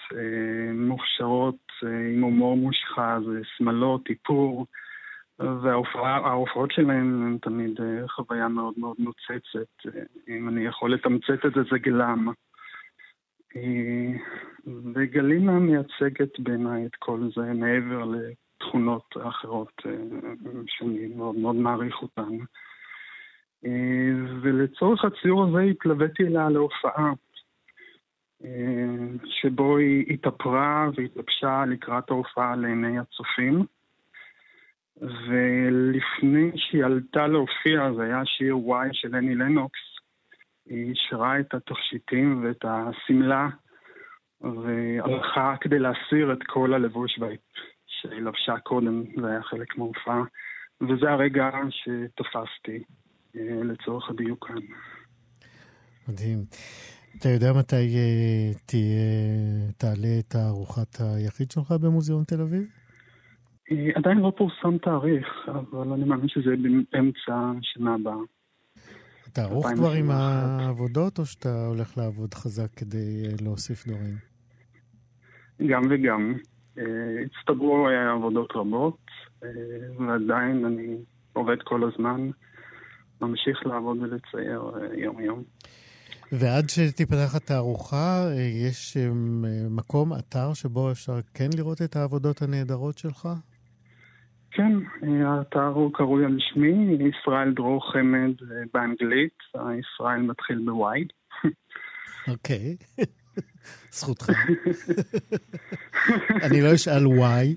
מופשרות, 0.75 1.70
עם 1.83 2.23
הומור 2.23 2.57
מושחז, 2.57 3.23
שמלות, 3.57 4.11
איפור, 4.11 4.67
וההופעות 5.39 6.73
שלהם 6.73 7.23
הן 7.27 7.39
תמיד 7.43 7.81
חוויה 8.09 8.49
מאוד 8.49 8.75
מאוד 8.77 8.97
נוצצת. 8.99 9.95
אם 10.29 10.49
אני 10.49 10.65
יכול 10.65 10.95
לתמצת 10.95 11.47
את 11.47 11.53
זה, 11.55 11.61
זה 11.71 11.79
גלם. 11.79 12.29
וגלינה 14.95 15.53
מייצגת 15.53 16.39
בעיניי 16.39 16.87
את 16.87 16.95
כל 16.99 17.21
זה 17.37 17.53
מעבר 17.53 18.05
לתכונות 18.05 19.17
האחרות 19.17 19.83
שאני 20.67 21.07
מאוד 21.17 21.35
מאוד 21.35 21.57
מעריך 21.57 22.03
אותן. 22.03 22.37
ולצורך 24.43 25.05
הציור 25.05 25.45
הזה 25.45 25.61
התלוויתי 25.61 26.23
אליה 26.23 26.49
להופעה. 26.49 27.13
שבו 29.25 29.77
היא 29.77 30.05
התאפרה 30.15 30.89
והתלבשה 30.97 31.65
לקראת 31.67 32.11
ההופעה 32.11 32.57
לעיני 32.57 32.99
הצופים. 32.99 33.65
ולפני 35.01 36.51
שהיא 36.57 36.85
עלתה 36.85 37.27
להופיע, 37.27 37.93
זה 37.97 38.03
היה 38.03 38.23
שיר 38.25 38.59
וואי 38.59 38.89
של 38.93 39.17
אני 39.17 39.35
לנוקס, 39.35 39.79
היא 40.67 40.91
אישרה 40.91 41.41
את 41.41 41.55
התכשיטים 41.55 42.45
ואת 42.45 42.65
השמלה, 42.65 43.49
והלכה 44.41 45.55
כדי 45.61 45.79
להסיר 45.79 46.33
את 46.33 46.43
כל 46.47 46.75
הלבוש 46.75 47.19
שהיא 47.87 48.21
לבשה 48.21 48.59
קודם, 48.59 49.03
זה 49.21 49.27
היה 49.27 49.43
חלק 49.43 49.79
מההופעה, 49.79 50.23
וזה 50.81 51.11
הרגע 51.11 51.51
שתפסתי 51.71 52.83
אה, 53.37 53.61
לצורך 53.65 54.11
הדיוק 54.11 54.47
כאן. 54.49 54.63
מדהים. 56.09 56.39
אתה 57.19 57.29
יודע 57.29 57.53
מתי 57.53 57.77
אה, 57.77 58.51
תהיה, 58.67 59.71
תעלה 59.77 60.19
את 60.19 60.35
הארוחת 60.35 61.01
היחיד 61.01 61.51
שלך 61.51 61.73
במוזיאון 61.73 62.25
תל 62.25 62.41
אביב? 62.41 62.63
אה, 63.71 63.91
עדיין 63.95 64.19
לא 64.19 64.33
פורסם 64.37 64.79
תאריך, 64.79 65.27
אבל 65.49 65.93
אני 65.93 66.05
מאמין 66.05 66.29
שזה 66.29 66.51
באמצע 66.93 67.53
השנה 67.61 67.95
הבאה. 67.95 68.15
אתה 69.33 69.43
ערוך 69.43 69.67
כבר 69.77 69.93
עם 69.93 70.11
העבודות, 70.11 71.19
או 71.19 71.27
שאתה 71.27 71.67
הולך 71.67 71.99
לעבוד 71.99 72.35
חזק 72.35 72.75
כדי 72.77 73.23
אה, 73.27 73.35
להוסיף 73.45 73.87
דברים? 73.87 74.15
גם 75.67 75.83
וגם. 75.91 76.35
הצטברו 77.25 77.89
עבודות 77.89 78.53
רבות, 78.55 78.99
ועדיין 79.99 80.65
אני 80.65 80.97
עובד 81.33 81.57
כל 81.65 81.91
הזמן, 81.93 82.31
ממשיך 83.21 83.67
לעבוד 83.67 83.99
ולצייר 84.01 84.63
יום-יום. 84.95 85.43
ועד 86.33 86.69
שתיפתח 86.69 87.35
התערוכה, 87.35 88.27
יש 88.67 88.97
מקום, 89.71 90.13
אתר, 90.13 90.55
שבו 90.55 90.91
אפשר 90.91 91.21
כן 91.35 91.49
לראות 91.57 91.83
את 91.83 91.97
העבודות 91.97 92.43
הנהדרות 92.43 92.99
שלך? 92.99 93.29
כן, 94.51 94.73
האתר 95.27 95.67
הוא 95.67 95.93
קרוי 95.93 96.25
על 96.25 96.39
שמי, 96.41 96.99
ישראל 97.09 97.55
דרור 97.55 97.93
חמד 97.93 98.33
אה, 98.43 98.63
באנגלית, 98.75 99.39
ישראל 99.81 100.21
מתחיל 100.21 100.59
בווייד. 100.65 101.07
אוקיי, 102.29 102.77
זכותך. 103.99 104.31
אני 106.43 106.61
לא 106.63 106.75
אשאל 106.75 107.07
וואי. 107.07 107.57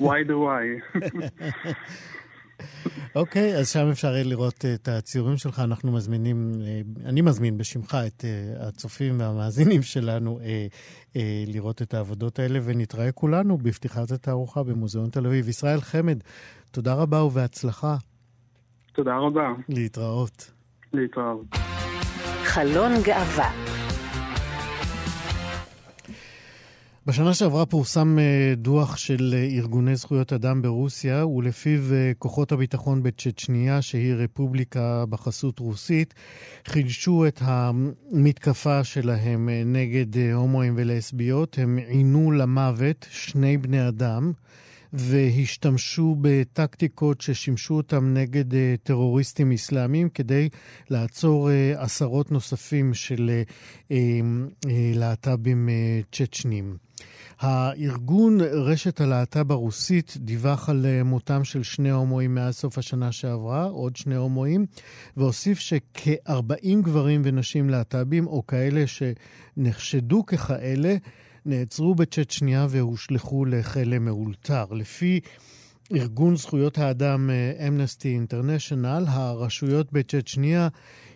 וואי 0.00 0.24
דה 0.24 0.38
וואי. 0.38 0.66
אוקיי, 3.14 3.56
אז 3.56 3.68
שם 3.68 3.88
אפשר 3.90 4.12
לראות 4.12 4.64
את 4.74 4.88
הציורים 4.88 5.36
שלך. 5.36 5.60
אנחנו 5.60 5.92
מזמינים, 5.92 6.52
אה, 6.60 6.80
אני 7.08 7.20
מזמין 7.20 7.58
בשמך 7.58 7.96
את 8.06 8.24
אה, 8.24 8.68
הצופים 8.68 9.20
והמאזינים 9.20 9.82
שלנו 9.82 10.38
אה, 10.42 10.66
לראות 11.46 11.82
את 11.82 11.94
העבודות 11.94 12.38
האלה, 12.38 12.58
ונתראה 12.64 13.12
כולנו 13.12 13.58
בפתיחת 13.58 14.10
התערוכה 14.10 14.62
במוזיאון 14.62 15.10
תל 15.10 15.26
אביב. 15.26 15.48
ישראל 15.48 15.80
חמד, 15.80 16.18
תודה 16.70 16.94
רבה 16.94 17.22
ובהצלחה. 17.22 17.96
תודה 18.92 19.16
רבה. 19.16 19.52
להתראות. 19.68 20.50
להתראות. 20.92 21.46
חלון 22.44 22.92
גאווה 23.04 23.77
בשנה 27.08 27.34
שעברה 27.34 27.66
פורסם 27.66 28.18
אה, 28.18 28.54
דוח 28.56 28.96
של 28.96 29.34
אה, 29.36 29.42
ארגוני 29.42 29.96
זכויות 29.96 30.32
אדם 30.32 30.62
ברוסיה, 30.62 31.26
ולפיו 31.26 31.94
אה, 31.94 32.12
כוחות 32.18 32.52
הביטחון 32.52 33.02
בצ'צ'ניה, 33.02 33.82
שהיא 33.82 34.14
רפובליקה 34.14 35.04
בחסות 35.10 35.58
רוסית, 35.58 36.14
חידשו 36.66 37.26
את 37.26 37.40
המתקפה 37.44 38.84
שלהם 38.84 39.48
נגד 39.66 40.32
הומואים 40.34 40.74
ולסביות. 40.76 41.58
הם 41.58 41.78
עינו 41.88 42.32
למוות 42.32 43.06
שני 43.10 43.56
בני 43.56 43.88
אדם. 43.88 44.32
והשתמשו 44.92 46.16
בטקטיקות 46.20 47.20
ששימשו 47.20 47.74
אותם 47.74 48.14
נגד 48.14 48.44
טרוריסטים 48.82 49.52
אסלאמיים 49.52 50.08
כדי 50.08 50.48
לעצור 50.90 51.48
עשרות 51.76 52.32
נוספים 52.32 52.94
של 52.94 53.30
להט"בים 54.94 55.68
צ'צ'נים. 56.12 56.76
הארגון 57.40 58.40
רשת 58.40 59.00
הלהט"ב 59.00 59.52
הרוסית 59.52 60.14
דיווח 60.16 60.68
על 60.68 60.86
אה, 60.86 61.02
מותם 61.02 61.44
של 61.44 61.62
שני 61.62 61.90
הומואים 61.90 62.34
מאז 62.34 62.54
סוף 62.56 62.78
השנה 62.78 63.12
שעברה, 63.12 63.64
עוד 63.64 63.96
שני 63.96 64.16
הומואים, 64.16 64.66
והוסיף 65.16 65.58
שכ-40 65.58 66.82
גברים 66.82 67.22
ונשים 67.24 67.70
להט"בים, 67.70 68.26
או 68.26 68.46
כאלה 68.46 68.84
שנחשדו 68.86 70.26
ככאלה, 70.26 70.96
נעצרו 71.48 71.94
בצ'צ'ניה 71.94 72.66
והושלכו 72.70 73.44
לכלא 73.44 73.98
מאולתר. 73.98 74.64
לפי 74.70 75.20
ארגון 75.92 76.36
זכויות 76.36 76.78
האדם 76.78 77.30
אמנסטי 77.68 78.08
אה, 78.08 78.14
אינטרנשיונל, 78.14 79.04
הרשויות 79.06 79.92
בצ'צ'ניה 79.92 80.68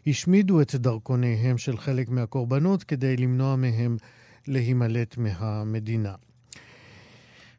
השמידו 0.06 0.60
את 0.60 0.74
דרכוניהם 0.74 1.58
של 1.58 1.76
חלק 1.76 2.08
מהקורבנות 2.08 2.84
כדי 2.84 3.16
למנוע 3.16 3.56
מהם 3.56 3.96
להימלט 4.46 5.16
מהמדינה. 5.16 6.14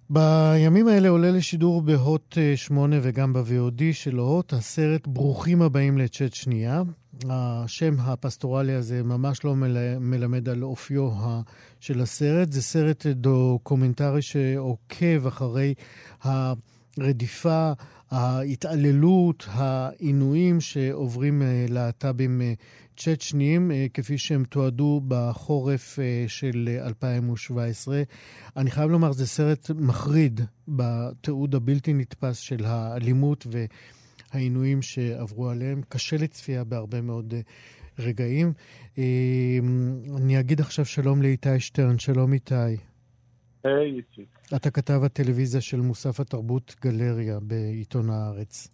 בימים 0.09 0.87
האלה 0.87 1.09
עולה 1.09 1.31
לשידור 1.31 1.81
בהוט 1.81 2.37
8 2.55 2.95
וגם 3.01 3.33
ב-VOD 3.33 3.81
של 3.91 4.15
הוט 4.15 4.53
הסרט 4.53 5.07
ברוכים 5.07 5.61
הבאים 5.61 5.97
לצ'אט 5.97 6.33
שנייה. 6.33 6.81
השם 7.29 7.95
הפסטורלי 7.99 8.73
הזה 8.73 9.03
ממש 9.03 9.43
לא 9.43 9.55
מלמד 9.99 10.49
על 10.49 10.63
אופיו 10.63 11.09
של 11.79 12.01
הסרט. 12.01 12.51
זה 12.51 12.61
סרט 12.61 13.05
דוקומנטרי 13.05 14.21
שעוקב 14.21 15.27
אחרי 15.27 15.73
הרדיפה, 16.21 17.71
ההתעללות, 18.13 19.45
העינויים 19.49 20.61
שעוברים 20.61 21.41
אה, 21.41 21.65
להט"בים 21.69 22.41
אה, 22.41 22.53
צ'צ'ניים, 22.97 23.71
אה, 23.71 23.85
כפי 23.93 24.17
שהם 24.17 24.43
תועדו 24.43 25.01
בחורף 25.07 25.99
של 26.27 26.69
2017. 26.85 28.03
אני 28.57 28.71
חייב 28.71 28.89
לומר, 28.89 29.11
זה 29.11 29.27
סרט 29.27 29.69
מחריד 29.75 30.41
בתיעוד 30.67 31.55
הבלתי 31.55 31.93
נתפס 31.93 32.37
של 32.37 32.65
האלימות 32.65 33.47
והעינויים 34.33 34.81
שעברו 34.81 35.49
עליהם. 35.49 35.81
קשה 35.89 36.17
לצפייה 36.17 36.63
בהרבה 36.63 37.01
מאוד 37.01 37.33
רגעים. 37.99 38.53
אני 40.17 40.39
אגיד 40.39 40.59
עכשיו 40.59 40.85
שלום 40.85 41.21
לאיתי 41.21 41.59
שטרן. 41.59 41.99
שלום 41.99 42.33
איתי. 42.33 42.55
היי, 43.63 43.97
איציק. 43.97 44.42
אתה 44.55 44.71
כתב 44.71 45.03
הטלוויזיה 45.05 45.61
של 45.61 45.77
מוסף 45.77 46.19
התרבות 46.19 46.75
גלריה 46.81 47.39
בעיתון 47.41 48.09
הארץ. 48.09 48.67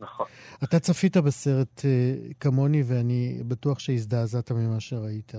נכון. 0.00 0.26
אתה 0.64 0.78
צפית 0.78 1.16
בסרט 1.16 1.80
uh, 1.80 2.34
כמוני, 2.40 2.82
ואני 2.88 3.42
בטוח 3.48 3.78
שהזדעזעת 3.78 4.52
ממה 4.52 4.80
שראית. 4.80 5.32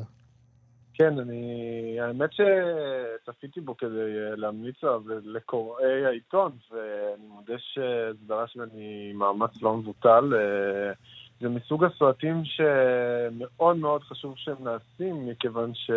כן, 0.93 1.19
אני... 1.19 1.97
האמת 1.99 2.29
שצפיתי 2.33 3.61
בו 3.61 3.77
כדי 3.77 3.89
אה, 3.89 4.35
להמליץ 4.35 4.83
עליו 4.83 5.01
לקוראי 5.07 6.05
העיתון, 6.05 6.51
ואני 6.71 7.27
מודה 7.27 7.53
שזה 7.57 8.25
דרש 8.27 8.55
ממני 8.55 9.13
מאמץ 9.13 9.61
לא 9.61 9.77
מבוטל. 9.77 10.33
אה, 10.35 10.93
זה 11.41 11.49
מסוג 11.49 11.83
הסרטים 11.83 12.43
שמאוד 12.45 13.77
מאוד 13.77 14.03
חשוב 14.03 14.33
שהם 14.37 14.55
נעשים, 14.59 15.27
מכיוון 15.27 15.71
ש... 15.73 15.91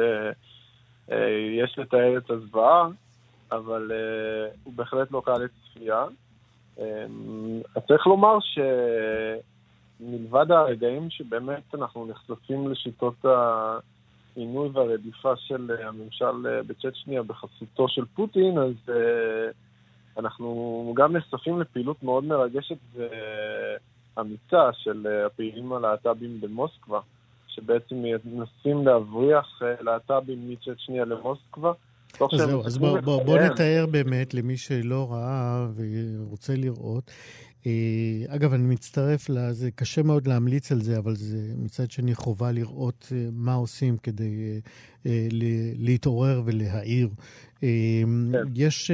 אה, 1.12 1.28
יש 1.62 1.78
לתאר 1.78 2.18
את 2.18 2.30
הזוועה, 2.30 2.88
אבל 3.52 3.90
uh, 3.90 4.56
הוא 4.64 4.74
בהחלט 4.74 5.10
לא 5.10 5.22
קל 5.24 5.38
לצפייה. 5.38 6.04
Um, 6.76 6.80
אז 7.76 7.82
צריך 7.88 8.06
לומר 8.06 8.38
שמלבד 10.00 10.50
הרגעים 10.50 11.10
שבאמת 11.10 11.74
אנחנו 11.74 12.06
נחשפים 12.06 12.68
לשיטות 12.68 13.24
העינוי 13.24 14.68
והרדיפה 14.68 15.36
של 15.36 15.70
הממשל 15.84 16.62
בצ'צ'ניה 16.66 17.22
בחסותו 17.22 17.88
של 17.88 18.04
פוטין, 18.14 18.58
אז 18.58 18.74
uh, 18.86 18.92
אנחנו 20.18 20.92
גם 20.96 21.16
נחשפים 21.16 21.60
לפעילות 21.60 22.02
מאוד 22.02 22.24
מרגשת 22.24 22.78
ואמיצה 24.16 24.72
של 24.72 25.06
הפעילים 25.26 25.72
הלהט"בים 25.72 26.40
במוסקבה. 26.40 27.00
שבעצם 27.56 28.02
מנסים 28.24 28.86
להבריח 28.86 29.62
אה, 29.62 29.74
להט"בים 29.80 30.50
מצ'צ'ניה 30.50 31.04
למוסקבה. 31.04 31.72
אז 32.32 32.40
זהו, 32.40 32.66
אז 32.66 32.78
בוא, 32.78 33.00
בוא, 33.00 33.22
בוא 33.22 33.38
נתאר 33.38 33.86
באמת 33.90 34.34
למי 34.34 34.56
שלא 34.56 35.12
ראה 35.12 35.66
ורוצה 35.76 36.54
לראות. 36.56 37.10
אה, 37.66 37.72
אגב, 38.28 38.52
אני 38.52 38.66
מצטרף 38.66 39.28
לזה, 39.28 39.70
קשה 39.70 40.02
מאוד 40.02 40.26
להמליץ 40.26 40.72
על 40.72 40.82
זה, 40.82 40.98
אבל 40.98 41.16
זה 41.16 41.52
מצד 41.56 41.90
שני 41.90 42.14
חובה 42.14 42.52
לראות 42.52 43.12
אה, 43.12 43.28
מה 43.32 43.54
עושים 43.54 43.96
כדי 43.96 44.60
להתעורר 45.78 46.42
ולהעיר 46.44 47.08
כן. 47.60 47.66
יש 48.54 48.90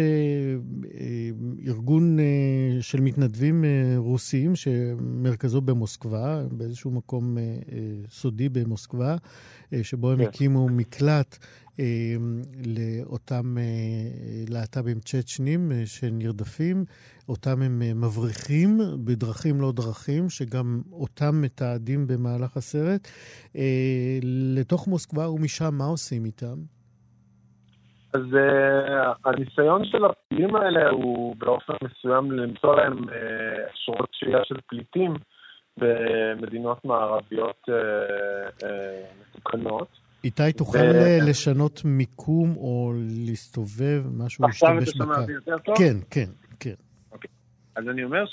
ארגון 1.67 2.19
של 2.81 3.01
מתנדבים 3.01 3.65
רוסיים 3.97 4.57
שמרכזו 4.57 5.61
במוסקבה, 5.61 6.43
באיזשהו 6.51 6.91
מקום 6.91 7.37
סודי 8.11 8.49
במוסקבה, 8.49 9.17
שבו 9.83 10.11
הם 10.11 10.19
כן. 10.19 10.25
הקימו 10.25 10.69
מקלט 10.69 11.39
לאותם 12.67 13.57
להט"בים 14.51 15.01
צ'צ'נים 15.01 15.71
שנרדפים. 15.85 16.85
אותם 17.29 17.63
הם 17.63 17.79
מבריחים 18.01 18.79
בדרכים 19.05 19.61
לא 19.61 19.73
דרכים, 19.73 20.29
שגם 20.29 20.81
אותם 20.93 21.43
מתעדים 21.43 22.07
במהלך 22.07 22.57
הסרט, 22.57 23.09
לתוך 24.57 24.89
מוסקבה, 24.89 25.31
ומשם 25.31 25.75
מה 25.79 25.85
עושים 25.85 26.25
איתם? 26.25 26.57
אז 28.15 28.21
uh, 28.21 29.29
הניסיון 29.29 29.85
של 29.85 30.05
הפליטים 30.05 30.57
האלה 30.57 30.91
הוא 30.91 31.37
באופן 31.39 31.73
מסוים 31.85 32.33
למצוא 32.33 32.77
להם 32.77 32.99
אשרות 33.75 34.11
uh, 34.11 34.13
שהייה 34.13 34.45
של 34.45 34.55
פליטים 34.67 35.15
במדינות 35.77 36.85
מערביות 36.85 37.69
uh, 37.69 37.73
uh, 38.63 38.67
מסוכנות. 39.21 40.02
איתי, 40.25 40.53
תוכל 40.57 40.79
ו... 40.79 41.29
לשנות 41.29 41.83
מיקום 41.85 42.57
או 42.57 42.93
להסתובב, 43.27 44.03
משהו? 44.17 44.45
עכשיו 44.45 44.79
אתה 44.79 44.91
שומע 44.91 45.17
יותר 45.29 45.59
טוב? 45.59 45.79
כן, 45.79 45.97
כן, 46.11 46.31
כן. 46.61 46.75
אוקיי. 47.13 47.31
אז 47.77 47.89
אני 47.89 48.05
אומר 48.05 48.25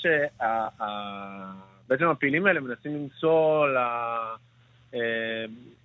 שבעצם 1.86 2.08
הפעילים 2.08 2.46
האלה 2.46 2.60
מנסים 2.60 2.94
למצוא 2.94 3.66
ל... 3.66 3.78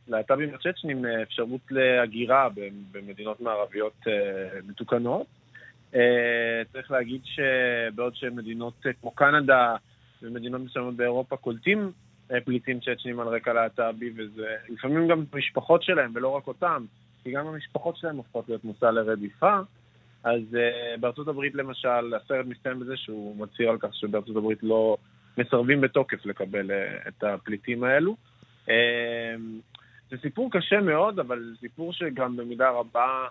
להט"בים 0.08 0.54
הצ'צ'נים 0.54 1.06
אה, 1.06 1.22
אפשרות 1.22 1.62
להגירה 1.72 2.48
במדינות 2.92 3.42
מערביות 3.42 4.08
אה, 4.08 4.60
מתוקנות. 4.68 5.28
אה, 5.96 6.62
צריך 6.74 6.92
להגיד 6.92 7.22
שבעוד 7.24 8.16
שמדינות 8.16 8.86
כמו 9.02 9.12
קנדה 9.12 9.76
ומדינות 10.22 10.62
מסוימות 10.62 10.96
באירופה 10.96 11.38
קולטים 11.38 11.92
פליטים 12.46 12.80
צ'צ'נים 12.80 13.20
על 13.20 13.28
רקע 13.28 13.54
להט"בי, 13.54 14.12
וזה 14.16 14.56
לפעמים 14.70 15.08
גם 15.08 15.24
המשפחות 15.34 15.84
שלהם, 15.84 16.12
ולא 16.16 16.30
רק 16.30 16.48
אותם, 16.48 16.86
כי 17.24 17.32
גם 17.32 17.48
המשפחות 17.48 17.98
שלהם 17.98 18.18
הופכות 18.18 18.50
להיות 18.50 18.64
מושא 18.64 18.86
לרדיפה. 18.86 19.60
אז 20.24 20.42
uh, 20.52 21.00
בארצות 21.00 21.28
הברית 21.28 21.56
למשל, 21.56 22.14
הסרט 22.16 22.46
מסתיים 22.46 22.80
בזה 22.80 22.98
שהוא 22.98 23.38
מצהיר 23.38 23.70
על 23.70 23.78
כך 23.80 23.96
שבארצות 23.96 24.36
הברית 24.36 24.64
לא 24.64 24.98
מסרבים 25.38 25.82
בתוקף 25.82 26.26
לקבל 26.26 26.72
uh, 26.72 27.08
את 27.08 27.24
הפליטים 27.24 27.84
האלו. 27.84 28.16
Uh, 28.66 28.70
זה 30.10 30.18
סיפור 30.22 30.52
קשה 30.52 30.82
מאוד, 30.82 31.20
אבל 31.20 31.56
סיפור 31.60 31.94
שגם 31.94 32.38
במידה 32.38 32.70
רבה 32.70 33.28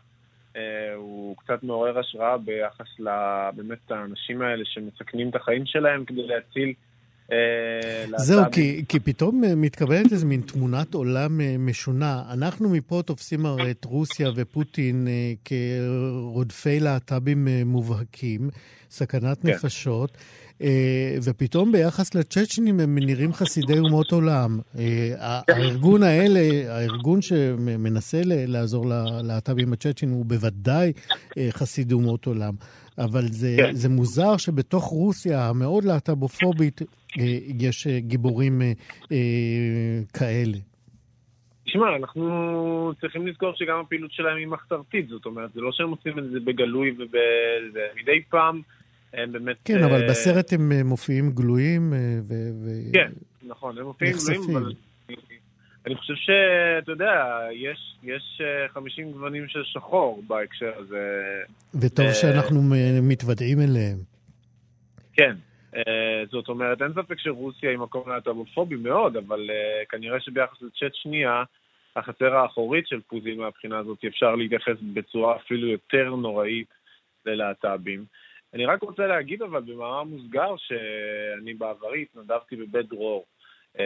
אה, 0.57 0.95
הוא 0.95 1.37
קצת 1.37 1.63
מעורר 1.63 1.99
השראה 1.99 2.39
ביחס 2.39 2.87
לבאמת 2.99 3.91
האנשים 3.91 4.43
האלה 4.43 4.65
שמסכנים 4.65 5.29
את 5.29 5.37
החיים 5.37 5.67
שלהם 5.67 6.05
כדי 6.05 6.27
להציל 6.27 6.73
זהו, 8.17 8.45
כי, 8.53 8.85
כי 8.89 9.01
פתאום 9.01 9.45
אה, 9.45 9.55
מתקבלת 9.55 10.13
איזו 10.13 10.27
מין 10.27 10.41
תמונת 10.41 10.95
עולם 10.95 11.41
אה, 11.41 11.57
משונה. 11.59 12.23
אנחנו 12.31 12.69
מפה 12.69 13.03
תופסים 13.07 13.47
הרי 13.47 13.71
את 13.71 13.85
רוסיה 13.85 14.31
ופוטין 14.37 15.09
כרודפי 15.45 16.81
להט"בים 16.81 17.49
מובהקים, 17.65 18.51
סכנת 18.91 19.43
כן. 19.43 19.49
נפשות. 19.49 20.19
ופתאום 21.25 21.73
ביחס 21.73 22.15
לצ'צ'נים 22.15 22.81
הם 22.81 22.99
נראים 22.99 23.33
חסידי 23.33 23.79
אומות 23.79 24.13
עולם. 24.13 24.59
הארגון 25.19 26.03
האלה, 26.03 26.41
הארגון 26.75 27.23
שמנסה 27.23 28.21
לעזור 28.25 28.87
ללהט"בים 28.87 29.73
הצ'צ'נים 29.73 30.13
הוא 30.13 30.25
בוודאי 30.27 30.93
חסיד 31.51 31.93
אומות 31.93 32.27
עולם. 32.27 32.55
אבל 32.99 33.23
זה, 33.23 33.57
כן. 33.57 33.75
זה 33.75 33.89
מוזר 33.89 34.37
שבתוך 34.37 34.85
רוסיה 34.85 35.49
המאוד 35.49 35.85
להט"בופובית 35.85 36.83
אה, 36.83 37.25
יש 37.61 37.87
אה, 37.87 38.01
גיבורים 38.01 38.63
אה, 38.63 39.17
כאלה. 40.15 40.59
תשמע, 41.65 41.97
אנחנו 41.97 42.93
צריכים 43.01 43.27
לזכור 43.27 43.53
שגם 43.55 43.79
הפעילות 43.81 44.13
שלהם 44.13 44.37
היא 44.37 44.47
מחתרתית, 44.47 45.09
זאת 45.09 45.27
אומרת, 45.27 45.53
זה 45.53 45.61
לא 45.61 45.73
שהם 45.73 45.91
עושים 45.91 46.19
את 46.19 46.31
זה 46.31 46.41
בגלוי 46.41 46.97
ומדי 46.99 48.23
פעם 48.31 48.61
הם 49.17 49.33
באמת... 49.33 49.57
כן, 49.65 49.85
אבל 49.85 50.09
בסרט 50.09 50.53
הם 50.53 50.87
מופיעים 50.87 51.31
גלויים 51.31 51.93
ו... 52.23 52.35
כן, 52.93 53.13
נכון, 53.43 53.79
הם 53.79 53.85
מופיעים 53.85 54.15
גלויים, 54.27 54.57
אבל 54.57 54.73
אני 55.87 55.97
חושב 55.97 56.15
שאתה 56.15 56.93
יודע, 56.93 57.39
יש, 57.53 57.97
יש 58.03 58.41
50 58.69 59.13
גוונים 59.13 59.49
של 59.49 59.65
שחור 59.65 60.23
בהקשר 60.27 60.73
הזה. 60.79 61.23
וטוב 61.81 62.13
שאנחנו 62.13 62.61
מתוודעים 63.03 63.61
אליהם. 63.61 63.99
כן, 65.13 65.37
אה, 65.77 66.25
זאת 66.31 66.49
אומרת, 66.49 66.83
אין 66.83 66.93
ספק 66.93 67.19
שרוסיה 67.19 67.71
היא 67.71 67.79
מקום 67.79 68.09
להט"בופובי 68.09 68.77
מאוד, 68.77 69.17
אבל 69.17 69.51
uh, 69.51 69.87
כנראה 69.89 70.21
שביחס 70.21 70.63
לצ'אט 70.63 70.95
שנייה, 70.95 71.43
החצר 71.97 72.35
האחורית 72.35 72.87
של 72.87 73.01
פוזין 73.01 73.39
מהבחינה 73.39 73.79
הזאת, 73.79 74.05
אפשר 74.05 74.35
להתייחס 74.35 74.77
בצורה 74.95 75.37
אפילו 75.37 75.69
יותר 75.69 76.15
נוראית 76.15 76.69
ללהט"בים. 77.27 78.05
אני 78.55 78.67
רק 78.67 78.83
רוצה 78.83 79.07
להגיד 79.07 79.43
אבל 79.43 79.61
במאמר 79.61 80.03
מוסגר 80.03 80.55
שאני 80.57 81.55
בעברי 81.55 82.03
התנדבתי 82.03 82.57
בבית 82.57 82.89
דרור. 82.89 83.25
Uh, 83.75 83.77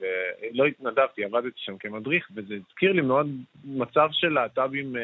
ולא 0.00 0.64
התנדבתי, 0.64 1.24
עבדתי 1.24 1.56
שם 1.56 1.78
כמדריך, 1.78 2.28
וזה 2.34 2.54
הזכיר 2.54 2.92
לי 2.92 3.00
מאוד 3.00 3.26
מצב 3.64 4.08
של 4.12 4.28
להט"בים 4.28 4.96
uh, 4.96 4.98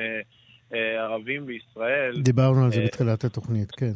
uh, 0.73 0.77
ערבים 0.77 1.47
בישראל. 1.47 2.23
דיברנו 2.23 2.65
על 2.65 2.71
זה 2.71 2.81
בתחילת 2.87 3.25
התוכנית, 3.25 3.71
כן. 3.71 3.93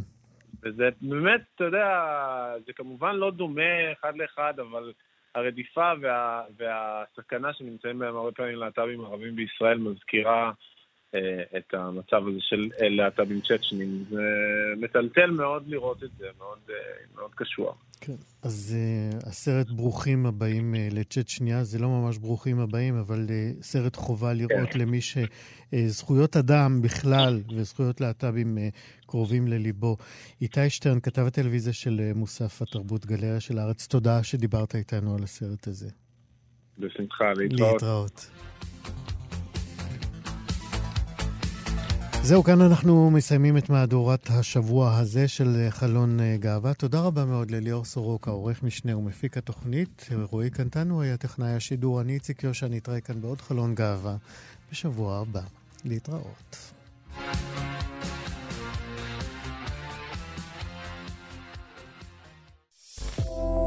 וזה 0.63 0.89
באמת, 1.03 1.41
אתה 1.55 1.65
יודע, 1.65 2.05
זה 2.67 2.73
כמובן 2.73 3.17
לא 3.17 3.31
דומה 3.31 3.93
אחד 3.93 4.17
לאחד, 4.17 4.55
אבל 4.61 4.93
הרדיפה 5.35 5.93
וה, 6.01 6.43
והסכנה 6.57 7.53
שנמצאים 7.53 7.99
בהם 7.99 8.17
הרבה 8.17 8.33
פעמים 8.33 8.57
להט"בים 8.57 9.01
ערבים 9.01 9.37
בישראל 9.37 9.79
מזכירה 9.79 10.47
אה, 10.47 10.51
את 11.57 11.75
המצב 11.75 12.29
הזה 12.29 12.39
של 12.41 12.71
אה, 12.83 12.89
להט"בים 12.89 13.41
צ'צ'נים. 13.41 14.05
זה 14.11 14.23
מטלטל 14.77 15.31
מאוד 15.31 15.69
לראות 15.69 16.05
את 16.05 16.11
זה, 16.19 16.27
מאוד, 16.39 16.59
אה, 16.71 16.75
מאוד 17.15 17.31
קשוח. 17.35 17.77
כן, 18.01 18.17
אז 18.43 18.77
uh, 18.77 19.29
הסרט 19.29 19.71
ברוכים 19.71 20.27
הבאים 20.27 20.75
uh, 20.75 20.95
לצ'צ'ניה, 20.95 21.65
זה 21.65 21.79
לא 21.79 21.89
ממש 21.89 22.19
ברוכים 22.19 22.61
הבאים, 22.61 22.97
אבל 22.97 23.27
uh, 23.27 23.63
סרט 23.63 23.97
חובה 23.97 24.33
לראות 24.33 24.71
כן. 24.71 24.79
למי 24.79 24.99
שזכויות 25.01 26.37
uh, 26.37 26.39
אדם 26.39 26.83
בכלל 26.83 27.41
וזכויות 27.57 28.01
להט"בים 28.01 28.59
uh, 28.59 29.07
קרובים 29.07 29.49
לליבו. 29.49 29.97
איתי 30.43 30.71
שטרן, 30.71 31.01
כתב 31.01 31.23
הטלוויזיה 31.27 31.73
של 31.73 32.01
uh, 32.01 32.19
מוסף 32.19 32.63
התרבות 32.63 33.07
גלריה 33.07 33.41
של 33.41 33.59
הארץ, 33.59 33.87
תודה 33.87 34.23
שדיברת 34.23 34.75
איתנו 34.75 35.15
על 35.15 35.23
הסרט 35.23 35.67
הזה. 35.67 35.89
בשמחה, 36.79 37.33
להתראות. 37.37 37.73
להתראות. 37.73 38.31
זהו, 42.23 42.45
כאן 42.45 42.61
אנחנו 42.61 43.11
מסיימים 43.11 43.57
את 43.57 43.71
מהדורת 43.71 44.31
השבוע 44.31 44.97
הזה 44.97 45.29
של 45.29 45.67
חלון 45.71 46.21
אה, 46.21 46.37
גאווה. 46.39 46.75
תודה 46.75 47.01
רבה 47.01 47.25
מאוד 47.25 47.51
לליאור 47.51 47.85
סורוקה, 47.85 48.31
עורך 48.31 48.63
משנה 48.63 48.97
ומפיק 48.97 49.37
התוכנית. 49.37 50.09
רועי 50.31 50.51
קנטנו 50.51 51.03
היה 51.03 51.17
טכנאי 51.17 51.53
השידור. 51.53 52.01
אני 52.01 52.15
איציק 52.15 52.45
יושע, 52.45 52.69
נתראה 52.71 53.01
כאן 53.01 53.21
בעוד 53.21 53.41
חלון 53.41 53.75
גאווה 53.75 54.17
בשבוע 54.73 55.19
הבא. 55.19 55.43
להתראות. 55.85 56.73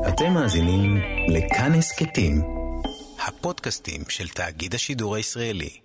אתם 0.07 0.33
מאזינים 0.33 0.97
לכאן 1.27 1.71
הסכתים, 1.73 2.41
הפודקאסטים 3.27 4.01
של 4.09 4.27
תאגיד 4.27 4.75
השידור 4.75 5.15
הישראלי. 5.15 5.82